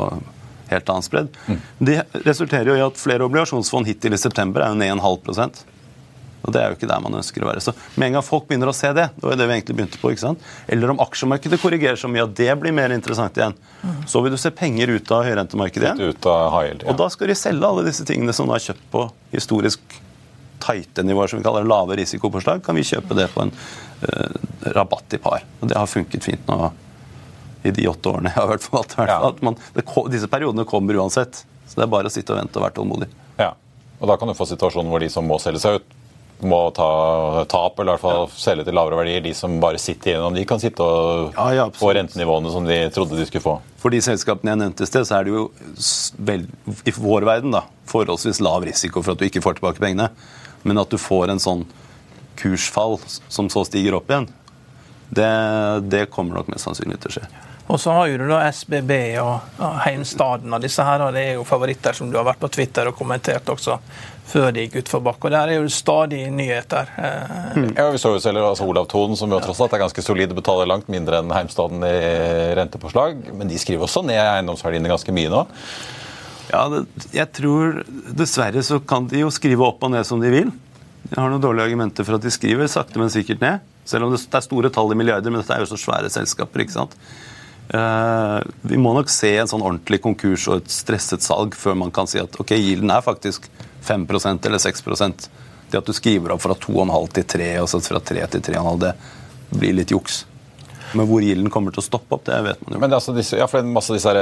helt 0.72 0.92
annen 0.92 1.06
spredd. 1.06 1.32
Mm. 1.46 1.62
Det 1.78 1.96
resulterer 2.26 2.72
jo 2.72 2.76
i 2.78 2.84
at 2.84 3.00
flere 3.00 3.26
obligasjonsfond 3.28 3.88
hittil 3.88 4.16
i 4.16 4.20
september 4.20 4.64
er 4.64 4.74
jo 4.74 4.80
ned 4.82 4.94
1,5 4.98 5.64
og 6.46 6.54
Det 6.54 6.62
er 6.62 6.70
jo 6.70 6.76
ikke 6.76 6.88
der 6.88 7.02
man 7.02 7.18
ønsker 7.18 7.42
å 7.42 7.48
være. 7.48 7.62
Så 7.64 7.74
Med 7.96 8.08
en 8.08 8.18
gang 8.18 8.24
folk 8.24 8.46
begynner 8.46 8.70
å 8.70 8.76
se 8.76 8.92
det, 8.94 9.08
det 9.16 9.26
var 9.26 9.38
det 9.38 9.48
vi 9.48 9.56
egentlig 9.56 9.76
begynte 9.80 10.00
på, 10.00 10.12
ikke 10.14 10.22
sant? 10.28 10.48
eller 10.70 10.92
om 10.92 11.02
aksjemarkedet 11.02 11.58
korrigerer 11.62 11.98
så 11.98 12.10
mye 12.12 12.26
at 12.26 12.36
det 12.38 12.52
blir 12.62 12.74
mer 12.76 12.94
interessant 12.94 13.36
igjen, 13.38 13.56
mm. 13.82 14.00
så 14.06 14.22
vil 14.22 14.34
du 14.36 14.38
se 14.40 14.52
penger 14.54 14.94
ut 14.94 15.10
av 15.10 15.26
høyrentemarkedet 15.26 15.88
igjen. 15.88 16.14
Ut 16.14 16.30
av 16.30 16.54
high 16.54 16.70
yield, 16.70 16.86
ja. 16.86 16.92
Og 16.92 17.00
da 17.02 17.10
skal 17.12 17.32
de 17.32 17.38
selge 17.38 17.70
alle 17.70 17.86
disse 17.88 18.06
tingene 18.06 18.34
som 18.36 18.46
de 18.46 18.54
har 18.54 18.62
kjøpt 18.62 18.86
på 18.94 19.04
historisk 19.34 19.98
tighte 20.62 21.04
nivåer, 21.06 21.30
som 21.30 21.42
vi 21.42 21.46
kaller 21.46 21.66
lave 21.66 21.98
risikopåslag, 21.98 22.62
kan 22.64 22.78
vi 22.78 22.86
kjøpe 22.86 23.18
det 23.18 23.28
på 23.34 23.42
en 23.42 23.52
uh, 23.52 24.38
rabatt 24.76 25.18
i 25.18 25.22
par. 25.22 25.44
Og 25.60 25.70
Det 25.70 25.78
har 25.78 25.90
funket 25.90 26.24
fint 26.26 26.46
nå 26.48 26.70
i 27.62 27.72
de 27.74 27.88
åtte 27.90 28.12
årene 28.12 28.32
jeg 28.32 28.40
har 28.40 28.50
vært 28.50 28.66
forvalter. 28.66 29.10
Ja. 29.10 29.20
At 29.30 29.42
man, 29.44 29.58
det, 29.74 29.86
disse 30.12 30.30
periodene 30.30 30.66
kommer 30.68 30.98
uansett. 31.02 31.44
Så 31.66 31.80
det 31.80 31.86
er 31.86 31.92
bare 31.92 32.10
å 32.10 32.14
sitte 32.14 32.34
og 32.34 32.40
vente 32.40 32.60
og 32.60 32.66
være 32.66 32.76
tålmodig. 32.78 33.08
Ja. 33.40 33.52
Og 33.98 34.10
da 34.10 34.16
kan 34.20 34.30
du 34.30 34.36
få 34.38 34.46
situasjonen 34.48 34.92
hvor 34.92 35.02
de 35.02 35.10
som 35.12 35.26
må 35.26 35.38
selge 35.42 35.62
seg 35.62 35.80
ut, 35.80 35.94
må 36.44 36.58
ta 36.76 37.44
tap, 37.48 37.78
eller 37.80 37.94
i 37.94 37.94
hvert 37.94 38.02
fall 38.02 38.18
ja. 38.26 38.32
selge 38.36 38.66
til 38.66 38.76
lavere 38.76 38.98
verdier. 39.00 39.22
De 39.24 39.32
som 39.36 39.54
bare 39.62 39.80
sitter 39.80 40.12
igjennom, 40.12 40.36
de 40.36 40.44
kan 40.48 40.60
sitte 40.60 40.84
og 40.84 41.32
ja, 41.32 41.46
ja, 41.56 41.66
få 41.72 41.94
rentenivåene 41.96 42.52
som 42.52 42.66
de 42.68 42.76
trodde 42.92 43.16
de 43.16 43.24
skulle 43.28 43.44
få. 43.44 43.54
For 43.80 43.94
de 43.94 44.02
selskapene 44.04 44.52
jeg 44.52 44.60
nevnte 44.60 44.84
i 44.84 44.90
sted, 44.90 45.08
så 45.08 45.18
er 45.18 45.26
det 45.26 45.32
jo 45.32 45.46
vel, 46.28 46.44
i 46.84 46.92
vår 46.92 47.26
verden 47.28 47.56
da, 47.56 47.64
forholdsvis 47.88 48.42
lav 48.44 48.66
risiko 48.68 49.00
for 49.00 49.14
at 49.14 49.22
du 49.22 49.26
ikke 49.30 49.44
får 49.44 49.58
tilbake 49.58 49.82
pengene. 49.82 50.10
Men 50.66 50.82
at 50.82 50.92
du 50.92 51.00
får 51.00 51.32
en 51.32 51.40
sånn 51.42 51.64
kursfall 52.36 52.98
som 53.32 53.48
så 53.52 53.64
stiger 53.64 53.96
opp 53.96 54.10
igjen, 54.12 54.28
det, 55.10 55.32
det 55.90 56.06
kommer 56.10 56.40
nok 56.40 56.50
mest 56.52 56.66
sannsynlig 56.66 56.98
til 57.02 57.12
å 57.12 57.18
skje. 57.18 57.28
Og 57.66 57.80
så 57.82 57.90
har 57.90 58.06
jo 58.06 58.18
du 58.20 58.28
da 58.30 58.44
SBB 58.46 58.92
og 59.18 59.62
Heimstaden 59.82 60.54
og 60.54 60.62
disse 60.62 60.84
her, 60.86 61.02
og 61.02 61.16
det 61.16 61.24
er 61.32 61.32
jo 61.34 61.46
favoritter 61.46 61.96
som 61.98 62.12
du 62.12 62.18
har 62.18 62.26
vært 62.28 62.38
på 62.44 62.50
Twitter 62.54 62.86
og 62.86 62.94
kommentert 62.98 63.48
også 63.50 63.80
før 64.26 64.52
de 64.54 64.64
gikk 64.64 64.80
utfor 64.82 65.02
bakke. 65.06 65.28
Og 65.28 65.34
der 65.34 65.50
er 65.50 65.60
jo 65.60 65.70
stadig 65.70 66.24
nyheter. 66.34 66.90
Mm. 67.56 67.72
Ja, 67.76 67.88
Vi 67.90 68.00
så 68.02 68.14
jo 68.14 68.22
selv 68.22 68.42
altså 68.42 68.66
Olav 68.66 68.88
Thon, 68.90 69.16
som 69.18 69.34
jo 69.34 69.40
tross 69.42 69.60
alt 69.62 69.74
er 69.74 69.82
ganske 69.82 70.02
solid, 70.02 70.34
betaler 70.34 70.70
langt 70.70 70.90
mindre 70.92 71.22
enn 71.22 71.34
Heimstaden 71.34 71.82
i 71.86 71.96
rentepåslag. 72.58 73.32
Men 73.34 73.50
de 73.50 73.58
skriver 73.58 73.86
også 73.86 74.02
ned 74.06 74.18
eiendomsverdiene 74.22 74.90
ganske 74.90 75.14
mye 75.14 75.32
nå. 75.32 75.44
Ja, 76.52 76.62
det, 76.70 76.84
jeg 77.10 77.26
tror 77.34 77.80
Dessverre 78.14 78.62
så 78.62 78.78
kan 78.78 79.08
de 79.10 79.24
jo 79.24 79.32
skrive 79.34 79.66
opp 79.66 79.82
og 79.82 79.94
ned 79.94 80.06
som 80.06 80.22
de 80.22 80.30
vil. 80.30 80.54
De 81.06 81.20
har 81.20 81.30
noen 81.30 81.42
dårlige 81.42 81.70
argumenter 81.70 82.06
for 82.06 82.18
at 82.18 82.24
de 82.24 82.32
skriver 82.34 82.68
sakte, 82.70 82.98
men 82.98 83.12
sikkert 83.12 83.42
ned. 83.44 83.64
Selv 83.86 84.06
om 84.06 84.12
det 84.14 84.20
er 84.24 84.44
store 84.44 84.70
tall 84.74 84.90
i 84.92 84.98
milliarder, 84.98 85.30
men 85.30 85.42
dette 85.42 85.54
er 85.54 85.62
jo 85.62 85.70
så 85.70 85.78
svære 85.78 86.10
selskaper. 86.12 86.64
ikke 86.64 86.74
sant? 86.74 86.96
Uh, 87.66 88.38
vi 88.62 88.78
må 88.78 88.92
nok 88.94 89.10
se 89.10 89.32
en 89.40 89.48
sånn 89.50 89.64
ordentlig 89.64 89.98
konkurs 90.04 90.44
og 90.46 90.60
et 90.60 90.70
stresset 90.70 91.24
salg 91.24 91.56
før 91.58 91.74
man 91.80 91.90
kan 91.94 92.06
si 92.06 92.20
at 92.22 92.38
ok, 92.38 92.52
gilden 92.54 92.92
er 92.94 93.02
faktisk 93.02 93.48
5% 93.82 94.46
eller 94.46 94.62
6% 94.62 95.26
Det 95.66 95.80
at 95.80 95.88
du 95.88 95.90
skriver 95.94 96.30
opp 96.30 96.44
fra 96.44 96.54
2,5 96.54 97.08
til 97.16 97.26
3 97.34 97.48
og 97.58 97.68
så 97.70 97.80
fra 97.82 97.98
3 97.98 98.22
til 98.36 98.44
3,5, 98.54 98.78
det 98.84 98.92
blir 99.58 99.74
litt 99.74 99.90
juks. 99.90 100.22
Men 100.96 101.08
hvor 101.10 101.24
gilden 101.24 101.50
kommer 101.52 101.74
til 101.74 101.82
å 101.82 101.86
stoppe 101.86 102.16
opp, 102.16 102.24
det 102.28 102.38
vet 102.46 102.62
man 102.64 102.76
jo. 102.76 102.80
Men 102.82 102.96
altså 102.96 103.14
disse, 103.16 103.38
ja, 103.38 103.46
for 103.50 103.60
det 103.60 103.66
er 103.66 103.76
masse 103.76 103.94
disse 103.94 104.10
her, 104.12 104.20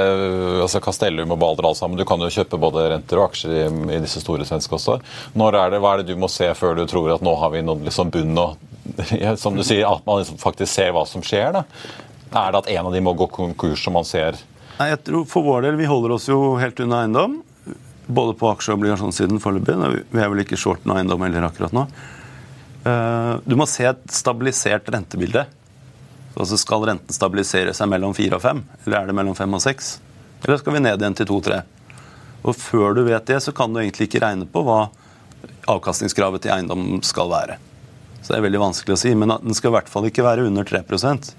altså 0.65 0.81
Castellum 0.83 1.33
og 1.35 1.39
Balder 1.41 1.69
alle 1.69 1.79
sammen. 1.79 1.99
Du 1.99 2.05
kan 2.07 2.21
jo 2.21 2.31
kjøpe 2.33 2.59
både 2.61 2.87
renter 2.93 3.21
og 3.21 3.29
aksjer 3.29 3.55
i, 3.55 3.65
i 3.97 4.01
disse 4.03 4.23
store 4.23 4.47
svenske 4.47 4.77
også. 4.77 4.99
Når 5.39 5.59
er 5.61 5.75
det, 5.75 5.81
Hva 5.83 5.95
er 5.95 6.03
det 6.03 6.13
du 6.13 6.19
må 6.21 6.29
se 6.31 6.49
før 6.57 6.77
du 6.79 6.85
tror 6.91 7.13
at 7.15 7.23
nå 7.25 7.35
har 7.41 7.53
vi 7.55 7.63
nådd 7.65 7.85
liksom 7.87 8.11
bunn 8.13 8.41
og 8.41 8.57
som 9.41 9.55
du 9.57 9.63
sier, 9.65 9.87
at 9.89 10.05
man 10.05 10.21
liksom 10.21 10.37
faktisk 10.41 10.71
ser 10.71 10.91
hva 10.95 11.05
som 11.09 11.23
skjer? 11.25 11.55
da? 11.55 11.63
Er 12.35 12.51
det 12.51 12.61
at 12.63 12.69
en 12.75 12.89
av 12.89 12.93
de 12.93 13.01
må 13.03 13.15
gå 13.17 13.27
konkurs, 13.31 13.83
som 13.83 13.95
man 13.97 14.07
ser? 14.07 14.37
Nei, 14.75 14.89
jeg 14.91 15.03
tror 15.07 15.27
For 15.29 15.45
vår 15.45 15.67
del, 15.69 15.79
vi 15.79 15.87
holder 15.89 16.15
oss 16.17 16.27
jo 16.29 16.55
helt 16.59 16.79
unna 16.83 17.05
eiendom. 17.05 17.39
Både 18.05 18.35
på 18.37 18.51
aksje- 18.51 18.73
og 18.73 18.81
obligasjonssiden 18.81 19.39
foreløpig. 19.41 19.77
Vi 20.11 20.21
er 20.21 20.29
vel 20.29 20.43
ikke 20.43 20.59
shorten 20.59 20.91
noe 20.91 20.99
eiendom 20.99 21.23
heller 21.25 21.47
akkurat 21.47 21.73
nå. 21.73 21.87
Eh, 22.85 23.33
du 23.45 23.55
må 23.57 23.65
se 23.69 23.87
et 23.89 24.03
stabilisert 24.13 24.91
rentebilde. 24.93 25.45
Altså 26.35 26.57
Skal 26.59 26.83
renten 26.89 27.15
stabilisere 27.15 27.73
seg 27.75 27.89
mellom 27.91 28.13
4 28.15 28.35
og 28.35 28.43
5, 28.43 28.63
eller 28.85 28.97
er 28.99 29.07
det 29.07 29.15
mellom 29.15 29.37
5 29.37 29.55
og 29.55 29.63
6? 29.63 29.93
Eller 30.43 30.59
skal 30.59 30.75
vi 30.75 30.83
ned 30.83 30.99
igjen 30.99 31.15
til 31.15 31.29
2-3? 31.29 31.61
Og 32.45 32.57
Før 32.59 32.97
du 32.97 33.05
vet 33.07 33.25
det, 33.29 33.39
så 33.41 33.53
kan 33.55 33.71
du 33.73 33.79
egentlig 33.81 34.09
ikke 34.09 34.21
regne 34.25 34.45
på 34.49 34.65
hva 34.67 34.89
avkastningskravet 35.71 36.43
til 36.43 36.53
eiendom 36.53 36.99
skal 37.05 37.31
være. 37.31 37.57
Så 38.19 38.33
det 38.33 38.37
er 38.39 38.45
veldig 38.45 38.61
vanskelig 38.61 38.97
å 38.97 38.99
si, 38.99 39.15
Men 39.15 39.37
den 39.41 39.57
skal 39.57 39.71
i 39.71 39.77
hvert 39.77 39.89
fall 39.89 40.09
ikke 40.09 40.25
være 40.25 40.45
under 40.49 40.67
3% 40.67 41.33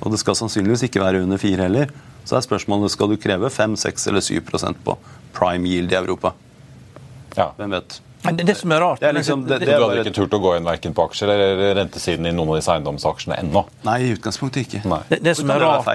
og 0.00 0.14
det 0.14 0.20
skal 0.22 0.36
sannsynligvis 0.38 0.86
ikke 0.88 1.02
være 1.02 1.22
under 1.24 1.40
4 1.40 1.66
heller. 1.66 1.90
Så 2.24 2.36
er 2.36 2.44
spørsmålet 2.44 2.92
skal 2.92 3.10
du 3.10 3.18
kreve 3.20 3.50
5, 3.52 3.76
6 3.80 4.06
eller 4.08 4.24
7% 4.24 4.84
på 4.84 4.96
prime 5.36 5.68
yield 5.68 5.92
i 5.92 5.98
Europa. 5.98 6.32
Ja. 7.36 7.50
Hvem 7.58 7.76
vet? 7.76 8.00
Det, 8.36 8.46
det 8.46 8.56
som 8.58 8.72
er 8.74 8.82
rart 8.82 9.00
det 9.02 9.08
er 9.08 9.16
liksom, 9.16 9.44
det, 9.48 9.60
det, 9.62 9.74
Du 9.74 9.84
hadde 9.84 10.04
ikke 10.04 10.14
turt 10.16 10.36
å 10.36 10.40
gå 10.42 10.54
inn 10.58 10.66
verken 10.68 10.96
på 10.96 11.06
aksjer 11.08 11.32
eller 11.34 11.62
rentesiden 11.78 12.28
i 12.28 12.34
noen 12.34 12.54
av 12.54 12.60
disse 12.60 12.74
eiendomsaksjene 12.74 13.38
ennå? 13.42 13.64
Nei, 13.86 13.96
i 14.06 14.10
utgangspunktet 14.14 14.66
ikke. 14.66 14.82
Det, 15.10 15.20
det, 15.24 15.36
som 15.38 15.52
er 15.54 15.64
rart, 15.64 15.88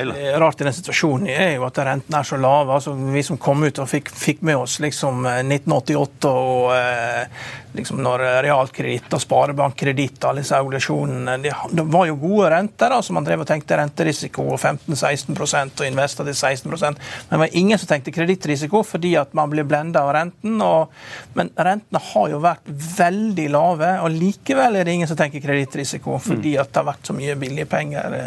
rart, 0.44 0.62
i 0.62 0.68
den 0.68 0.78
situasjonen, 0.80 1.30
er 1.32 1.56
jo 1.58 1.68
at 1.68 1.82
rentene 1.88 2.22
er 2.22 2.30
så 2.30 2.40
lave. 2.42 2.76
Altså, 2.78 2.96
vi 3.16 3.24
som 3.26 3.40
kom 3.42 3.64
ut 3.66 3.84
og 3.84 3.90
fikk, 3.92 4.12
fikk 4.12 4.44
med 4.46 4.60
oss 4.64 4.80
liksom 4.84 5.28
1988 5.28 6.32
eh, 6.32 6.42
og 6.46 6.74
eh, 6.76 7.54
liksom 7.78 8.02
når 8.04 8.26
realkreditt 8.46 9.14
og 9.16 9.24
sparebankkreditt 9.24 10.28
alle 10.28 10.44
disse 10.44 10.60
obligasjonene 10.60 11.38
det, 11.44 11.54
det, 11.72 11.88
var 11.96 12.10
jo 12.10 12.18
gode 12.20 12.52
renter. 12.56 12.98
altså 12.98 13.16
Man 13.16 13.28
drev 13.28 13.46
og 13.46 13.50
tenkte 13.50 13.80
renterisiko 13.80 14.48
15-16 14.58 15.36
og 15.36 15.86
investa 15.86 16.26
til 16.26 16.36
16% 16.36 16.84
Men 16.84 17.36
det 17.36 17.42
var 17.46 17.58
ingen 17.62 17.80
som 17.80 17.90
tenkte 17.94 18.14
kredittrisiko 18.16 18.84
fordi 18.86 19.16
at 19.20 19.34
man 19.38 19.52
ble 19.52 19.64
blenda 19.68 20.04
av 20.06 20.14
renten. 20.16 20.60
Og, 20.66 20.92
men 21.38 21.52
rentene 21.56 22.02
har 22.02 22.26
har 22.26 22.32
jo 22.34 22.42
vært 22.42 22.70
veldig 22.98 23.46
lave. 23.54 23.90
og 24.02 24.14
Likevel 24.16 24.80
er 24.80 24.88
det 24.88 24.96
ingen 24.98 25.10
som 25.10 25.18
tenker 25.20 25.44
kredittrisiko, 25.44 26.18
fordi 26.24 26.56
at 26.62 26.72
det 26.72 26.82
har 26.82 26.88
vært 26.88 27.10
så 27.10 27.16
mye 27.16 27.36
billige 27.40 27.70
penger. 27.70 28.18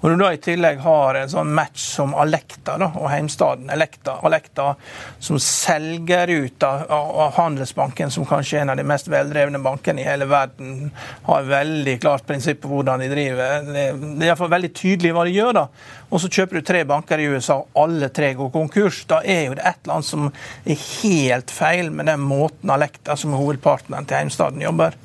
Og 0.00 0.08
Når 0.08 0.16
du 0.16 0.24
da 0.24 0.32
i 0.34 0.42
tillegg 0.42 0.82
har 0.84 1.20
en 1.22 1.32
sånn 1.32 1.52
match 1.56 1.86
som 1.94 2.14
Alekta 2.18 2.76
da, 2.80 2.90
og 2.98 3.08
heimstaden 3.12 3.70
Alekta, 3.72 4.18
Alekta 4.26 4.74
som 5.18 5.40
selger 5.42 6.28
ut 6.28 6.66
av, 6.66 6.84
av, 6.90 7.32
Handelsbanken, 7.38 8.10
som 8.10 8.26
kanskje 8.28 8.58
er 8.58 8.66
en 8.66 8.74
av 8.74 8.80
de 8.80 8.86
mest 8.88 9.10
veldrevne 9.12 9.60
bankene 9.62 10.02
i 10.02 10.06
hele 10.08 10.28
verden, 10.30 10.90
har 11.28 11.48
veldig 11.48 11.96
klart 12.02 12.26
prinsipp 12.28 12.62
på 12.64 12.72
hvordan 12.72 13.04
de 13.04 13.10
driver. 13.12 13.66
Det, 13.68 13.86
er 13.88 14.28
iallfall 14.30 14.52
veldig 14.52 14.72
tydelig 14.76 15.14
hva 15.16 15.26
de 15.28 15.34
gjør. 15.36 15.52
da. 15.60 15.66
Og 16.08 16.22
så 16.22 16.30
kjøper 16.32 16.58
du 16.58 16.68
tre 16.68 16.84
banker 16.88 17.20
i 17.20 17.28
USA, 17.32 17.58
og 17.62 17.82
alle 17.84 18.08
tre 18.14 18.32
går 18.38 18.52
konkurs. 18.54 19.02
Da 19.10 19.20
er 19.24 19.44
jo 19.48 19.58
det 19.58 19.66
et 19.66 19.82
eller 19.84 19.98
annet 19.98 20.08
som 20.08 20.30
er 20.30 20.86
helt 21.02 21.52
feil 21.52 21.92
med 21.92 22.08
den 22.10 22.24
måten 22.24 22.72
Alekta, 22.72 23.16
som 23.18 23.34
er 23.34 23.42
hovedpartneren 23.42 24.08
til 24.08 24.20
Heimstaden, 24.20 24.64
jobber. 24.64 24.96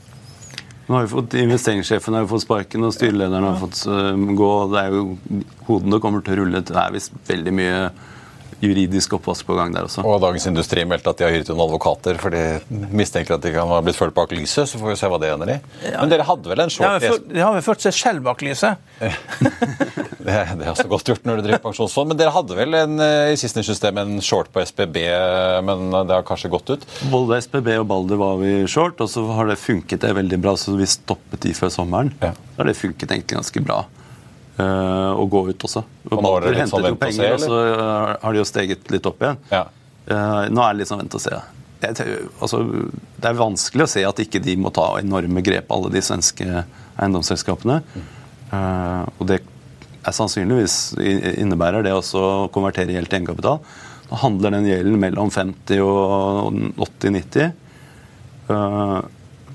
Nå 0.83 0.97
har 0.97 1.05
vi 1.05 1.13
fått 1.13 1.33
Investeringssjefen 1.39 2.17
har 2.17 2.25
fått 2.27 2.43
sparken, 2.43 2.83
og 2.83 2.95
styrelederen 2.95 3.47
har 3.47 3.59
fått 3.61 3.85
uh, 3.87 4.11
gå. 4.35 4.51
Det 4.73 4.81
er 4.81 4.97
jo 4.97 5.05
Hodene 5.69 5.99
kommer 6.03 6.23
til 6.23 6.35
å 6.35 6.41
rulle. 6.41 6.63
Det 6.67 6.75
er 6.75 6.95
visst 6.95 7.15
veldig 7.29 7.53
mye 7.55 7.77
juridisk 8.63 9.17
oppvask 9.17 9.45
på 9.47 9.57
gang 9.57 9.73
der 9.75 9.87
også. 9.87 10.03
Og 10.07 10.21
Dagens 10.23 10.47
Industri 10.49 10.85
meldte 10.87 11.11
at 11.11 11.19
de 11.19 11.27
har 11.27 11.33
hyret 11.35 11.51
inn 11.51 11.63
advokater 11.63 12.19
for 12.21 12.33
de 12.33 12.85
mistenker 12.95 13.37
at 13.37 13.43
de 13.43 13.53
kan 13.55 13.69
ha 13.69 13.79
blitt 13.83 13.99
ført 13.99 14.15
bak 14.15 14.33
lyset. 14.35 14.69
Så 14.69 14.79
får 14.81 14.93
vi 14.93 14.97
se 14.99 15.09
hva 15.11 15.19
det 15.21 15.31
ender 15.33 15.53
i. 15.55 15.57
Men 15.89 16.11
dere 16.11 16.27
hadde 16.27 16.51
vel 16.51 16.63
en 16.65 16.73
short 16.73 17.07
De 17.27 17.41
har 17.41 17.55
vel 17.55 17.65
ført 17.65 17.83
seg 17.83 17.95
selv 17.97 18.23
bak 18.25 18.43
lyset? 18.45 18.79
det, 18.99 20.37
det 20.59 20.67
er 20.67 20.77
så 20.79 20.87
godt 20.89 21.11
gjort 21.11 21.27
når 21.27 21.41
du 21.41 21.47
driver 21.47 21.63
pensjonsfond. 21.67 22.13
Men 22.13 22.21
dere 22.21 22.35
hadde 22.35 22.59
vel 22.59 22.79
en, 22.79 22.95
eh, 23.03 23.33
i 23.33 23.39
siste 23.39 23.65
system 23.65 23.99
en 24.01 24.15
short 24.23 24.51
på 24.53 24.63
SPB, 24.63 24.99
men 25.67 25.89
det 25.93 26.15
har 26.15 26.27
kanskje 26.27 26.51
gått 26.53 26.75
ut? 26.75 26.87
Både 27.11 27.41
SPB 27.43 27.73
og 27.81 27.87
Balder 27.91 28.21
var 28.21 28.39
vi 28.41 28.55
short, 28.71 29.01
og 29.03 29.11
så 29.11 29.25
har 29.37 29.51
det 29.51 29.59
funket 29.61 30.03
det 30.03 30.13
veldig 30.17 30.39
bra, 30.43 30.55
så 30.59 30.77
vi 30.77 30.87
stoppet 30.89 31.43
de 31.45 31.53
før 31.57 31.73
sommeren. 31.73 32.13
Ja. 32.21 32.33
Da 32.53 32.63
har 32.63 32.71
det 32.71 32.79
funket 32.79 33.11
egentlig 33.11 33.41
ganske 33.41 33.65
bra. 33.65 33.83
Uh, 34.53 35.17
og 35.17 35.31
gå 35.33 35.39
ut 35.49 35.63
også. 35.65 35.81
Og 36.11 36.19
nå 36.21 36.31
er 36.37 36.43
det 36.45 36.51
litt 36.53 36.69
sånn 36.69 36.83
vent 36.85 37.01
og 37.01 37.15
se, 37.15 37.29
og 37.33 37.41
så 37.41 37.61
har 38.21 38.35
de 38.35 38.37
jo 38.37 38.45
steget 38.45 38.91
litt 38.93 39.07
opp 39.09 39.23
igjen. 39.23 39.39
Ja. 39.49 39.63
Uh, 40.05 40.43
nå 40.53 40.61
er 40.61 40.75
det 40.75 40.83
litt 40.83 40.91
sånn 40.91 41.01
vent 41.01 41.17
og 41.17 41.23
se. 41.23 41.39
Det, 41.81 41.93
altså, 42.37 42.59
det 43.17 43.31
er 43.31 43.39
vanskelig 43.39 43.87
å 43.87 43.91
se 43.95 44.03
at 44.07 44.21
ikke 44.21 44.43
de 44.43 44.55
må 44.61 44.69
ta 44.75 44.85
enorme 44.99 45.41
grep, 45.43 45.71
alle 45.73 45.89
de 45.95 46.03
svenske 46.05 46.45
eiendomsselskapene. 46.53 47.79
Uh, 48.53 49.09
og 49.17 49.25
det 49.31 49.41
er 50.03 50.15
sannsynligvis 50.15 50.77
innebærer 51.01 51.85
det 51.87 51.95
også 51.95 52.21
å 52.21 52.47
konvertere 52.53 52.93
gjeld 52.93 53.09
til 53.09 53.21
egenkapital. 53.21 53.59
Da 54.11 54.21
handler 54.21 54.53
den 54.53 54.69
gjelden 54.69 55.01
mellom 55.01 55.33
50 55.33 55.81
og 55.81 56.61
80-90 56.77 57.51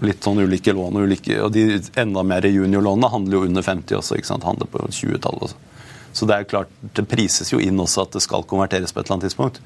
litt 0.04 0.24
sånn 0.24 0.40
ulike 0.42 0.74
lån. 0.76 0.98
Og, 0.98 1.08
ulike, 1.08 1.38
og 1.42 1.52
de 1.54 1.80
enda 1.98 2.24
mer 2.26 2.46
juniorlånene 2.46 3.12
handler 3.12 3.38
jo 3.38 3.44
under 3.48 3.66
50 3.66 3.98
også. 4.00 4.18
ikke 4.18 4.30
sant? 4.30 4.46
Handler 4.46 4.70
på 4.70 4.87
20-tallet. 4.87 5.54
Så 6.12 6.26
det 6.26 6.38
er 6.38 6.48
klart, 6.50 6.72
det 6.80 7.04
prises 7.11 7.52
jo 7.52 7.61
inn 7.62 7.78
også 7.80 8.06
at 8.06 8.16
det 8.16 8.24
skal 8.24 8.46
konverteres 8.48 8.94
på 8.94 9.02
et 9.02 9.06
eller 9.06 9.18
annet 9.18 9.28
tidspunkt. 9.28 9.62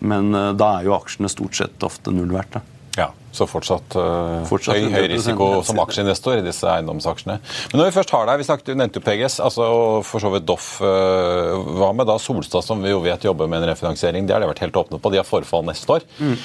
Men 0.00 0.34
uh, 0.34 0.50
da 0.56 0.76
er 0.78 0.88
jo 0.88 0.96
aksjene 0.96 1.30
stort 1.32 1.56
sett 1.56 1.86
ofte 1.86 2.12
null 2.14 2.32
verdt. 2.34 2.58
Da. 2.58 2.66
Ja, 2.98 3.06
Så 3.32 3.46
fortsatt, 3.46 3.94
uh, 3.94 4.42
fortsatt 4.48 4.80
høy, 4.80 4.88
høy, 4.90 5.04
risiko 5.12 5.46
som 5.64 5.78
aksjeinvestor 5.84 6.40
i 6.40 6.44
disse 6.44 6.66
eiendomsaksjene. 6.66 7.36
Men 7.70 7.78
når 7.78 7.90
vi 7.90 7.94
først 7.94 8.12
har 8.16 8.26
deg, 8.26 8.40
vi 8.40 8.48
snakket, 8.48 8.72
nevnte 8.80 8.98
jo 8.98 9.04
PGS, 9.06 9.38
altså, 9.46 9.68
og 9.70 10.00
for 10.08 10.24
så 10.24 10.32
vidt 10.34 10.48
Doff. 10.48 10.72
Uh, 10.82 11.54
hva 11.78 11.92
med 11.96 12.10
da 12.10 12.18
Solstad, 12.20 12.66
som 12.66 12.82
vi 12.82 12.90
jo 12.90 13.04
vet 13.04 13.28
jobber 13.28 13.48
med 13.48 13.62
en 13.62 13.70
refinansiering? 13.70 14.26
Det 14.26 14.34
har 14.34 14.42
de 14.42 14.50
vært 14.50 14.64
helt 14.64 14.82
åpne 14.82 14.98
på. 14.98 15.14
De 15.14 15.22
har 15.22 15.28
forfall 15.28 15.68
neste 15.68 16.00
år. 16.00 16.08
Mm 16.18 16.36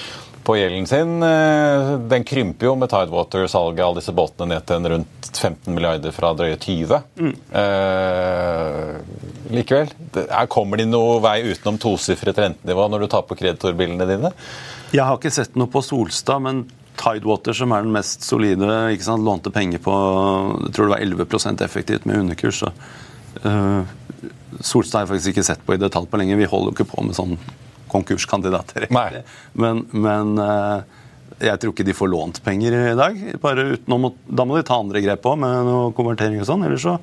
på 0.46 0.56
gjelden 0.60 0.86
sin. 0.90 1.18
Eh, 1.24 1.92
den 2.12 2.26
krymper 2.28 2.70
jo 2.70 2.76
med 2.80 2.92
Tidewater-salget 2.92 3.86
av 3.86 3.98
disse 3.98 4.14
båtene 4.16 4.54
ned 4.54 4.68
til 4.68 4.80
en 4.80 4.90
rundt 4.94 5.30
15 5.32 5.74
milliarder 5.74 6.14
fra 6.16 6.32
drøye 6.38 6.58
20. 6.62 7.02
Mm. 7.20 7.34
Eh, 7.62 8.94
likevel, 9.58 9.92
her 10.30 10.50
kommer 10.52 10.82
de 10.82 10.88
noe 10.90 11.20
vei 11.24 11.40
utenom 11.50 11.80
tosifret 11.82 12.40
rentenivå 12.42 12.88
når 12.92 13.06
du 13.06 13.12
tar 13.12 13.26
på 13.28 13.38
kreditorbilene 13.40 14.08
dine? 14.10 14.34
Jeg 14.94 15.04
har 15.04 15.18
ikke 15.18 15.34
sett 15.34 15.58
noe 15.60 15.72
på 15.72 15.84
Solstad, 15.84 16.44
men 16.46 16.66
Tidewater, 16.96 17.56
som 17.58 17.74
er 17.76 17.84
den 17.84 17.96
mest 17.96 18.24
solide, 18.24 18.70
ikke 18.94 19.08
sant, 19.10 19.26
lånte 19.26 19.52
penger 19.52 19.82
på 19.84 19.94
jeg 20.68 20.76
tror 20.76 20.88
det 20.88 20.94
var 20.94 21.04
11% 21.04 21.64
effektivt 21.66 22.06
med 22.08 22.22
underkurs. 22.22 22.62
Så, 22.64 22.72
uh, 23.44 23.84
Solstad 24.62 25.02
har 25.02 25.04
jeg 25.04 25.12
faktisk 25.12 25.34
ikke 25.34 25.48
sett 25.50 25.66
på 25.68 25.76
i 25.76 25.82
detalj 25.82 26.08
på 26.08 26.22
lenge. 26.22 26.38
Vi 26.40 26.48
holder 26.48 26.72
jo 26.72 26.78
ikke 26.78 26.94
på 26.94 27.04
med 27.04 27.18
sånn 27.18 27.36
konkurskandidater. 27.96 28.88
Men, 29.58 29.86
men, 29.92 30.36
eh, 30.42 31.04
jeg 31.50 31.60
tror 31.60 31.74
ikke 31.74 31.88
de 31.88 31.96
får 31.98 32.12
lånt 32.12 32.42
penger 32.46 32.76
i 32.80 32.96
dag. 32.96 33.22
Bare 33.44 33.70
utenom, 33.76 34.12
da 34.28 34.48
må 34.48 34.60
de 34.60 34.66
ta 34.68 34.80
andre 34.80 35.02
grep 35.04 35.26
òg, 35.28 35.40
med 35.42 35.68
noe 35.68 35.94
konvertering 35.98 36.40
og 36.44 36.48
sånn. 36.48 36.64
Eller 36.68 36.80
så 36.82 36.98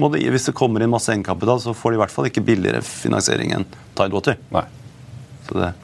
må 0.00 0.08
de, 0.14 0.22
hvis 0.32 0.48
det 0.48 0.56
kommer 0.56 0.82
inn 0.82 0.92
masse 0.92 1.12
egenkapital, 1.12 1.60
så 1.62 1.76
får 1.76 1.92
de 1.92 1.98
i 1.98 2.02
hvert 2.02 2.14
fall 2.14 2.30
ikke 2.30 2.44
billigere 2.46 2.80
finansiering 2.86 3.52
enn 3.58 3.66
Tidewater. 3.94 4.40
Nei. 4.54 4.66
Så 5.44 5.58
det 5.60 5.74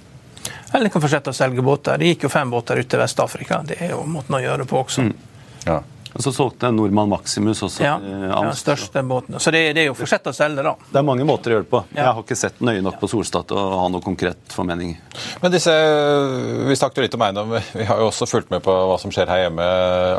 eller 0.72 0.86
de 0.86 0.92
kan 0.94 1.02
fortsette 1.02 1.32
å 1.32 1.36
selge 1.36 1.62
båter. 1.66 1.98
Det 1.98 2.12
gikk 2.12 2.28
jo 2.28 2.32
fem 2.32 2.50
båter 2.50 2.78
ut 2.78 2.88
til 2.90 3.00
Vest-Afrika. 3.02 3.58
Det 3.66 3.80
er 3.82 3.94
jo 3.94 4.04
måten 4.06 4.36
å 4.38 4.42
gjøre 4.42 4.62
det 4.62 4.68
på 4.70 4.78
også. 4.78 5.02
Mm. 5.02 5.16
Ja. 5.66 5.80
Og 6.14 6.24
så 6.24 6.32
solgte 6.34 6.70
Nordmann 6.74 7.10
Maximus 7.10 7.62
også. 7.62 7.84
Ja, 7.84 7.96
den 8.00 8.56
største 8.58 9.02
båten. 9.06 9.38
Så 9.38 9.52
det, 9.54 9.62
det, 9.76 9.84
er 9.84 9.90
jo 9.90 9.96
fortsett 9.98 10.26
å 10.26 10.34
selge, 10.34 10.64
da. 10.66 10.74
Det 10.90 10.98
er 10.98 11.06
mange 11.06 11.26
måter 11.28 11.52
å 11.52 11.56
gjøre 11.56 11.66
det 11.66 11.70
på. 11.70 11.82
Ja. 11.92 12.02
Jeg 12.02 12.16
har 12.16 12.24
ikke 12.24 12.38
sett 12.38 12.62
nøye 12.66 12.82
nok 12.84 12.98
på 13.00 13.10
Solstad 13.10 13.46
til 13.50 13.60
å 13.60 13.66
ha 13.82 13.86
noe 13.92 14.02
konkret 14.04 14.54
formening. 14.54 14.96
Men 15.42 15.54
disse, 15.54 15.74
Vi 16.70 16.78
snakket 16.78 17.00
jo 17.00 17.06
litt 17.06 17.18
om 17.18 17.26
eiendom. 17.26 17.54
Vi 17.80 17.86
har 17.86 18.02
jo 18.02 18.08
også 18.10 18.28
fulgt 18.30 18.50
med 18.50 18.64
på 18.66 18.74
hva 18.74 18.98
som 19.00 19.14
skjer 19.14 19.30
her 19.30 19.44
hjemme. 19.44 19.66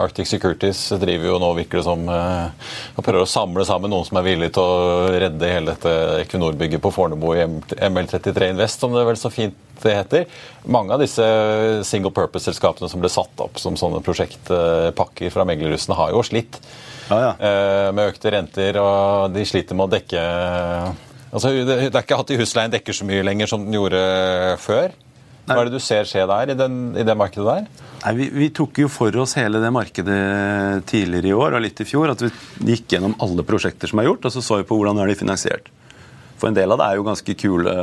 Arctic 0.02 0.30
Securities 0.32 0.86
driver 1.02 1.34
jo 1.34 1.42
nå 1.42 1.52
virker 1.60 1.82
det 1.82 1.88
som 1.88 2.08
eh, 2.12 2.72
og 2.96 3.04
prøver 3.04 3.26
å 3.26 3.30
samle 3.30 3.66
sammen 3.68 3.92
noen 3.92 4.08
som 4.08 4.20
er 4.22 4.28
villig 4.28 4.52
til 4.56 4.64
å 4.64 5.12
redde 5.12 5.52
hele 5.52 5.74
dette 5.74 5.98
Equinor-bygget 6.24 6.84
på 6.84 6.94
Fornebu 6.96 7.34
i 7.36 7.46
ML33 7.90 8.54
Invest, 8.54 8.80
som 8.80 8.96
det 8.96 9.06
vel 9.08 9.20
så 9.20 9.32
fint 9.34 9.58
det 9.82 9.96
heter. 9.96 10.26
Mange 10.70 10.94
av 10.94 11.02
disse 11.02 11.26
single 11.88 12.12
purpose-selskapene 12.14 12.90
som 12.92 13.02
ble 13.02 13.10
satt 13.10 13.42
opp 13.42 13.58
som 13.62 13.78
sånne 13.80 14.02
prosjektpakker 14.06 15.34
fra 15.34 15.46
meglerhusene, 15.82 15.98
har 15.98 16.12
jo 16.12 16.24
slitt 16.24 16.60
ja, 17.10 17.18
ja. 17.20 17.32
Eh, 17.40 17.92
med 17.94 18.12
økte 18.14 18.32
renter, 18.32 18.78
og 18.80 19.34
de 19.34 19.46
sliter 19.46 19.76
med 19.76 19.90
å 19.90 19.92
dekke 19.92 20.22
Altså, 21.32 21.50
Det 21.64 21.94
er 21.96 22.02
ikke 22.04 22.20
at 22.20 22.32
husleien 22.36 22.72
dekker 22.72 22.94
så 22.94 23.06
mye 23.08 23.24
lenger 23.24 23.48
som 23.48 23.64
den 23.64 23.72
gjorde 23.72 24.58
før. 24.60 24.92
Hva 25.48 25.62
er 25.62 25.70
det 25.70 25.78
du 25.78 25.80
ser 25.80 26.04
skje 26.04 26.26
der, 26.28 26.52
i, 26.52 26.56
den, 26.60 26.92
i 27.00 27.06
det 27.08 27.16
markedet 27.16 27.46
der? 27.48 27.86
Nei, 28.04 28.12
vi, 28.18 28.28
vi, 28.36 28.50
tok 28.52 28.82
jo 28.84 28.90
for 28.92 29.16
oss 29.16 29.38
hele 29.40 29.62
det 29.64 29.72
markedet 29.72 30.84
tidligere 30.92 31.32
i 31.32 31.34
år 31.34 31.56
og 31.56 31.64
litt 31.64 31.80
i 31.80 31.88
fjor. 31.88 32.12
At 32.12 32.20
vi 32.20 32.34
gikk 32.74 32.98
gjennom 32.98 33.16
alle 33.24 33.46
prosjekter 33.48 33.88
som 33.88 34.04
er 34.04 34.10
gjort, 34.10 34.28
og 34.28 34.36
så 34.36 34.44
så 34.44 34.60
vi 34.60 34.68
på 34.68 34.76
hvordan 34.76 35.00
er 35.00 35.08
de 35.08 35.16
finansiert. 35.22 35.72
For 36.42 36.50
en 36.50 36.58
del 36.58 36.74
av 36.74 36.80
det 36.82 36.86
er 36.90 36.98
jo 36.98 37.06
ganske 37.06 37.34
kule 37.38 37.74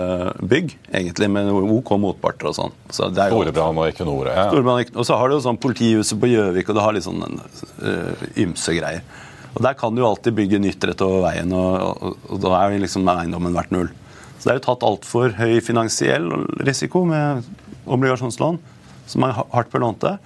bygg, 0.50 0.72
egentlig, 0.90 1.28
med 1.30 1.52
OK 1.54 1.92
motparter 2.02 2.50
og 2.50 2.56
sånn. 2.56 2.72
Så 2.90 3.06
Storebrand 3.14 3.78
og 3.78 3.86
Equinor. 3.86 4.32
Ja. 4.34 4.48
Og 4.50 5.04
så 5.06 5.14
har 5.14 5.30
du 5.30 5.36
jo 5.36 5.44
sånn 5.44 5.60
politihuset 5.62 6.18
på 6.18 6.32
Gjøvik, 6.32 6.66
og 6.66 6.74
det 6.74 6.82
har 6.82 6.96
litt 6.96 7.06
sånn 7.06 7.22
uh, 7.22 8.26
ymse 8.42 8.74
greier. 8.74 9.06
Og 9.54 9.62
Der 9.62 9.78
kan 9.78 9.94
du 9.94 10.02
jo 10.02 10.08
alltid 10.10 10.34
bygge 10.34 10.58
nytt 10.64 10.88
rett 10.90 11.06
over 11.06 11.22
veien, 11.28 11.54
og, 11.54 12.02
og, 12.02 12.18
og 12.34 12.42
da 12.42 12.56
er 12.58 12.74
liksom 12.82 13.06
eiendommen 13.14 13.54
verdt 13.54 13.72
null. 13.74 13.92
Så 14.38 14.42
det 14.48 14.52
er 14.52 14.58
jo 14.58 14.66
tatt 14.66 14.86
altfor 14.86 15.38
høy 15.38 15.58
finansiell 15.62 16.26
risiko 16.66 17.04
med 17.06 17.46
obligasjonslån, 17.86 18.58
som 19.06 19.26
er 19.26 19.38
hardt 19.38 19.70
belånte. 19.70 20.16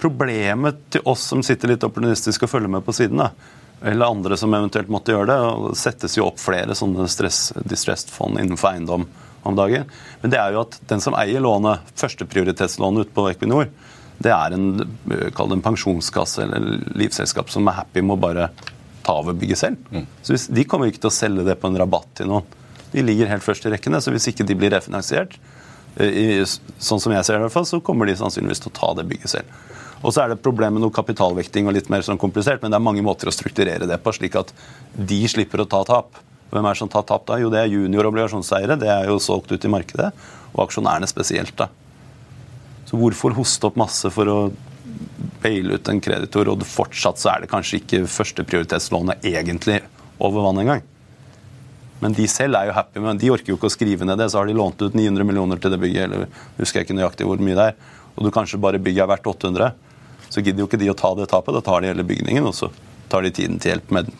Problemet 0.00 0.80
til 0.96 1.04
oss 1.08 1.28
som 1.28 1.44
sitter 1.44 1.74
litt 1.74 1.84
opportunistisk 1.84 2.48
og 2.48 2.56
følger 2.56 2.72
med 2.72 2.88
på 2.88 2.96
siden, 2.96 3.20
da, 3.20 3.32
eller 3.84 4.06
andre 4.06 4.36
som 4.36 4.54
eventuelt 4.54 4.90
måtte 4.92 5.14
gjøre 5.14 5.28
det. 5.30 5.38
og 5.38 5.70
Det 5.72 5.80
settes 5.80 6.16
jo 6.18 6.26
opp 6.28 6.40
flere 6.40 6.76
sånne 6.78 7.08
stress, 7.10 7.50
distressed 7.68 8.12
fond 8.12 8.40
innenfor 8.40 8.72
eiendom 8.72 9.06
om 9.42 9.56
dagen. 9.58 9.88
Men 10.22 10.32
det 10.32 10.38
er 10.38 10.54
jo 10.54 10.62
at 10.62 10.78
den 10.90 11.02
som 11.02 11.16
eier 11.18 11.42
lånet, 11.42 11.82
førsteprioritetslånet 11.98 13.06
ute 13.06 13.16
på 13.16 13.26
Equinor, 13.32 13.70
det 14.22 14.30
er 14.30 14.54
en, 14.54 14.84
en 15.10 15.64
pensjonskasse 15.64 16.44
eller 16.44 16.84
livselskap 16.98 17.50
som 17.50 17.66
er 17.66 17.80
happy 17.80 18.04
med 18.04 18.16
å 18.16 18.22
bare 18.22 18.50
ta 19.02 19.16
over 19.18 19.34
bygget 19.34 19.58
selv. 19.58 19.88
Mm. 19.90 20.06
Så 20.22 20.34
hvis, 20.34 20.46
De 20.46 20.66
kommer 20.68 20.90
ikke 20.90 21.02
til 21.02 21.10
å 21.10 21.16
selge 21.16 21.46
det 21.48 21.58
på 21.58 21.70
en 21.70 21.78
rabatt 21.80 22.10
til 22.20 22.30
noen. 22.30 22.46
De 22.92 23.02
ligger 23.02 23.30
helt 23.30 23.44
først 23.44 23.66
i 23.66 23.72
rekkene, 23.72 24.02
så 24.04 24.12
hvis 24.14 24.28
ikke 24.30 24.46
de 24.46 24.56
blir 24.58 24.70
refinansiert, 24.74 25.38
eh, 25.96 26.12
i, 26.12 26.26
sånn 26.44 27.02
som 27.02 27.14
jeg 27.14 27.24
ser 27.24 27.38
det 27.38 27.42
i 27.42 27.46
hvert 27.48 27.56
fall, 27.56 27.68
så 27.68 27.82
kommer 27.84 28.06
de 28.06 28.18
sannsynligvis 28.20 28.62
til 28.62 28.70
å 28.70 28.78
ta 28.78 28.92
det 29.00 29.08
bygget 29.10 29.34
selv. 29.38 29.62
Og 30.02 30.10
så 30.10 30.22
er 30.22 30.30
det 30.30 30.40
et 30.40 30.44
problem 30.44 30.76
med 30.76 30.82
noe 30.82 30.94
kapitalvekting 30.94 31.68
og 31.68 31.76
litt 31.76 31.90
mer 31.92 32.02
sånn 32.02 32.20
komplisert, 32.20 32.62
men 32.62 32.72
det 32.72 32.78
er 32.78 32.84
mange 32.84 33.04
måter 33.06 33.30
å 33.30 33.34
strukturere 33.34 33.86
det 33.86 33.98
på, 34.02 34.14
slik 34.16 34.34
at 34.40 34.50
de 34.92 35.20
slipper 35.30 35.62
å 35.62 35.68
ta 35.70 35.84
tap. 35.86 36.18
Hvem 36.52 36.66
er 36.66 36.74
det 36.74 36.82
som 36.82 36.90
tar 36.90 37.06
tap 37.08 37.24
da? 37.30 37.38
Jo, 37.40 37.48
det 37.52 37.62
er 37.62 37.70
junior 37.70 38.10
obligasjonseiere. 38.10 38.76
Det 38.80 38.90
er 38.90 39.06
jo 39.08 39.20
solgt 39.22 39.54
ut 39.54 39.64
i 39.64 39.70
markedet. 39.72 40.10
Og 40.52 40.66
aksjonærene 40.66 41.08
spesielt, 41.08 41.54
da. 41.56 41.70
Så 42.88 42.98
hvorfor 43.00 43.32
hoste 43.38 43.70
opp 43.70 43.78
masse 43.80 44.10
for 44.12 44.28
å 44.28 44.38
baile 45.42 45.78
ut 45.78 45.88
en 45.88 46.02
kreditor, 46.02 46.50
og 46.52 46.64
fortsatt 46.68 47.22
så 47.22 47.30
er 47.32 47.44
det 47.44 47.52
kanskje 47.52 47.78
ikke 47.80 48.02
førsteprioritetslånet 48.10 49.24
egentlig 49.30 49.78
over 50.20 50.44
vann 50.44 50.60
engang? 50.60 50.82
Men 52.02 52.18
de 52.18 52.26
selv 52.26 52.58
er 52.58 52.66
jo 52.66 52.74
happy 52.74 53.00
men 53.00 53.20
De 53.20 53.30
orker 53.30 53.52
jo 53.52 53.56
ikke 53.56 53.70
å 53.70 53.72
skrive 53.72 54.04
ned 54.04 54.18
det, 54.18 54.26
så 54.32 54.40
har 54.40 54.50
de 54.50 54.58
lånt 54.58 54.82
ut 54.82 54.96
900 54.98 55.24
millioner 55.24 55.62
til 55.62 55.70
det 55.72 55.78
bygget, 55.80 56.04
eller 56.08 56.26
husker 56.58 56.80
jeg 56.80 56.88
ikke 56.88 56.98
nøyaktig 56.98 57.28
hvor 57.30 57.40
mye 57.40 57.56
det 57.56 57.66
er, 57.70 57.80
og 58.16 58.26
du 58.26 58.32
kanskje 58.34 58.60
bare 58.60 58.82
bygget 58.82 59.06
er 59.06 59.10
verdt 59.14 59.30
800 59.30 59.70
så 60.32 60.40
gidder 60.40 60.64
jo 60.64 60.68
ikke 60.70 60.80
de 60.80 60.88
å 60.88 60.96
ta 60.96 61.12
det 61.18 61.28
tapet. 61.28 61.52
Da 61.58 61.60
tar 61.64 61.82
de 61.82 61.90
hele 61.92 62.06
bygningen, 62.08 62.46
og 62.48 62.56
så 62.56 62.70
tar 63.12 63.26
de 63.26 63.34
tiden 63.36 63.58
til 63.60 63.74
hjelp 63.74 63.92
med 63.92 64.12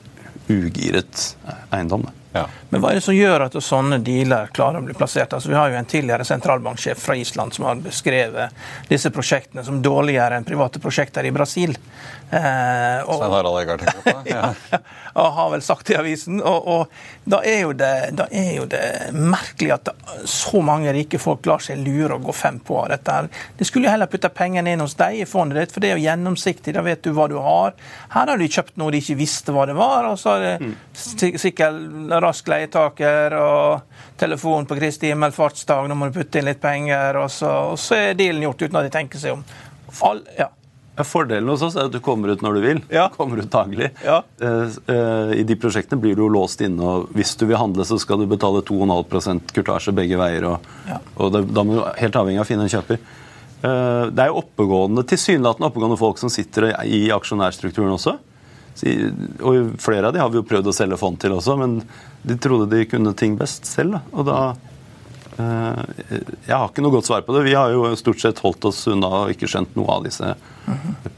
ugiret 0.53 1.31
eiendom. 1.73 2.05
Ja. 2.33 2.47
Men 2.71 2.81
hva 2.81 2.91
er 2.91 2.99
det 2.99 3.05
som 3.05 3.17
gjør 3.17 3.45
at 3.45 3.57
sånne 3.61 3.99
dealer 4.05 4.49
klarer 4.57 4.81
å 4.81 4.87
bli 4.87 4.97
plassert? 4.97 5.35
Altså, 5.37 5.51
vi 5.53 5.57
har 5.59 5.69
jo 5.69 5.77
en 5.77 5.89
tidligere 5.89 6.25
sentralbanksjef 6.25 7.01
fra 7.03 7.17
Island 7.21 7.53
som 7.53 7.67
har 7.69 7.83
beskrevet 7.85 8.89
disse 8.89 9.13
prosjektene 9.13 9.65
som 9.67 9.83
dårligere 9.85 10.39
enn 10.39 10.49
private 10.49 10.81
prosjekter 10.81 11.29
i 11.29 11.35
Brasil. 11.35 11.77
Eh, 12.33 13.03
og, 13.05 13.19
Svein 13.19 13.35
Harald 13.35 13.59
Egard 13.61 13.85
tenker 13.85 14.01
på 14.01 14.23
det? 14.25 14.31
Ja. 14.33 14.55
ja, 15.15 15.25
har 15.37 15.51
vel 15.53 15.63
sagt 15.63 15.87
det 15.87 15.99
i 15.99 15.99
avisen. 16.01 16.41
Og, 16.41 16.69
og 16.73 17.29
da, 17.29 17.43
er 17.45 17.75
det, 17.77 17.93
da, 18.17 18.27
er 18.33 18.55
jo 18.57 18.65
det, 18.71 18.81
merkelig 19.13 19.75
at 19.77 19.91
så 20.25 20.63
mange 20.65 20.95
rike 20.97 21.21
folk 21.21 21.45
lar 21.51 21.61
seg 21.61 21.83
lure 21.85 22.17
og 22.17 22.31
gå 22.31 22.37
fem 22.37 22.57
på 22.65 22.79
av 22.81 22.89
dette. 22.95 23.19
De 23.59 23.69
skulle 23.69 23.91
jo 23.91 23.93
heller 23.93 24.09
putte 24.09 24.33
pengene 24.33 24.73
inn 24.73 24.81
hos 24.81 24.97
deg 24.97 25.21
i 25.21 25.29
fondet 25.29 25.61
ditt, 25.61 25.75
for 25.75 25.85
det 25.85 25.93
er 25.93 26.01
jo 26.01 26.07
gjennomsiktig. 26.07 26.73
Da 26.79 26.87
vet 26.87 27.05
du 27.05 27.13
hva 27.13 27.29
du 27.29 27.37
har. 27.45 27.77
Her 28.17 28.33
har 28.33 28.41
de 28.41 28.49
kjøpt 28.49 28.81
noe 28.81 28.95
de 28.95 29.03
ikke 29.05 29.19
visste 29.21 29.53
hva 29.53 29.69
det 29.69 29.77
var, 29.77 30.09
og 30.09 30.17
så 30.21 30.33
har 30.33 30.47
det 30.47 30.57
mm. 30.65 30.75
sikkert 31.43 32.09
rask 32.23 32.49
leietaker 32.49 33.37
og 33.39 34.17
telefon 34.21 34.67
på 34.69 34.79
Kristi 34.79 35.11
himmelfartsdag, 35.13 35.91
nå 35.91 35.99
må 35.99 36.09
du 36.09 36.19
putte 36.21 36.41
inn 36.41 36.49
litt 36.49 36.63
penger, 36.63 37.19
og 37.21 37.31
så, 37.33 37.53
og 37.75 37.79
så 37.81 37.99
er 37.99 38.19
dealen 38.19 38.47
gjort 38.47 38.67
uten 38.67 38.81
at 38.81 38.89
de 38.89 38.97
tenker 38.97 39.23
seg 39.23 39.37
om. 39.37 39.47
All, 40.09 40.23
ja. 40.39 40.49
Fordelen 41.09 41.49
hos 41.49 41.63
oss 41.65 41.77
er 41.79 41.87
at 41.89 41.95
du 41.95 42.03
kommer 42.05 42.35
ut 42.35 42.43
når 42.45 42.57
du 42.59 42.61
vil. 42.61 42.81
Ja. 42.93 43.07
Kommer 43.15 43.41
ut 43.41 43.49
daglig. 43.51 43.89
Ja. 44.05 44.19
Eh, 44.45 44.75
eh, 44.93 45.33
I 45.41 45.45
de 45.49 45.57
prosjektene 45.57 46.01
blir 46.01 46.19
du 46.19 46.27
låst 46.29 46.61
inne, 46.65 46.85
og 46.85 47.15
hvis 47.17 47.33
du 47.41 47.47
vil 47.49 47.57
handle, 47.57 47.87
så 47.89 47.97
skal 48.01 48.21
du 48.21 48.27
betale 48.29 48.61
2,5 48.69 49.41
kurtasje 49.57 49.95
begge 49.97 50.21
veier. 50.21 50.45
og, 50.51 50.69
ja. 50.89 51.01
og 51.17 51.33
det, 51.33 51.47
Da 51.57 51.65
må 51.65 51.79
du 51.79 51.83
helt 51.97 52.19
avhengig 52.21 52.43
av 52.43 52.45
å 52.45 52.51
finne 52.51 52.69
en 52.69 52.75
kjøper. 52.75 53.01
Eh, 53.63 54.05
det 54.13 54.27
er 54.27 54.29
jo 54.29 54.43
oppegående, 54.43 55.07
tilsynelatende 55.09 55.73
oppegående 55.73 56.01
folk 56.01 56.21
som 56.21 56.33
sitter 56.33 56.75
i 56.85 57.07
aksjonærstrukturen 57.15 57.97
også. 57.97 58.19
Og 59.45 59.75
flere 59.81 60.09
av 60.09 60.15
de 60.15 60.21
har 60.21 60.31
vi 60.33 60.41
jo 60.41 60.49
prøvd 60.49 60.71
å 60.71 60.77
selge 60.77 61.01
fond 61.01 61.19
til 61.21 61.35
også, 61.37 61.57
men 61.61 61.81
de 62.23 62.39
trodde 62.39 62.77
de 62.77 62.85
kunne 62.87 63.15
ting 63.19 63.37
best 63.39 63.67
selv. 63.67 63.99
Og 64.13 64.27
da 64.29 64.39
eh, 65.39 65.83
Jeg 66.47 66.55
har 66.55 66.69
ikke 66.69 66.85
noe 66.85 66.95
godt 66.95 67.11
svar 67.11 67.25
på 67.27 67.35
det. 67.37 67.45
Vi 67.49 67.57
har 67.59 67.75
jo 67.75 67.91
stort 67.99 68.23
sett 68.23 68.43
holdt 68.45 68.65
oss 68.71 68.85
unna 68.91 69.11
og 69.25 69.35
ikke 69.35 69.51
skjønt 69.51 69.77
noe 69.79 69.99
av 69.99 70.07
disse 70.07 70.35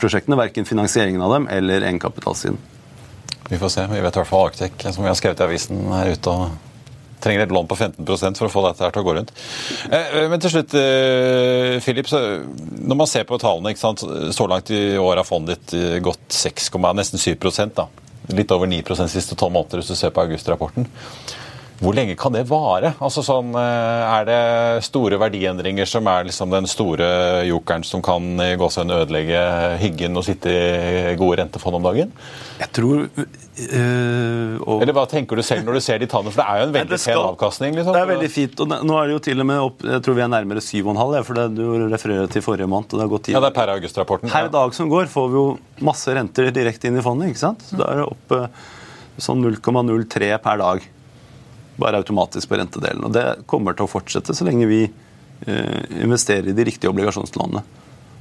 prosjektene. 0.00 0.40
Verken 0.40 0.68
finansieringen 0.68 1.24
av 1.24 1.36
dem 1.36 1.48
eller 1.52 1.84
egenkapitalsiden. 1.84 2.60
Vi 3.50 3.60
får 3.60 3.74
se. 3.74 3.88
Vi 3.90 4.00
vet 4.00 4.14
i 4.14 4.22
hvert 4.22 4.30
fall 4.30 4.46
Arctic, 4.48 4.86
som 4.86 5.04
vi 5.04 5.10
har 5.10 5.18
skrevet 5.18 5.42
i 5.42 5.44
avisen, 5.44 5.82
er 5.92 6.14
ute 6.16 6.32
og 6.32 6.54
trenger 7.24 7.44
et 7.44 7.52
lån 7.56 7.68
på 7.68 7.76
15% 7.76 8.40
for 8.40 8.48
å 8.48 8.52
få 8.52 8.62
dette 8.66 8.84
her 8.84 8.92
til 8.92 9.00
å 9.00 9.04
gå 9.04 9.14
rundt. 9.16 9.30
Eh, 9.90 10.08
eh, 10.22 10.24
men 10.32 10.40
til 10.40 10.54
slutt, 10.54 10.72
Philip, 11.84 12.08
når 12.88 12.98
man 13.00 13.08
ser 13.08 13.28
på 13.28 13.38
tallene 13.40 13.76
Så 13.76 14.48
langt 14.48 14.72
i 14.72 14.96
år 15.00 15.20
har 15.20 15.28
fondet 15.28 15.60
ditt 15.68 16.02
gått 16.04 16.32
6, 16.32 16.72
nesten 16.96 17.20
7% 17.20 17.76
da. 17.76 17.88
Litt 18.32 18.52
over 18.54 18.70
9 18.70 18.82
de 18.82 19.08
siste 19.12 19.36
tolv 19.36 19.52
måneder 19.52 19.82
hvis 19.82 19.90
du 19.92 19.96
ser 19.98 20.14
på 20.14 20.22
august-rapporten. 20.24 20.88
Hvor 21.80 21.96
lenge 21.96 22.14
kan 22.18 22.34
det 22.36 22.44
vare? 22.48 22.94
Altså 23.02 23.24
sånn, 23.26 23.54
Er 23.58 24.26
det 24.28 24.40
store 24.86 25.18
verdiendringer 25.18 25.88
som 25.90 26.06
er 26.06 26.28
liksom 26.28 26.52
den 26.54 26.68
store 26.70 27.08
jokeren 27.48 27.84
som 27.84 28.02
kan 28.04 28.36
gå 28.58 28.68
seg 28.70 28.92
ødelegge 28.94 29.40
hyggen 29.82 30.16
og 30.16 30.26
sitte 30.26 30.52
i 30.54 31.16
gode 31.18 31.42
rentefond 31.42 31.80
om 31.80 31.88
dagen? 31.90 32.12
Jeg 32.60 32.70
tror 32.78 33.08
Øh, 33.54 34.58
og... 34.66 34.80
Eller 34.82 34.94
Hva 34.96 35.04
tenker 35.06 35.38
du 35.38 35.42
selv 35.46 35.62
når 35.66 35.78
du 35.78 35.82
ser 35.84 36.00
de 36.02 36.08
tallene? 36.10 36.32
For 36.34 36.42
det 36.42 36.46
er 36.50 36.60
jo 36.60 36.66
en 36.66 36.74
veldig 36.74 36.98
skal... 36.98 37.20
pen 37.20 37.28
avkastning. 37.30 37.76
Liksom. 37.78 37.94
Det 37.94 38.00
er 38.00 38.08
veldig 38.10 38.30
fint. 38.34 38.62
og 38.64 38.72
Nå 38.88 38.96
er 38.98 39.10
det 39.10 39.14
jo 39.14 39.20
til 39.28 39.44
og 39.44 39.48
med 39.50 39.60
opp, 39.68 39.84
jeg 39.86 40.04
tror 40.06 40.16
vi 40.18 40.24
er 40.24 40.32
nærmere 40.32 40.64
7,5, 40.64 41.12
for 41.28 41.38
det 41.38 41.44
du 41.54 41.62
refererer 41.92 42.32
til 42.34 42.44
forrige 42.44 42.70
måned. 42.70 42.90
og 42.90 42.98
det 42.98 43.04
har 43.04 43.12
gått 43.12 43.26
tid. 43.28 43.36
Ja, 43.36 43.42
det 43.44 43.52
er 43.52 43.58
per 43.60 43.74
august-rapporten. 43.76 44.32
Per 44.34 44.50
dag 44.56 44.74
som 44.74 44.90
går, 44.90 45.06
får 45.12 45.30
vi 45.30 45.38
jo 45.38 45.44
masse 45.86 46.16
renter 46.18 46.50
direkte 46.54 46.90
inn 46.90 46.98
i 46.98 47.04
fondet. 47.04 47.30
ikke 47.30 47.44
sant? 47.44 47.62
Så 47.68 47.78
Da 47.78 47.92
er 47.92 48.02
det 48.02 48.08
opp 48.10 48.36
sånn 49.22 49.44
0,03 49.46 50.32
per 50.42 50.58
dag. 50.64 50.90
Bare 51.80 51.98
automatisk 52.02 52.50
på 52.50 52.58
rentedelen. 52.60 53.04
Og 53.06 53.14
det 53.14 53.46
kommer 53.50 53.76
til 53.76 53.88
å 53.88 53.90
fortsette 53.90 54.36
så 54.36 54.46
lenge 54.46 54.68
vi 54.70 54.84
uh, 54.86 55.80
investerer 56.04 56.52
i 56.52 56.56
de 56.56 56.66
riktige 56.68 56.92
obligasjonslånene. 56.92 57.64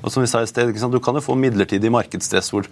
Og 0.03 0.11
som 0.11 0.23
vi 0.23 0.27
sa 0.27 0.41
i 0.43 0.49
sted, 0.49 0.73
Du 0.73 0.99
kan 0.99 1.15
jo 1.15 1.23
få 1.23 1.35
midlertidig 1.39 1.91
markedsstress 1.91 2.51
hvor 2.51 2.67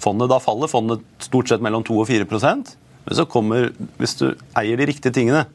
fondet. 0.00 0.30
Da 0.32 0.40
faller 0.40 0.70
fondet 0.70 1.04
stort 1.20 1.50
sett 1.50 1.60
mellom 1.60 1.84
2 1.84 1.98
og 2.00 2.08
4% 2.08 2.74
Men 3.04 3.16
så 3.16 3.26
kommer, 3.26 3.70
hvis 3.98 4.16
du 4.16 4.34
eier 4.56 4.76
de 4.76 4.86
riktige 4.86 5.12
tingene, 5.12 5.46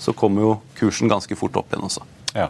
så 0.00 0.12
kommer 0.16 0.42
jo 0.42 0.50
kursen 0.78 1.08
ganske 1.08 1.36
fort 1.36 1.56
opp 1.56 1.72
igjen 1.72 1.84
også. 1.84 2.04
Ja. 2.36 2.48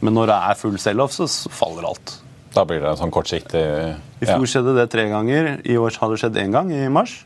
Men 0.00 0.14
når 0.16 0.30
det 0.30 0.36
er 0.36 0.58
full 0.60 0.76
sell-off, 0.80 1.12
så 1.12 1.26
faller 1.52 1.88
alt. 1.88 2.14
Da 2.54 2.64
blir 2.66 2.80
det 2.82 2.88
en 2.90 2.98
sånn 2.98 3.12
kortsiktig 3.14 3.60
ja. 3.60 3.96
I 4.20 4.26
fjor 4.26 4.48
skjedde 4.48 4.74
det 4.76 4.88
tre 4.92 5.06
ganger. 5.10 5.52
I 5.64 5.76
år 5.80 5.96
har 6.00 6.12
det 6.12 6.20
skjedd 6.20 6.38
én 6.40 6.54
gang, 6.54 6.72
i 6.72 6.88
mars. 6.92 7.22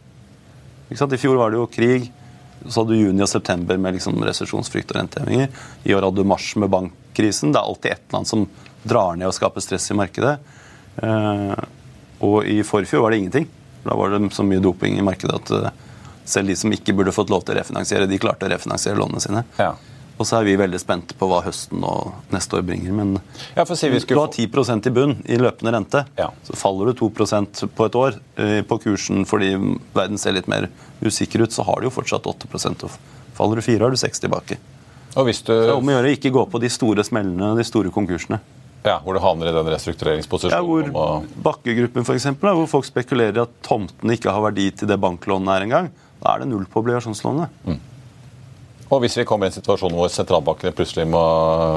I 0.91 0.97
fjor 0.99 1.39
var 1.41 1.51
det 1.51 1.59
jo 1.59 1.69
krig. 1.71 2.11
Så 2.67 2.81
hadde 2.81 2.95
du 2.95 3.03
juni 3.03 3.23
og 3.25 3.31
september 3.31 3.79
med 3.81 3.97
liksom 3.99 4.21
resesjonsfrykt 4.25 4.93
og 4.95 5.01
rentehevinger. 5.01 5.51
I 5.85 5.95
år 5.97 6.07
hadde 6.07 6.23
du 6.23 6.29
mars 6.29 6.51
med 6.61 6.73
bankkrisen. 6.73 7.53
Det 7.53 7.61
er 7.61 7.71
alltid 7.71 7.93
ett 7.93 8.17
land 8.17 8.29
som 8.29 8.47
drar 8.85 9.17
ned 9.17 9.29
og 9.29 9.37
skaper 9.37 9.65
stress 9.65 9.91
i 9.93 9.99
markedet. 9.99 10.39
Eh, 11.03 11.65
og 12.25 12.49
i 12.49 12.61
forfjor 12.65 13.05
var 13.05 13.13
det 13.13 13.23
ingenting. 13.23 13.49
Da 13.85 13.97
var 13.99 14.15
det 14.15 14.31
så 14.33 14.47
mye 14.47 14.63
doping 14.65 14.97
i 14.99 15.05
markedet 15.05 15.37
at 15.43 15.53
eh, 15.59 15.83
selv 16.25 16.49
de 16.49 16.57
som 16.57 16.73
ikke 16.73 16.95
burde 16.97 17.13
fått 17.13 17.33
lov 17.33 17.45
til 17.45 17.57
å 17.57 17.61
refinansiere, 17.61 18.09
de 18.09 18.21
klarte 18.21 18.49
å 18.49 18.53
refinansiere 18.53 18.97
lånene 19.01 19.21
sine. 19.21 19.45
Ja. 19.61 19.75
Og 20.15 20.29
så 20.29 20.39
er 20.39 20.47
vi 20.47 20.55
veldig 20.59 20.79
spente 20.79 21.17
på 21.19 21.27
hva 21.27 21.41
høsten 21.43 21.83
og 21.83 22.13
neste 22.31 22.59
år 22.59 22.63
bringer. 22.67 22.95
Men 22.95 23.17
ja, 23.57 23.65
si 23.67 23.91
du 23.91 24.15
har 24.21 24.31
10% 24.31 24.87
i 24.87 24.93
bunn 24.95 25.17
i 25.27 25.39
løpende 25.41 25.73
rente. 25.75 26.05
Ja. 26.21 26.29
Så 26.47 26.55
faller 26.59 26.91
du 26.93 27.01
2% 27.03 27.65
på 27.75 27.89
et 27.89 27.99
år 27.99 28.21
eh, 28.39 28.61
på 28.63 28.79
kursen 28.87 29.27
fordi 29.27 29.55
verden 29.97 30.21
ser 30.21 30.37
litt 30.37 30.51
mer 30.51 30.69
usikker 31.03 31.43
ut, 31.43 31.53
så 31.53 31.67
har 31.67 31.83
du 31.83 31.89
jo 31.89 31.95
fortsatt 31.95 32.31
8% 32.31 32.87
og 32.87 33.03
Faller 33.35 33.59
du 33.59 33.65
4, 33.67 33.83
har 33.83 33.91
du 33.91 33.99
6 33.99 34.21
tilbake. 34.23 34.61
Og 35.19 35.25
hvis 35.27 35.41
du... 35.43 35.51
Så 35.51 35.65
det 35.67 35.73
er 35.73 35.79
om 35.79 35.89
å 35.91 35.95
gjøre 35.97 36.11
å 36.11 36.15
ikke 36.15 36.31
gå 36.35 36.45
på 36.53 36.61
de 36.63 36.69
store 36.71 37.03
smellene, 37.03 37.49
de 37.59 37.65
store 37.67 37.91
konkursene. 37.91 38.39
Ja, 38.85 38.99
Hvor 39.01 39.17
du 39.17 39.21
havner 39.25 39.49
i 39.49 39.55
den 39.57 39.71
restruktureringsposisjonen. 39.73 40.55
Ja, 40.55 40.93
hvor 40.93 41.25
Bakkegruppen 41.47 42.05
for 42.05 42.15
eksempel, 42.19 42.53
hvor 42.59 42.69
folk 42.69 42.87
spekulerer 42.87 43.39
i 43.39 43.43
at 43.43 43.55
tomtene 43.65 44.15
ikke 44.15 44.35
har 44.35 44.45
verdi 44.45 44.69
til 44.77 44.91
det 44.91 45.01
banklånet 45.01 45.55
er 45.55 45.67
engang. 45.67 45.89
Da 46.21 46.35
er 46.35 46.45
det 46.45 46.51
null 46.51 46.67
på 46.71 46.83
obligasjonslånet. 46.83 47.55
Mm. 47.65 47.81
Og 48.95 49.03
hvis 49.03 49.17
vi 49.19 49.27
kommer 49.29 49.49
i 49.49 49.53
en 49.53 49.57
situasjon 49.57 49.95
hvor 49.97 50.13
sentralbankene 50.13 50.75
plutselig 50.77 51.07
må 51.11 51.25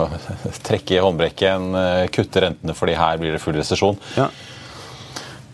trekke 0.67 0.97
i 0.97 1.01
håndbrekken, 1.03 1.71
eh, 1.81 2.03
kutte 2.13 2.43
rentene 2.45 2.77
fordi 2.77 2.97
her 2.99 3.17
blir 3.21 3.35
det 3.35 3.41
full 3.43 3.57
resesjon 3.57 3.97
ja. 4.17 4.29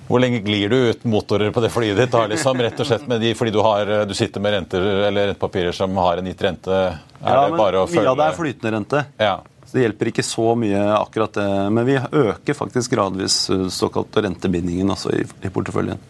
Hvor 0.04 0.20
lenge 0.20 0.42
glir 0.44 0.70
du 0.70 0.76
uten 0.92 1.12
motorer 1.12 1.54
på 1.56 1.62
det 1.64 1.70
flyet 1.72 1.98
ditt? 1.98 2.12
Da, 2.12 2.26
liksom, 2.28 2.60
rett 2.62 2.80
og 2.84 2.88
slett 2.90 3.06
med 3.08 3.24
de, 3.24 3.32
fordi 3.40 3.54
du, 3.56 3.62
har, 3.64 3.88
du 4.06 4.12
sitter 4.18 4.44
med 4.44 4.52
renter 4.58 4.84
eller 5.08 5.32
rentepapirer 5.32 5.76
som 5.76 5.96
har 5.98 6.20
en 6.20 6.28
gitt 6.28 6.44
rente? 6.44 6.82
Er 7.24 7.38
ja, 7.38 7.46
det 7.48 7.58
bare 7.58 7.82
å 7.82 7.88
følge... 7.88 8.04
Mye 8.04 8.12
av 8.12 8.20
det 8.20 8.28
er 8.28 8.36
flytende 8.38 8.74
rente. 8.76 9.04
Ja. 9.24 9.38
Så 9.64 9.78
det 9.78 9.86
hjelper 9.86 10.12
ikke 10.12 10.26
så 10.28 10.50
mye 10.60 10.82
akkurat 11.00 11.40
det. 11.40 11.48
Men 11.74 11.88
vi 11.88 11.96
øker 11.98 12.60
faktisk 12.60 12.94
gradvis 12.94 13.38
eh, 13.50 13.64
såkalt 13.74 14.20
rentebindingen 14.20 14.92
altså, 14.94 15.16
i, 15.16 15.24
i 15.24 15.54
porteføljen. 15.56 16.04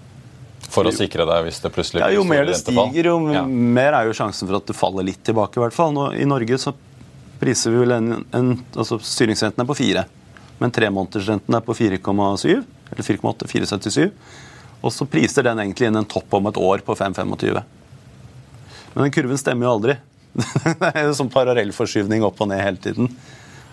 For 0.73 0.89
å 0.89 0.93
sikre 0.95 1.25
deg 1.29 1.45
hvis 1.45 1.59
det 1.61 1.69
plutselig 1.73 2.01
ja, 2.01 2.09
Jo 2.15 2.23
mer 2.25 2.47
det 2.47 2.55
stiger, 2.57 3.11
jo 3.11 3.17
ja. 3.33 3.43
mer 3.45 3.93
er 3.99 4.09
jo 4.09 4.15
sjansen 4.17 4.49
for 4.49 4.57
at 4.57 4.69
det 4.69 4.75
faller 4.77 5.05
litt 5.05 5.21
tilbake. 5.25 5.59
I 5.59 5.63
hvert 5.67 5.75
fall. 5.75 5.93
Nå, 5.93 6.07
I 6.17 6.25
Norge 6.29 6.57
så 6.61 6.73
priser 7.41 7.73
vi 7.73 7.83
vel 7.83 7.93
en, 7.97 8.09
en 8.33 8.53
altså 8.71 8.97
Styringsrenten 9.03 9.61
er 9.61 9.67
på 9.69 9.75
4, 9.77 10.05
men 10.61 10.73
tremånedersrenten 10.73 11.57
er 11.57 11.65
på 11.65 11.75
4,7. 11.77 12.63
Eller 12.93 13.07
4,8, 13.09 13.49
4,77. 13.51 14.09
Og 14.83 14.91
så 14.91 15.07
priser 15.07 15.45
den 15.47 15.61
egentlig 15.63 15.87
inn 15.89 15.99
en 15.99 16.09
topp 16.09 16.33
om 16.37 16.49
et 16.49 16.59
år 16.59 16.83
på 16.85 16.95
5,25. 16.99 17.61
Men 18.93 19.05
den 19.05 19.13
kurven 19.15 19.39
stemmer 19.39 19.67
jo 19.67 19.75
aldri. 19.77 19.95
det 20.81 20.91
er 20.93 21.07
jo 21.07 21.15
sånn 21.17 21.31
parallellforskyvning 21.33 22.25
opp 22.25 22.41
og 22.43 22.49
ned 22.51 22.61
hele 22.61 22.81
tiden. 22.81 23.11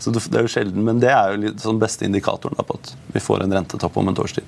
Så 0.00 0.12
det 0.14 0.22
er 0.32 0.46
jo 0.46 0.52
sjelden, 0.52 0.84
Men 0.84 1.00
det 1.00 1.10
er 1.12 1.34
jo 1.34 1.40
litt 1.42 1.64
sånn 1.64 1.80
beste 1.80 2.06
indikatoren 2.08 2.56
da, 2.56 2.64
på 2.64 2.78
at 2.78 2.94
vi 3.12 3.20
får 3.20 3.44
en 3.44 3.56
rentetopp 3.58 3.98
om 4.00 4.12
et 4.12 4.22
års 4.22 4.36
tid. 4.38 4.46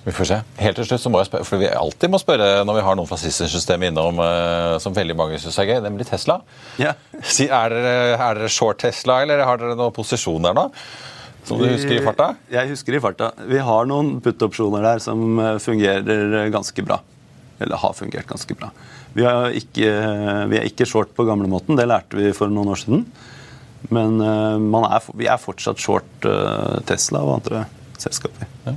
Vi 0.00 0.12
får 0.16 0.28
se. 0.30 0.36
Helt 0.62 0.78
til 0.80 0.86
slutt 0.88 1.02
så 1.02 1.10
må 1.12 1.20
jeg 1.20 1.28
spørre, 1.28 1.44
for 1.44 1.60
vi 1.60 1.68
alltid 1.68 2.12
må 2.12 2.18
spørre 2.20 2.48
når 2.64 2.78
vi 2.78 2.84
har 2.86 2.96
noen 2.96 3.08
fra 3.08 3.18
systemet 3.20 3.90
innom 3.90 4.20
uh, 4.22 4.78
som 4.80 4.96
veldig 4.96 5.16
mange 5.18 5.40
syns 5.42 5.58
er 5.60 5.68
gøy, 5.68 5.76
nemlig 5.84 6.08
Tesla. 6.08 6.38
Ja. 6.80 6.94
er, 7.20 7.74
dere, 7.74 7.92
er, 8.14 8.40
dere, 8.40 8.48
short 8.52 8.80
Tesla, 8.80 9.20
eller 9.26 9.44
har 9.44 9.60
dere 9.60 9.76
noen 9.76 9.94
posisjon 9.96 10.48
der 10.48 10.56
nå? 10.56 10.70
Som 11.44 11.60
du 11.60 11.66
husker 11.68 11.98
i 11.98 12.00
farta? 12.04 12.32
Jeg 12.52 12.72
husker 12.72 12.96
i 12.96 13.02
farta. 13.02 13.30
Vi 13.48 13.60
har 13.64 13.88
noen 13.88 14.18
put-opsjoner 14.24 14.84
der 14.84 15.00
som 15.04 15.40
eh, 15.40 15.54
fungerer 15.60 16.50
ganske 16.52 16.84
bra. 16.84 17.00
Eller 17.60 17.80
har 17.80 17.96
fungert 17.96 18.28
ganske 18.28 18.56
bra. 18.56 18.68
Vi 19.16 19.24
ikke, 19.58 19.88
vi 20.52 20.60
er 20.60 20.68
ikke 20.68 20.86
short 20.88 21.16
på 21.16 21.26
gamlemåten, 21.28 21.76
det 21.80 21.88
lærte 21.88 22.20
vi 22.20 22.30
for 22.36 22.52
noen 22.52 22.70
år 22.72 22.80
siden. 22.84 23.02
Men 23.90 24.20
er, 24.20 25.08
vi 25.16 25.26
er 25.32 25.40
fortsatt 25.40 25.80
short 25.82 26.28
Tesla 26.88 27.24
og 27.24 27.40
andre 27.40 27.64
selskaper. 27.98 28.46
Ja. 28.68 28.76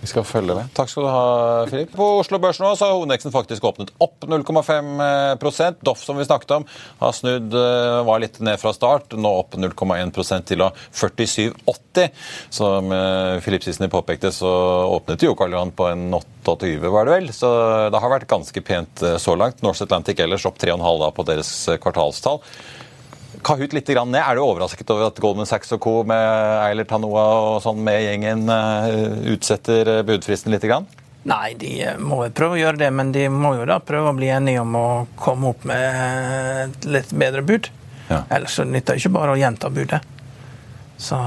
Vi 0.00 0.06
skal 0.06 0.24
følge 0.26 0.54
med. 0.54 0.70
Takk 0.76 0.90
skal 0.92 1.04
du 1.04 1.08
ha, 1.10 1.22
Filip. 1.70 1.90
På 1.96 2.06
Oslo 2.20 2.38
Børs 2.42 2.60
nå 2.62 2.70
så 2.78 2.86
har 2.86 2.94
hovedindeksen 2.94 3.34
faktisk 3.34 3.64
åpnet 3.66 3.90
opp 4.02 4.26
0,5% 4.30 5.82
Doff, 5.86 6.04
som 6.04 6.20
vi 6.20 6.26
snakket 6.26 6.54
om, 6.54 6.66
har 7.00 7.16
snudd, 7.16 7.54
eh, 7.54 7.98
var 8.06 8.22
litt 8.22 8.38
ned 8.44 8.60
fra 8.62 8.72
start. 8.76 9.16
Nå 9.18 9.32
opp 9.42 9.58
0,1% 9.58 10.46
til 10.46 10.62
47,80. 10.62 12.10
Som 12.54 12.94
eh, 12.94 13.40
Filip 13.42 13.66
Sissener 13.66 13.90
påpekte, 13.92 14.30
så 14.34 14.50
åpnet 14.94 15.26
jo 15.26 15.34
Karl 15.38 15.56
Johan 15.56 15.74
på 15.74 15.90
en 15.90 16.08
28, 16.14 16.78
var 16.86 17.08
det 17.08 17.16
vel. 17.16 17.32
Så 17.34 17.50
det 17.90 18.02
har 18.02 18.14
vært 18.14 18.30
ganske 18.30 18.62
pent 18.62 19.02
eh, 19.02 19.18
så 19.18 19.34
langt. 19.38 19.64
Norse 19.66 19.88
Atlantic 19.88 20.22
ellers 20.22 20.46
opp 20.46 20.62
3,5 20.62 21.08
på 21.18 21.26
deres 21.32 21.54
kvartalstall. 21.82 22.44
Kahoot 23.44 23.74
litt 23.76 23.88
ned. 23.88 24.20
Er 24.20 24.38
du 24.38 24.42
overrasket 24.44 24.90
over 24.94 25.08
at 25.08 25.20
Goldman 25.22 25.48
Sachs 25.48 25.72
og 25.76 25.80
co. 25.84 26.02
med 26.08 26.24
Eilert 26.64 26.90
Tanoa 26.90 27.26
og 27.40 27.60
sånn 27.64 27.82
med 27.84 28.02
gjengen 28.04 28.48
utsetter 29.34 30.02
budfristen 30.08 30.52
litt? 30.54 30.66
Grann? 30.68 30.88
Nei, 31.28 31.52
de 31.58 31.72
må 32.00 32.22
jo 32.24 32.32
prøve 32.32 32.56
å 32.56 32.60
gjøre 32.60 32.80
det, 32.80 32.88
men 32.94 33.10
de 33.12 33.26
må 33.28 33.50
jo 33.58 33.66
da 33.68 33.80
prøve 33.84 34.12
å 34.12 34.16
bli 34.16 34.30
enige 34.32 34.62
om 34.62 34.76
å 34.78 34.88
komme 35.18 35.50
opp 35.50 35.66
med 35.68 35.98
et 36.62 36.86
litt 36.88 37.10
bedre 37.12 37.42
bud. 37.44 37.68
Ja. 38.08 38.22
Ellers 38.32 38.54
så 38.56 38.64
nytter 38.64 38.94
det 38.96 39.02
ikke 39.02 39.16
bare 39.18 39.34
å 39.34 39.40
gjenta 39.40 39.68
budet. 39.68 40.00
Så 40.96 41.18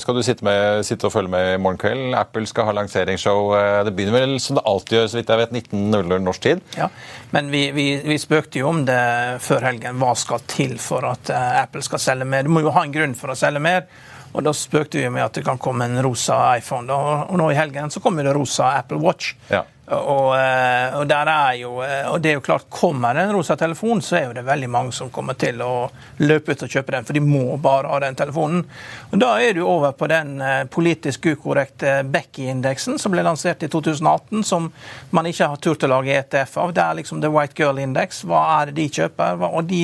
skal 0.00 0.16
du 0.16 0.22
sitte, 0.24 0.44
med, 0.46 0.80
sitte, 0.88 1.04
og 1.08 1.12
følge 1.12 1.28
med 1.32 1.48
i 1.54 1.58
morgen 1.60 1.80
kveld? 1.80 2.14
Apple 2.16 2.46
skal 2.48 2.70
ha 2.70 2.72
lanseringsshow. 2.78 3.52
Det 3.84 3.92
begynner 3.92 4.22
vel 4.22 4.38
som 4.40 4.56
det 4.56 4.64
alltid 4.68 4.96
gjør, 4.98 5.10
så 5.12 5.18
vidt 5.18 5.32
jeg 5.34 5.40
vet, 5.42 5.52
19.00 5.72 6.24
norsk 6.24 6.46
tid? 6.46 6.62
Ja, 6.78 6.88
men 7.34 7.50
vi, 7.52 7.66
vi, 7.76 7.86
vi, 8.06 8.16
spøkte 8.20 8.62
jo 8.62 8.70
om 8.70 8.80
det 8.88 9.02
før 9.44 9.68
helgen. 9.68 10.00
Hva 10.00 10.14
skal 10.16 10.46
til 10.48 10.78
for 10.80 11.04
at 11.10 11.32
eh, 11.32 11.60
Apple 11.60 11.84
skal 11.84 12.00
selge 12.00 12.28
mer? 12.28 12.48
Du 12.48 12.54
må 12.54 12.64
jo 12.64 12.72
ha 12.72 12.86
en 12.86 12.94
grunn 12.94 13.14
for 13.18 13.34
å 13.34 13.38
selge 13.38 13.60
mer. 13.60 13.84
Og 14.32 14.40
Da 14.46 14.54
spøkte 14.56 15.02
vi 15.02 15.10
med 15.12 15.26
at 15.26 15.36
det 15.36 15.44
kan 15.44 15.60
komme 15.60 15.84
en 15.84 16.00
rosa 16.04 16.38
iPhone. 16.56 16.88
Og 16.88 17.36
nå 17.36 17.50
i 17.52 17.58
helgen 17.58 17.92
så 17.92 18.00
kommer 18.00 18.24
det 18.24 18.32
rosa 18.36 18.72
Apple 18.78 19.00
Watch. 19.02 19.34
Ja. 19.52 19.66
Og, 19.86 20.38
eh, 20.38 20.94
og, 20.94 21.10
jo, 21.58 21.70
eh, 21.82 22.06
og 22.06 22.20
det 22.22 22.30
er 22.30 22.36
jo 22.36 22.44
klart, 22.44 22.68
Kommer 22.70 23.14
det 23.14 23.24
en 23.26 23.32
rosa 23.34 23.56
telefon, 23.56 24.00
så 24.02 24.16
er 24.16 24.28
jo 24.28 24.34
det 24.36 24.44
veldig 24.46 24.68
mange 24.70 24.92
som 24.94 25.10
kommer 25.10 25.34
til 25.34 25.58
å 25.58 25.90
løpe 26.22 26.54
ut 26.54 26.62
og 26.62 26.70
kjøpe 26.70 26.94
den, 26.94 27.04
for 27.08 27.18
de 27.18 27.22
må 27.24 27.56
bare 27.58 27.90
ha 27.90 27.98
den 28.04 28.14
telefonen. 28.14 28.62
Og 29.10 29.18
Da 29.18 29.32
er 29.42 29.54
du 29.54 29.64
over 29.66 29.92
på 29.92 30.06
den 30.06 30.40
eh, 30.40 30.62
politisk 30.70 31.26
ukorrekte 31.34 32.04
Becky-indeksen 32.06 32.98
som 32.98 33.12
ble 33.12 33.24
lansert 33.26 33.62
i 33.66 33.68
2018, 33.68 34.44
som 34.46 34.70
man 35.10 35.26
ikke 35.26 35.50
har 35.50 35.58
turt 35.58 35.82
å 35.82 35.90
lage 35.90 36.14
ETF 36.14 36.56
av. 36.62 36.72
Det 36.78 36.84
er 36.86 37.00
liksom 37.02 37.20
The 37.20 37.32
White 37.34 37.58
Girl 37.58 37.82
Index. 37.82 38.22
Hva 38.22 38.44
er 38.60 38.70
det 38.70 38.78
de 38.78 38.88
kjøper? 39.02 39.42
Og 39.50 39.66
de, 39.66 39.82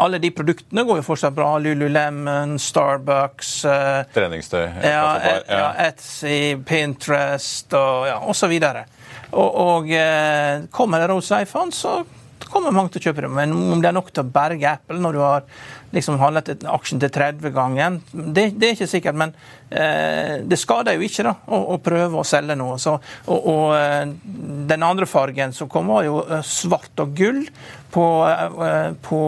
alle 0.00 0.22
de 0.24 0.32
produktene 0.32 0.86
går 0.88 1.02
jo 1.02 1.08
fortsatt 1.12 1.36
bra. 1.36 1.52
Lululemon, 1.60 2.56
Starbucks 2.58 3.52
Treningstøy. 4.16 4.64
Ja, 4.80 5.06
ja, 5.44 5.70
Etsy, 5.84 6.56
Pinterest 6.64 7.76
og 7.76 8.08
ja, 8.08 8.18
osv. 8.24 8.56
Og, 9.34 9.56
og 9.68 9.94
eh, 9.94 10.66
kommer 10.74 11.02
det 11.02 11.10
rosa 11.10 11.42
iPhone, 11.42 11.74
så 11.74 12.02
kommer 12.54 12.74
mange 12.74 12.92
til 12.94 13.02
å 13.02 13.08
kjøpe 13.08 13.24
det. 13.24 13.30
Men 13.34 13.54
om 13.54 13.82
det 13.82 13.90
er 13.90 13.96
nok 13.96 14.12
til 14.12 14.24
å 14.24 14.32
berge 14.34 14.70
Apple 14.76 15.00
når 15.02 15.16
du 15.16 15.22
har 15.22 15.48
liksom 15.94 16.18
handlet 16.18 16.64
aksjen 16.70 17.00
til 17.02 17.12
30-gangen, 17.14 18.00
det, 18.12 18.48
det, 18.58 18.68
er 18.68 18.76
ikke 18.76 18.90
sikkert. 18.90 19.18
Men 19.18 19.34
eh, 19.70 20.44
det 20.46 20.58
skader 20.60 20.98
jo 20.98 21.06
ikke 21.06 21.26
da, 21.26 21.34
å, 21.46 21.60
å, 21.74 21.80
prøve 21.82 22.20
å 22.20 22.26
selge 22.26 22.56
noe. 22.58 22.78
Så, 22.82 22.96
og, 23.26 23.50
og 23.54 23.74
eh, 23.78 24.14
den 24.70 24.86
andre 24.86 25.08
fargen 25.10 25.54
som 25.56 25.70
kom, 25.72 25.90
var 25.94 26.06
jo 26.06 26.22
eh, 26.26 26.44
svart 26.46 27.04
og 27.04 27.14
gull 27.18 27.44
på, 27.94 28.06
på 29.06 29.20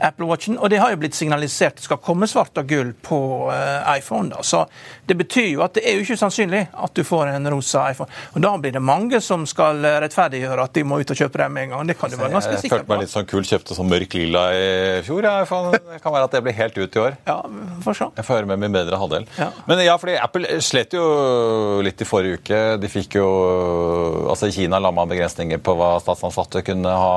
Apple 0.00 0.26
Watchen. 0.26 0.58
Og 0.58 0.70
det 0.70 0.80
har 0.82 0.92
jo 0.92 1.00
blitt 1.00 1.16
signalisert 1.16 1.78
det 1.78 1.84
skal 1.86 2.00
komme 2.02 2.26
svart 2.30 2.56
og 2.58 2.68
gull 2.68 2.92
på 3.02 3.18
uh, 3.50 3.96
iPhone. 3.96 4.30
da, 4.32 4.42
Så 4.42 4.64
det 5.06 5.16
betyr 5.18 5.50
jo 5.52 5.64
at 5.66 5.76
det 5.78 5.84
er 5.86 5.98
jo 5.98 6.06
ikke 6.06 6.18
sannsynlig 6.20 6.64
at 6.72 6.94
du 6.94 7.04
får 7.06 7.32
en 7.34 7.50
rosa 7.52 7.86
iPhone. 7.92 8.10
Og 8.34 8.42
da 8.44 8.54
blir 8.60 8.74
det 8.74 8.82
mange 8.82 9.20
som 9.24 9.46
skal 9.48 9.84
eh, 9.84 9.98
rettferdiggjøre 10.04 10.66
at 10.68 10.74
de 10.76 10.84
må 10.86 10.98
ut 11.00 11.12
og 11.12 11.18
kjøpe 11.18 11.40
dem 11.40 11.54
med 11.54 11.68
en 11.68 11.74
gang. 11.74 11.88
Det 11.90 11.96
kan 11.98 12.12
du 12.12 12.18
være 12.18 12.34
ganske 12.34 12.58
sikker 12.58 12.60
på. 12.60 12.66
Jeg 12.66 12.84
følte 12.84 12.92
meg 12.92 13.02
litt 13.04 13.14
sånn 13.14 13.28
kul, 13.30 13.46
kjøpte 13.48 13.78
sånn 13.78 13.90
mørk 13.90 14.16
lilla 14.18 14.44
i 14.54 14.66
fjor. 15.06 15.28
Ja, 15.28 15.34
det 15.44 16.00
kan 16.04 16.14
være 16.14 16.28
at 16.28 16.36
det 16.36 16.42
blir 16.46 16.56
helt 16.58 16.78
ut 16.78 16.98
i 16.98 17.02
år. 17.04 17.18
Ja, 17.28 17.38
for 17.84 17.98
så. 17.98 18.10
Jeg 18.18 18.28
får 18.28 18.40
høre 18.40 18.52
med 18.52 18.62
min 18.64 18.74
bedre 18.74 19.00
halvdel. 19.00 19.28
Ja. 19.38 19.50
Men 19.70 19.82
ja, 19.84 19.96
fordi 20.00 20.18
Apple 20.20 20.60
slet 20.64 20.96
jo 20.98 21.06
litt 21.84 22.04
i 22.04 22.08
forrige 22.08 22.42
uke. 22.42 22.62
De 22.82 22.92
fikk 22.92 23.18
jo 23.20 23.28
Altså 24.28 24.48
i 24.48 24.54
Kina 24.54 24.78
la 24.82 24.90
man 24.94 25.08
begrensninger 25.10 25.60
på 25.64 25.74
hva 25.78 25.96
statsansatte 26.02 26.62
kunne 26.66 26.92
ha 26.92 27.12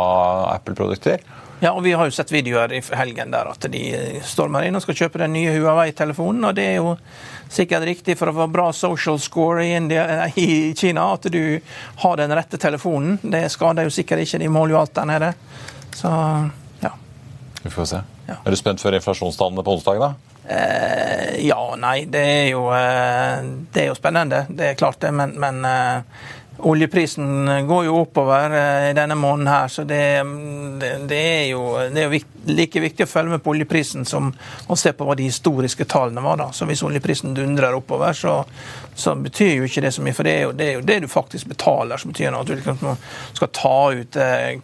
Apple-produkter. 0.56 1.24
Ja, 1.63 1.71
og 1.71 1.84
Vi 1.84 1.91
har 1.93 2.08
jo 2.10 2.12
sett 2.12 2.32
videoer 2.34 2.71
i 2.74 2.80
helgen 2.97 3.30
der 3.32 3.52
at 3.52 3.65
de 3.69 3.82
stormer 4.26 4.65
inn 4.65 4.78
og 4.80 4.82
skal 4.82 4.97
kjøpe 4.97 5.19
den 5.21 5.36
nye 5.36 5.52
Huawei-telefonen. 5.54 6.47
og 6.50 6.56
Det 6.58 6.63
er 6.65 6.80
jo 6.80 6.95
sikkert 7.54 7.86
riktig 7.86 8.15
for 8.17 8.32
å 8.32 8.34
få 8.34 8.47
bra 8.50 8.71
social 8.74 9.19
score 9.21 9.67
i, 9.67 9.76
India, 9.78 10.26
i, 10.34 10.74
Kina 10.74 11.12
at 11.13 11.30
du 11.30 11.60
har 12.02 12.17
den 12.17 12.34
rette 12.34 12.58
telefonen. 12.58 13.19
Det 13.21 13.43
skader 13.54 13.86
jo 13.86 13.93
sikkert 13.93 14.26
ikke, 14.26 14.41
de 14.41 14.50
måler 14.50 14.74
jo 14.74 14.82
alt 14.82 14.95
der 14.97 15.06
nede. 15.12 15.32
Så 15.93 16.10
ja. 16.82 16.95
Vi 17.62 17.69
får 17.69 17.91
se. 17.93 18.02
Ja. 18.26 18.41
Er 18.41 18.50
du 18.50 18.58
spent 18.58 18.82
for 18.82 18.97
inflasjonstallene 18.97 19.62
på 19.62 19.78
onsdag, 19.78 20.02
da? 20.02 20.13
Eh, 20.50 21.45
ja, 21.45 21.62
nei. 21.78 22.06
Det 22.10 22.26
er, 22.26 22.47
jo, 22.56 22.65
eh, 22.74 23.45
det 23.69 23.86
er 23.86 23.91
jo 23.91 24.02
spennende. 24.02 24.47
Det 24.50 24.71
er 24.71 24.80
klart 24.82 24.97
det. 25.04 25.13
Men, 25.13 25.38
men 25.38 25.62
eh, 25.65 26.26
Oljeprisen 26.63 27.67
går 27.67 27.86
jo 27.86 27.95
oppover 28.04 28.54
eh, 28.58 28.89
i 28.91 28.97
denne 28.97 29.15
måneden, 29.15 29.47
her, 29.52 29.67
så 29.67 29.84
det, 29.88 30.02
det, 30.82 30.91
det 31.10 31.21
er 31.21 31.47
jo, 31.52 31.63
det 31.93 32.04
er 32.04 32.10
jo 32.10 32.21
like 32.45 32.82
viktig 32.82 33.06
å 33.06 33.10
følge 33.10 33.36
med 33.36 33.43
på 33.43 33.52
oljeprisen 33.54 34.06
som 34.08 34.32
å 34.67 34.78
se 34.80 34.93
på 34.97 35.06
hva 35.06 35.15
de 35.17 35.28
historiske 35.28 35.86
tallene 35.89 36.24
var. 36.26 36.39
da. 36.41 36.50
Så 36.54 36.65
Hvis 36.69 36.84
oljeprisen 36.86 37.36
dundrer 37.38 37.76
oppover, 37.78 38.13
så, 38.17 38.39
så 38.95 39.13
betyr 39.15 39.54
jo 39.60 39.67
ikke 39.69 39.84
det 39.86 39.93
så 39.95 40.06
mye. 40.06 40.15
For 40.17 40.28
det 40.28 40.34
er 40.34 40.41
jo 40.47 40.56
det, 40.58 40.67
er 40.67 40.80
jo 40.80 40.86
det 40.88 41.00
du 41.04 41.08
faktisk 41.12 41.52
betaler, 41.52 42.02
som 42.02 42.13
betyr 42.13 42.34
noe. 42.34 42.41
At 42.41 42.50
du 42.50 42.56
liksom 42.58 42.97
skal 43.38 43.52
ta 43.58 43.76
ut 43.97 44.19
eh, 44.21 44.58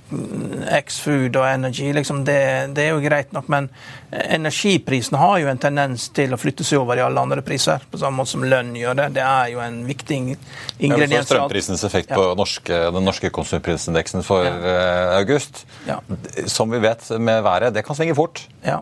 X-food 0.79 1.37
og 1.37 1.47
energy. 1.47 1.91
liksom 1.93 2.23
det, 2.25 2.39
det, 2.77 2.87
er 2.87 2.95
jo 2.95 3.03
greit 3.05 3.33
nok, 3.35 3.49
men 3.53 3.69
energiprisene 4.11 5.21
har 5.21 5.37
jo 5.43 5.51
en 5.51 5.61
tendens 5.61 6.09
til 6.15 6.33
å 6.33 6.39
flytte 6.41 6.65
seg 6.65 6.81
over 6.81 6.97
i 6.97 7.05
alle 7.05 7.21
andre 7.21 7.45
priser. 7.45 7.83
På 7.91 8.01
samme 8.01 8.23
måte 8.23 8.33
som 8.33 8.45
lønn 8.47 8.73
gjør 8.77 8.97
det. 9.03 9.11
Det 9.19 9.25
er 9.25 9.53
jo 9.53 9.61
en 9.63 9.83
viktig 9.87 10.19
ingrediens. 10.23 11.29
Ja, 11.29 11.47
effekt 11.87 12.11
på 12.13 12.25
norske, 12.37 12.81
den 12.93 13.07
norske 13.07 13.31
konsumprisindeksen 13.33 14.25
for. 14.27 14.47
Eh, 14.47 15.15
august. 15.17 15.65
Ja. 15.87 16.01
Som 16.45 16.71
vi 16.71 16.81
vet 16.83 17.09
med 17.19 17.43
været, 17.43 17.73
det 17.73 17.85
kan 17.87 17.97
svinge 17.97 18.15
fort. 18.17 18.45
Ja. 18.65 18.81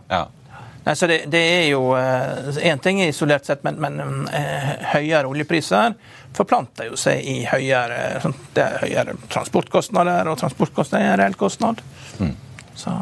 Nei, 0.85 0.93
så 0.93 1.07
det, 1.09 1.23
det, 1.33 1.41
er 1.41 1.63
jo 1.71 1.95
Én 1.95 2.75
eh, 2.75 2.81
ting 2.81 2.99
isolert 3.01 3.47
sett, 3.47 3.63
men, 3.65 3.79
men 3.81 4.27
eh, 4.29 4.75
høyere 4.93 5.25
oljepriser 5.31 5.95
forplanter 6.35 6.91
jo 6.91 6.99
seg 6.99 7.25
i 7.25 7.39
høyere, 7.47 8.19
sånn, 8.21 8.35
det 8.53 8.61
er 8.61 8.83
høyere 8.83 9.15
transportkostnader, 9.31 10.29
og 10.29 10.37
transportkostnader 10.41 11.07
er 11.07 11.15
en 11.15 11.21
reell 11.23 11.37
kostnad. 11.39 11.81
Mm. 12.19 12.35
Så 12.77 12.93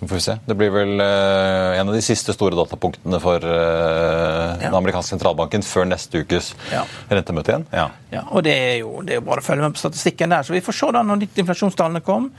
vi 0.00 0.08
får 0.08 0.22
se. 0.24 0.36
Det 0.46 0.56
blir 0.56 0.70
vel 0.72 0.94
uh, 1.00 1.76
en 1.76 1.90
av 1.90 1.94
de 1.94 2.00
siste 2.04 2.32
store 2.32 2.56
datapunktene 2.56 3.20
for 3.20 3.44
uh, 3.44 3.52
ja. 3.52 4.62
den 4.62 4.76
amerikanske 4.78 5.14
sentralbanken 5.14 5.64
før 5.66 5.88
neste 5.90 6.22
ukes 6.24 6.54
ja. 6.72 6.86
rentemøte 7.10 7.52
igjen. 7.52 7.66
Ja. 7.74 7.86
ja. 8.14 8.24
og 8.30 8.44
det 8.46 8.54
er, 8.56 8.74
jo, 8.80 8.94
det 9.04 9.18
er, 9.18 9.26
bare 9.26 9.44
å 9.44 9.46
følge 9.46 9.66
med 9.66 9.76
på 9.76 9.82
statistikken 9.82 10.32
der. 10.32 10.46
Så 10.46 10.56
vi 10.56 10.64
får 10.64 10.78
se 10.78 10.90
da 10.96 11.04
når 11.04 11.28
inflasjonstallene 11.28 12.02
kom, 12.06 12.30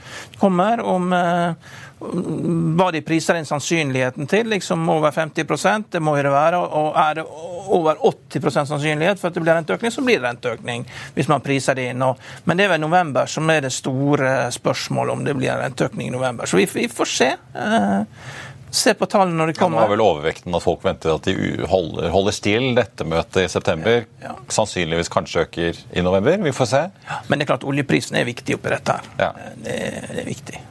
kommer, 0.42 0.82
om, 0.82 1.14
uh, 1.14 1.78
hva 2.02 2.88
de 2.92 3.02
priser 3.04 3.38
inn 3.38 3.48
sannsynligheten 3.48 4.28
til. 4.30 4.48
liksom 4.52 4.88
Over 4.90 5.10
50% 5.14 5.90
det 5.96 6.02
må 6.02 6.16
jo 6.18 6.26
det 6.26 6.34
være. 6.34 6.60
Og 6.60 6.98
er 6.98 7.20
det 7.20 7.26
over 7.26 8.00
80% 8.10 8.70
sannsynlighet 8.72 9.20
for 9.20 9.30
at 9.30 9.38
det 9.38 9.44
blir 9.44 9.56
renteøkning, 9.56 9.94
så 9.94 10.04
blir 10.04 10.20
det 10.20 10.28
renteøkning. 10.28 10.86
hvis 11.14 11.28
man 11.28 11.40
priser 11.40 11.74
det 11.74 11.90
inn. 11.90 12.04
men 12.44 12.56
det 12.56 12.64
er 12.64 12.74
vel 12.74 12.80
november 12.80 13.26
som 13.26 13.50
er 13.50 13.60
det 13.60 13.72
store 13.72 14.50
spørsmålet, 14.50 15.12
om 15.12 15.24
det 15.24 15.34
blir 15.36 15.52
en 15.52 15.62
renteøkning 15.62 16.08
i 16.08 16.10
november. 16.10 16.46
Så 16.46 16.56
vi, 16.56 16.88
får 16.88 17.04
se. 17.04 17.30
Eh, 17.54 18.02
se 18.70 18.94
på 18.94 19.06
tallene 19.06 19.36
når 19.36 19.52
de 19.52 19.58
kommer. 19.58 19.78
Ja, 19.78 19.84
nå 19.84 19.90
er 19.90 19.96
vel 19.96 20.04
overvekten 20.04 20.56
at 20.56 20.64
folk 20.64 20.84
venter 20.84 21.14
at 21.14 21.28
de 21.28 21.66
holder, 21.68 22.08
holder 22.12 22.36
still 22.36 22.72
dette 22.78 23.04
møtet 23.04 23.44
i 23.44 23.48
september. 23.52 24.04
Ja, 24.22 24.32
ja. 24.32 24.34
Sannsynligvis 24.48 25.12
kanskje 25.12 25.46
øker 25.46 25.80
i 25.92 26.04
november. 26.04 26.40
Vi 26.42 26.54
får 26.56 26.70
se. 26.72 26.82
Ja, 27.08 27.22
men 27.28 27.38
det 27.38 27.46
er 27.46 27.54
klart 27.54 27.68
oljeprisen 27.68 28.16
er 28.18 28.28
viktig 28.28 28.56
oppi 28.58 28.72
dette. 28.72 28.98
her. 29.18 29.42
Det, 29.56 29.78
det, 30.08 30.20
er 30.24 30.28
viktig. 30.28 30.62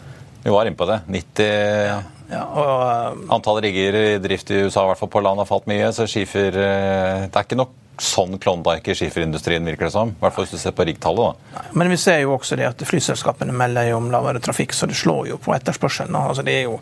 Vi 0.43 0.49
var 0.49 0.65
inne 0.65 0.77
på 0.77 0.87
det. 0.89 1.01
90 1.07 2.19
ja, 2.31 2.45
og, 2.47 2.81
uh, 3.19 3.35
Antall 3.35 3.59
rigger 3.61 3.95
i 3.99 4.17
drift 4.23 4.51
i 4.51 4.63
USA 4.63 4.85
i 4.85 4.91
hvert 4.91 4.99
fall 5.01 5.11
på 5.11 5.21
land 5.23 5.41
har 5.41 5.49
falt 5.49 5.67
mye, 5.67 5.91
så 5.91 6.07
skifer 6.07 6.55
uh, 6.55 7.27
Det 7.27 7.35
er 7.35 7.47
ikke 7.47 7.59
nok 7.59 7.77
sånn 8.01 8.37
Klondyke 8.41 8.95
skiferindustrien, 8.97 9.65
virker 9.67 9.85
det 9.85 9.93
som. 9.93 10.13
I 10.15 10.23
hvert 10.23 10.33
fall 10.33 10.47
hvis 10.47 10.55
du 10.55 10.61
ser 10.61 10.73
på 10.73 10.85
riggtallet. 10.87 11.37
da. 11.53 11.65
Men 11.77 11.91
vi 11.91 11.99
ser 12.01 12.23
jo 12.23 12.33
også 12.33 12.57
det 12.57 12.65
at 12.71 12.81
flyselskapene 12.87 13.53
melder 13.53 13.91
jo 13.91 13.99
om 13.99 14.07
lavere 14.13 14.41
trafikk, 14.41 14.73
så 14.73 14.89
det 14.89 14.97
slår 14.97 15.27
jo 15.33 15.37
på 15.43 15.53
etterspørselen. 15.53 16.17
Altså 16.17 16.45
det 16.47 16.55
er 16.55 16.63
jo 16.65 16.79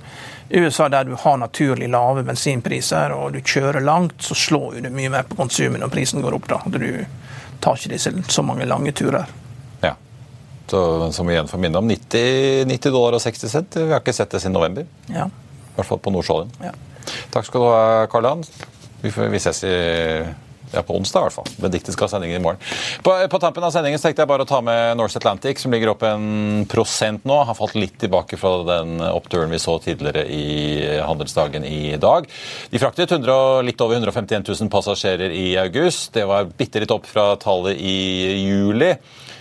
i 0.49 0.61
USA 0.63 0.87
der 0.89 1.09
du 1.09 1.17
har 1.19 1.41
naturlig 1.41 1.89
lave 1.91 2.23
bensinpriser 2.29 3.11
og 3.17 3.35
du 3.35 3.41
kjører 3.41 3.83
langt, 3.83 4.21
så 4.23 4.37
slår 4.37 4.79
jo 4.79 4.85
det 4.85 4.93
mye 4.95 5.11
mer 5.11 5.27
på 5.27 5.41
konsumet 5.41 5.83
når 5.83 5.91
prisen 5.97 6.23
går 6.23 6.39
opp. 6.39 6.47
da. 6.53 6.61
Du 6.71 6.87
tar 7.59 7.75
ikke 7.75 7.97
disse 7.97 8.15
så 8.29 8.45
mange 8.45 8.69
lange 8.69 8.95
turer. 8.95 9.27
Som 11.15 11.29
igjen 11.31 11.49
får 11.49 11.61
minne 11.61 11.81
om 11.81 11.87
90, 11.89 12.65
90, 12.69 12.91
dollar 12.93 13.17
og 13.17 13.23
60 13.23 13.53
cent. 13.53 13.79
Vi 13.79 13.91
har 13.91 14.03
ikke 14.03 14.15
sett 14.15 14.31
det 14.33 14.43
siden 14.43 14.57
november. 14.57 14.85
Ja. 15.09 15.29
I 15.29 15.77
hvert 15.79 15.89
fall 15.89 16.01
på 16.03 16.13
Nordsjøen. 16.13 16.51
Ja. 16.63 16.75
Takk 17.33 17.47
skal 17.47 17.63
du 17.63 17.69
ha, 17.71 18.05
Karl 18.11 18.27
Johan. 18.27 18.45
Vi, 19.01 19.11
vi, 19.15 19.39
ses 19.39 19.63
i 19.63 19.73
Ja, 20.69 20.83
på 20.85 20.93
onsdag 20.93 21.23
i 21.23 21.25
hvert 21.25 21.33
fall. 21.33 21.47
Benedicte 21.57 21.93
skal 21.95 22.05
ha 22.05 22.11
sendingen 22.11 22.37
i 22.37 22.43
morgen. 22.43 22.59
På, 23.01 23.15
på, 23.31 23.39
tampen 23.41 23.63
av 23.65 23.71
sendingen 23.73 23.97
tenkte 24.01 24.21
jeg 24.21 24.29
bare 24.29 24.45
å 24.45 24.49
ta 24.49 24.59
med 24.61 24.99
Norse 24.99 25.17
Atlantic, 25.17 25.57
som 25.57 25.73
ligger 25.73 25.95
opp 25.95 26.03
en 26.05 26.67
prosent 26.69 27.23
nå. 27.25 27.39
Har 27.47 27.57
falt 27.57 27.73
litt 27.79 27.95
tilbake 28.03 28.37
fra 28.37 28.51
den 28.67 28.99
oppturen 29.07 29.49
vi 29.49 29.61
så 29.61 29.79
tidligere 29.81 30.27
i 30.29 30.99
handelsdagen 31.01 31.65
i 31.65 31.95
dag. 31.97 32.29
De 32.69 32.81
fraktet 32.83 33.09
100, 33.09 33.65
litt 33.65 33.81
over 33.81 33.97
151 33.97 34.45
000 34.45 34.69
passasjerer 34.69 35.33
i 35.33 35.47
august. 35.57 36.11
Det 36.13 36.27
var 36.29 36.53
bitte 36.59 36.83
litt 36.83 36.93
opp 36.93 37.09
fra 37.09 37.31
tallet 37.41 37.81
i 37.81 37.97
juli. 38.43 38.93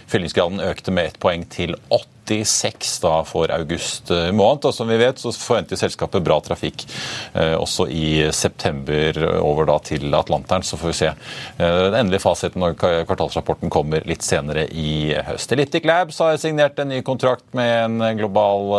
Fyllingsgraden 0.09 0.61
økte 0.65 0.93
med 0.95 1.11
ett 1.11 1.19
poeng 1.21 1.45
til 1.53 1.75
8 1.93 2.18
86 2.29 3.01
da 3.01 3.25
for 3.25 3.51
august 3.53 4.11
eh, 4.11 4.31
måned. 4.33 4.65
Og 4.69 4.75
som 4.75 4.89
vi 4.89 4.99
vet, 5.01 5.19
så 5.21 5.33
forventer 5.33 5.81
selskapet 5.81 6.25
bra 6.25 6.39
trafikk 6.45 6.85
eh, 7.33 7.55
også 7.57 7.89
i 7.89 8.29
september 8.35 9.19
over 9.41 9.69
da 9.69 9.79
til 9.85 10.15
Atlanteren. 10.15 10.67
Så 10.67 10.79
får 10.81 10.93
vi 10.93 10.99
se 11.01 11.11
eh, 11.11 11.79
den 11.89 11.97
endelige 12.03 12.25
fasiten 12.25 12.63
når 12.63 12.77
kvartalsrapporten 12.79 13.73
kommer 13.73 14.05
litt 14.09 14.27
senere 14.27 14.67
i 14.69 15.15
høst. 15.27 15.53
Elitic 15.55 15.87
Labs 15.89 16.21
har 16.23 16.37
signert 16.41 16.79
en 16.79 16.93
ny 16.93 17.01
kontrakt 17.07 17.47
med 17.57 18.03
en 18.03 18.19
global 18.19 18.75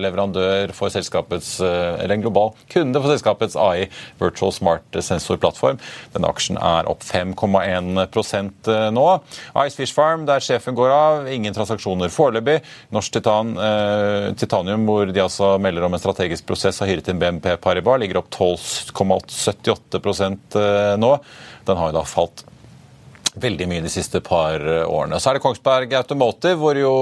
leverandør 0.00 0.72
for 0.76 0.92
selskapets, 0.92 1.58
eller 1.62 2.14
en 2.14 2.24
global 2.24 2.52
kunde 2.72 3.00
for 3.00 3.12
selskapets 3.12 3.56
AI 3.58 3.86
Virtual 4.20 4.52
Smart 4.54 4.96
Sensor-plattform. 4.96 5.80
Denne 6.14 6.30
aksjen 6.30 6.58
er 6.58 6.88
opp 6.90 7.04
5,1 7.06 8.90
nå. 8.94 9.06
Ice 9.64 9.78
Fish 9.78 9.94
Farm, 9.96 10.26
der 10.28 10.42
sjefen 10.44 10.76
går 10.78 10.94
av, 10.94 11.28
ingen 11.32 11.54
transaksjoner 11.56 12.12
foreløpig. 12.12 12.60
Norsk 12.94 13.10
titan, 13.18 13.46
eh, 13.58 14.34
Titanium, 14.40 14.82
hvor 14.88 15.04
de 15.06 15.22
altså 15.22 15.46
melder 15.62 15.82
om 15.86 15.94
en 15.94 16.02
strategisk 16.02 16.42
prosess, 16.48 16.80
har 16.82 16.88
hyret 16.90 17.08
inn 17.12 17.20
BNP 17.20 17.46
Paribas, 17.62 18.00
ligger 18.02 18.18
opp 18.22 18.30
12,78 18.34 20.60
eh, 20.60 20.94
nå. 21.00 21.12
Den 21.68 21.76
har 21.76 21.86
jo 21.90 21.98
da 22.00 22.04
falt 22.08 22.38
veldig 23.42 23.68
mye 23.70 23.84
de 23.84 23.92
siste 23.92 24.22
par 24.24 24.62
årene. 24.84 25.20
Så 25.20 25.30
er 25.30 25.38
det 25.38 25.44
Kongsberg 25.44 25.94
Automotive, 25.98 26.58
hvor 26.60 26.78
jo 26.78 26.92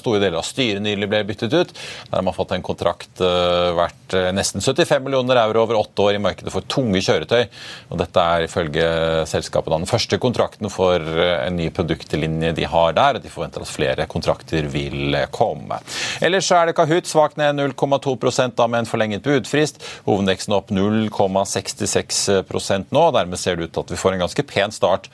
store 0.00 0.22
deler 0.22 0.40
av 0.40 0.46
styret 0.46 0.82
nylig 0.84 1.10
ble 1.10 1.22
byttet 1.28 1.54
ut. 1.54 1.74
Der 2.08 2.16
har 2.16 2.26
man 2.26 2.36
fått 2.36 2.54
en 2.56 2.64
kontrakt 2.64 3.22
uh, 3.22 3.74
verdt 3.78 4.16
nesten 4.34 4.64
75 4.64 5.04
millioner 5.04 5.40
euro 5.42 5.64
over 5.66 5.80
åtte 5.80 6.06
år 6.06 6.16
i 6.16 6.22
markedet 6.22 6.52
for 6.54 6.66
tunge 6.70 7.02
kjøretøy. 7.04 7.44
Og 7.92 8.00
dette 8.00 8.24
er 8.24 8.46
ifølge 8.46 8.86
selskapet 9.28 9.74
den 9.74 9.88
første 9.88 10.18
kontrakten 10.22 10.70
for 10.72 11.02
en 11.02 11.58
ny 11.58 11.68
produktlinje 11.74 12.54
de 12.56 12.66
har 12.68 12.94
der. 12.96 13.18
og 13.18 13.24
De 13.24 13.32
forventer 13.32 13.64
at 13.64 13.72
flere 13.72 14.06
kontrakter 14.10 14.68
vil 14.72 15.16
komme. 15.34 15.80
Ellers 16.24 16.50
er 16.54 16.68
det 16.68 16.76
Kahoot 16.78 17.06
svakt 17.10 17.36
ned 17.40 17.58
0,2 17.58 18.14
da 18.56 18.66
med 18.66 18.78
en 18.80 18.90
forlenget 18.90 19.24
budfrist. 19.24 19.76
Hovedveksten 20.06 20.56
opp 20.56 20.68
0,66% 20.74 22.84
nå. 22.94 23.04
Dermed 23.16 23.38
ser 23.40 23.54
det 23.56 23.64
ut 23.68 23.74
til 23.76 23.84
at 23.86 23.92
vi 23.92 24.00
får 24.00 24.12
en 24.14 24.24
ganske 24.26 24.44
pen 24.48 24.72
start 24.74 25.04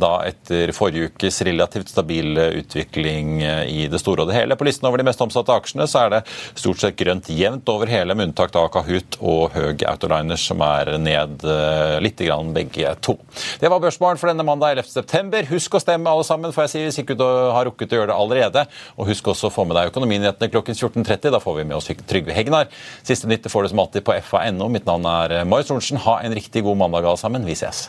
da 0.00 0.12
etter 0.28 0.72
forrige 0.76 1.10
ukes 1.10 1.40
relativt 1.46 1.90
stabile 1.92 2.48
utvikling 2.60 3.42
eh, 3.42 3.62
i 3.68 3.86
det 3.90 4.00
store 4.00 4.24
og 4.24 4.30
det 4.30 4.38
hele. 4.38 4.56
På 4.58 4.66
listen 4.68 4.88
over 4.88 5.00
de 5.00 5.06
mest 5.08 5.22
omsatte 5.24 5.54
aksjene 5.54 5.88
så 5.90 6.04
er 6.04 6.14
det 6.16 6.22
stort 6.58 6.82
sett 6.82 6.98
grønt 6.98 7.30
jevnt 7.32 7.68
over 7.72 7.90
hele, 7.90 8.16
med 8.18 8.30
unntak 8.30 8.56
av 8.58 8.70
Kahoot 8.74 9.18
og 9.20 9.54
Høg 9.56 9.84
Autoliners, 9.88 10.46
som 10.48 10.62
er 10.64 10.94
ned 11.02 11.44
eh, 11.44 11.98
litt 12.04 12.20
grann 12.22 12.54
begge 12.56 12.94
to. 13.04 13.18
Det 13.60 13.70
var 13.70 13.82
børsmålen 13.82 14.20
for 14.20 14.30
denne 14.30 14.46
mandag 14.46 14.78
11.9. 14.82 15.44
Husk 15.52 15.78
å 15.78 15.82
stemme, 15.82 16.10
alle 16.10 16.26
sammen, 16.26 16.54
får 16.54 16.66
jeg 16.66 16.74
si, 16.74 16.84
hvis 16.86 17.00
ikke 17.04 17.18
du 17.18 17.26
har 17.26 17.68
rukket 17.68 17.94
å 17.94 18.02
gjøre 18.02 18.12
det 18.12 18.18
allerede. 18.18 18.66
Og 18.96 19.10
husk 19.12 19.32
også 19.34 19.50
å 19.50 19.54
få 19.54 19.66
med 19.68 19.78
deg 19.78 19.92
Økonominyhetene 19.92 20.50
klokken 20.52 20.78
14.30. 20.78 21.32
Da 21.34 21.42
får 21.42 21.60
vi 21.60 21.68
med 21.68 21.78
oss 21.78 21.90
Trygve 22.08 22.36
Hegnar. 22.36 22.68
Siste 23.06 23.30
nytte 23.30 23.52
får 23.52 23.66
du 23.66 23.72
som 23.74 23.84
alltid 23.84 24.06
på 24.06 24.16
fa.no. 24.28 24.68
Mitt 24.72 24.88
navn 24.88 25.08
er 25.08 25.40
Marius 25.48 25.72
Thorensen. 25.72 26.02
Ha 26.04 26.20
en 26.24 26.36
riktig 26.36 26.66
god 26.66 26.84
mandag, 26.84 27.08
alle 27.08 27.20
sammen. 27.20 27.48
Vi 27.48 27.56
ses. 27.58 27.88